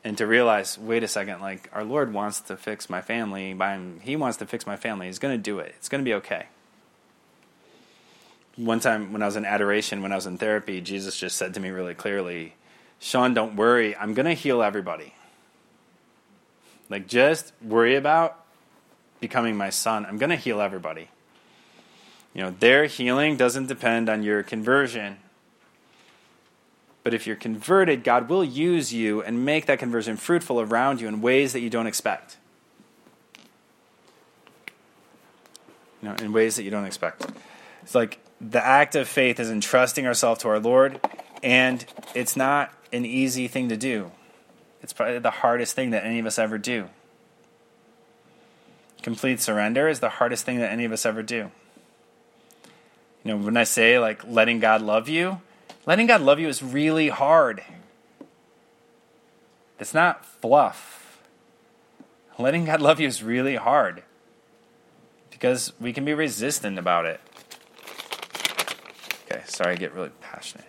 and 0.03 0.17
to 0.17 0.27
realize, 0.27 0.77
wait 0.77 1.03
a 1.03 1.07
second, 1.07 1.41
like 1.41 1.69
our 1.73 1.83
Lord 1.83 2.13
wants 2.13 2.41
to 2.41 2.57
fix 2.57 2.89
my 2.89 3.01
family. 3.01 3.53
By 3.53 3.79
he 4.01 4.15
wants 4.15 4.37
to 4.37 4.45
fix 4.45 4.67
my 4.67 4.75
family. 4.75 5.07
He's 5.07 5.19
going 5.19 5.35
to 5.35 5.41
do 5.41 5.59
it. 5.59 5.73
It's 5.77 5.89
going 5.89 6.03
to 6.03 6.09
be 6.09 6.13
okay. 6.15 6.47
One 8.55 8.79
time 8.79 9.13
when 9.13 9.23
I 9.23 9.25
was 9.25 9.35
in 9.35 9.45
adoration, 9.45 10.01
when 10.01 10.11
I 10.11 10.15
was 10.15 10.25
in 10.25 10.37
therapy, 10.37 10.81
Jesus 10.81 11.17
just 11.17 11.37
said 11.37 11.53
to 11.55 11.59
me 11.59 11.69
really 11.69 11.95
clearly, 11.95 12.55
Sean, 12.99 13.33
don't 13.33 13.55
worry. 13.55 13.95
I'm 13.95 14.13
going 14.13 14.27
to 14.27 14.33
heal 14.33 14.61
everybody. 14.61 15.13
Like, 16.89 17.07
just 17.07 17.53
worry 17.61 17.95
about 17.95 18.45
becoming 19.19 19.57
my 19.57 19.71
son. 19.71 20.05
I'm 20.05 20.17
going 20.17 20.29
to 20.29 20.35
heal 20.35 20.61
everybody. 20.61 21.09
You 22.33 22.41
know, 22.41 22.51
their 22.51 22.85
healing 22.85 23.37
doesn't 23.37 23.67
depend 23.67 24.09
on 24.09 24.21
your 24.21 24.43
conversion. 24.43 25.17
But 27.03 27.13
if 27.13 27.27
you're 27.27 27.35
converted, 27.35 28.03
God 28.03 28.29
will 28.29 28.43
use 28.43 28.93
you 28.93 29.21
and 29.21 29.45
make 29.45 29.65
that 29.65 29.79
conversion 29.79 30.15
fruitful 30.15 30.61
around 30.61 31.01
you 31.01 31.07
in 31.07 31.21
ways 31.21 31.53
that 31.53 31.59
you 31.59 31.69
don't 31.69 31.87
expect. 31.87 32.37
You 36.01 36.09
know, 36.09 36.15
in 36.15 36.31
ways 36.31 36.55
that 36.55 36.63
you 36.63 36.71
don't 36.71 36.85
expect. 36.85 37.25
It's 37.81 37.95
like 37.95 38.19
the 38.39 38.65
act 38.65 38.95
of 38.95 39.07
faith 39.07 39.39
is 39.39 39.49
entrusting 39.49 40.07
ourselves 40.07 40.41
to 40.41 40.49
our 40.49 40.59
Lord, 40.59 40.99
and 41.41 41.85
it's 42.15 42.37
not 42.37 42.73
an 42.93 43.05
easy 43.05 43.47
thing 43.47 43.69
to 43.69 43.77
do. 43.77 44.11
It's 44.81 44.93
probably 44.93 45.19
the 45.19 45.31
hardest 45.31 45.75
thing 45.75 45.91
that 45.91 46.05
any 46.05 46.19
of 46.19 46.25
us 46.25 46.37
ever 46.37 46.57
do. 46.57 46.89
Complete 49.01 49.41
surrender 49.41 49.89
is 49.89 49.99
the 49.99 50.09
hardest 50.09 50.45
thing 50.45 50.59
that 50.59 50.71
any 50.71 50.85
of 50.85 50.91
us 50.91 51.05
ever 51.05 51.23
do. 51.23 51.51
You 53.23 53.31
know, 53.31 53.37
when 53.37 53.57
I 53.57 53.63
say 53.63 53.99
like 53.99 54.25
letting 54.25 54.59
God 54.59 54.81
love 54.81 55.09
you, 55.09 55.41
letting 55.85 56.07
God 56.07 56.21
love 56.21 56.39
you 56.39 56.47
is 56.47 56.63
really 56.63 57.09
hard. 57.09 57.63
It's 59.79 59.93
not 59.93 60.25
fluff. 60.25 61.21
Letting 62.39 62.65
God 62.65 62.81
love 62.81 62.99
you 62.99 63.07
is 63.07 63.21
really 63.21 63.55
hard 63.55 64.03
because 65.29 65.73
we 65.79 65.93
can 65.93 66.05
be 66.05 66.13
resistant 66.13 66.79
about 66.79 67.05
it. 67.05 67.19
Okay, 69.25 69.41
sorry, 69.45 69.73
I 69.73 69.75
get 69.75 69.93
really 69.93 70.11
passionate. 70.21 70.65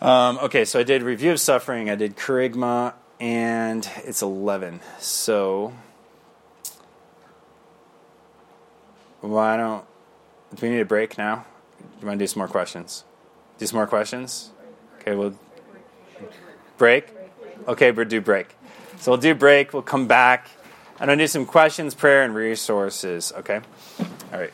Um, 0.00 0.38
okay, 0.38 0.64
so 0.64 0.80
I 0.80 0.82
did 0.82 1.02
review 1.02 1.32
of 1.32 1.40
suffering, 1.40 1.90
I 1.90 1.94
did 1.94 2.16
kerygma, 2.16 2.94
and 3.20 3.88
it's 4.04 4.22
11. 4.22 4.80
So, 4.98 5.72
why 9.20 9.56
don't, 9.56 9.84
do 10.54 10.66
we 10.66 10.72
need 10.74 10.80
a 10.80 10.84
break 10.84 11.16
now? 11.16 11.44
Do 11.78 11.84
you 12.00 12.06
want 12.08 12.18
to 12.18 12.22
do 12.22 12.26
some 12.26 12.40
more 12.40 12.48
questions? 12.48 13.04
Do 13.62 13.66
some 13.68 13.76
more 13.76 13.86
questions? 13.86 14.50
Okay, 14.98 15.14
we'll 15.14 15.38
break. 16.78 17.06
Okay, 17.68 17.92
we'll 17.92 18.08
do 18.08 18.20
break. 18.20 18.56
So 18.98 19.12
we'll 19.12 19.20
do 19.20 19.36
break. 19.36 19.72
We'll 19.72 19.82
come 19.82 20.08
back. 20.08 20.50
And 20.98 21.02
I'm 21.02 21.14
gonna 21.14 21.22
do 21.22 21.26
some 21.28 21.46
questions, 21.46 21.94
prayer, 21.94 22.24
and 22.24 22.34
resources. 22.34 23.32
Okay. 23.36 23.60
All 24.32 24.40
right. 24.40 24.52